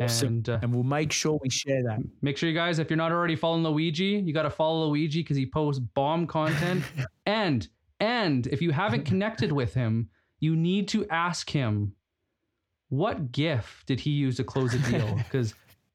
Awesome. 0.00 0.28
And 0.28 0.48
uh, 0.48 0.58
And 0.62 0.72
we'll 0.72 0.84
make 0.84 1.10
sure 1.10 1.40
we 1.42 1.50
share 1.50 1.82
that. 1.82 1.98
make 2.22 2.36
sure 2.36 2.48
you 2.48 2.54
guys, 2.54 2.78
if 2.78 2.88
you're 2.88 2.96
not 2.96 3.10
already 3.10 3.34
following 3.34 3.64
Luigi, 3.64 4.22
you 4.24 4.32
got 4.32 4.44
to 4.44 4.50
follow 4.50 4.86
Luigi 4.86 5.22
because 5.22 5.36
he 5.36 5.44
posts 5.44 5.80
bomb 5.80 6.24
content. 6.24 6.84
and 7.26 7.66
and 7.98 8.46
if 8.46 8.62
you 8.62 8.70
haven't 8.70 9.04
connected 9.06 9.50
with 9.50 9.74
him, 9.74 10.08
you 10.38 10.54
need 10.54 10.86
to 10.88 11.04
ask 11.08 11.50
him 11.50 11.94
what 12.90 13.32
GIF 13.32 13.82
did 13.86 13.98
he 13.98 14.10
use 14.10 14.36
to 14.36 14.44
close 14.44 14.72
a 14.72 14.78
deal? 14.78 15.16
Because 15.16 15.54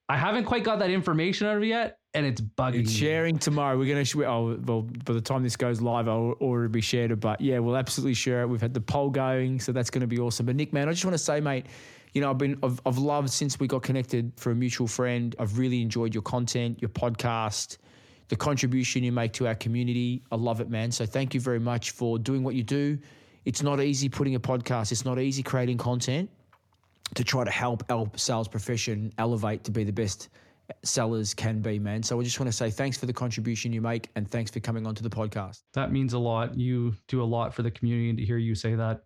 I 0.10 0.18
haven't 0.18 0.44
quite 0.46 0.64
got 0.64 0.80
that 0.80 0.90
information 0.90 1.48
out 1.48 1.58
of 1.58 1.64
it 1.64 1.68
yet, 1.68 1.98
and 2.14 2.26
it's 2.26 2.42
bugging 2.42 2.82
It's 2.82 2.92
me. 2.92 2.98
sharing 2.98 3.38
tomorrow. 3.40 3.78
We're 3.78 3.88
going 3.88 4.04
to, 4.04 4.06
sh- 4.06 4.18
oh, 4.18 4.60
well, 4.66 4.82
by 4.82 5.14
the 5.14 5.22
time 5.22 5.44
this 5.44 5.56
goes 5.56 5.82
live, 5.82 6.08
I'll 6.08 6.36
already 6.42 6.72
be 6.72 6.82
shared. 6.82 7.18
But 7.20 7.40
yeah, 7.40 7.60
we'll 7.60 7.78
absolutely 7.78 8.14
share 8.14 8.42
it. 8.42 8.48
We've 8.48 8.62
had 8.62 8.74
the 8.74 8.82
poll 8.82 9.10
going, 9.10 9.60
so 9.60 9.72
that's 9.72 9.90
going 9.90 10.02
to 10.02 10.08
be 10.08 10.20
awesome. 10.20 10.46
But 10.46 10.56
Nick, 10.58 10.74
man, 10.74 10.90
I 10.90 10.92
just 10.92 11.06
want 11.06 11.14
to 11.14 11.24
say, 11.24 11.40
mate, 11.40 11.68
you 12.14 12.22
know, 12.22 12.30
I've 12.30 12.38
been, 12.38 12.60
I've, 12.62 12.80
I've 12.86 12.98
loved 12.98 13.30
since 13.30 13.60
we 13.60 13.68
got 13.68 13.82
connected 13.82 14.34
for 14.36 14.52
a 14.52 14.56
mutual 14.56 14.88
friend. 14.88 15.36
I've 15.40 15.58
really 15.58 15.82
enjoyed 15.82 16.14
your 16.14 16.22
content, 16.22 16.82
your 16.82 16.90
podcast, 16.90 17.78
the 18.28 18.36
contribution 18.36 19.04
you 19.04 19.12
make 19.14 19.32
to 19.34 19.48
our 19.48 19.56
community. 19.56 20.22
I 20.32 20.36
love 20.36 20.60
it, 20.60 20.70
man. 20.70 20.92
So 20.92 21.06
thank 21.06 21.34
you 21.34 21.40
very 21.40 21.60
much 21.60 21.92
for 21.92 22.20
doing 22.20 22.44
what 22.44 22.56
you 22.56 22.64
do. 22.64 23.00
It's 23.46 23.64
not 23.64 23.82
easy 23.82 24.10
putting 24.10 24.36
a 24.36 24.40
podcast. 24.40 24.92
It's 24.92 25.06
not 25.06 25.18
easy 25.18 25.42
creating 25.44 25.78
content 25.78 26.30
to 27.16 27.24
try 27.24 27.44
to 27.44 27.52
help 27.52 27.84
our 27.90 28.10
sales 28.16 28.48
profession 28.48 29.12
elevate 29.18 29.64
to 29.64 29.72
be 29.72 29.84
the 29.84 29.94
best 29.94 30.30
sellers 30.84 31.34
can 31.34 31.62
be, 31.62 31.78
man. 31.78 32.02
So 32.02 32.20
I 32.20 32.24
just 32.24 32.40
want 32.40 32.48
to 32.48 32.56
say 32.56 32.70
thanks 32.70 32.98
for 32.98 33.06
the 33.06 33.14
contribution 33.14 33.74
you 33.74 33.82
make 33.82 34.10
and 34.16 34.30
thanks 34.30 34.52
for 34.52 34.60
coming 34.60 34.88
onto 34.88 35.04
the 35.04 35.10
podcast. 35.10 35.64
That 35.74 35.92
means 35.92 36.14
a 36.14 36.20
lot. 36.20 36.58
You 36.58 36.96
do 37.08 37.22
a 37.22 37.26
lot 37.26 37.54
for 37.54 37.64
the 37.64 37.72
community, 37.72 38.10
and 38.10 38.18
to 38.18 38.26
hear 38.26 38.38
you 38.38 38.56
say 38.56 38.76
that, 38.76 39.04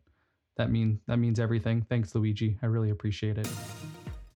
that 0.57 0.71
mean 0.71 0.99
that 1.07 1.17
means 1.17 1.39
everything. 1.39 1.85
Thanks, 1.89 2.13
Luigi. 2.15 2.57
I 2.61 2.67
really 2.67 2.91
appreciate 2.91 3.37
it. 3.37 3.49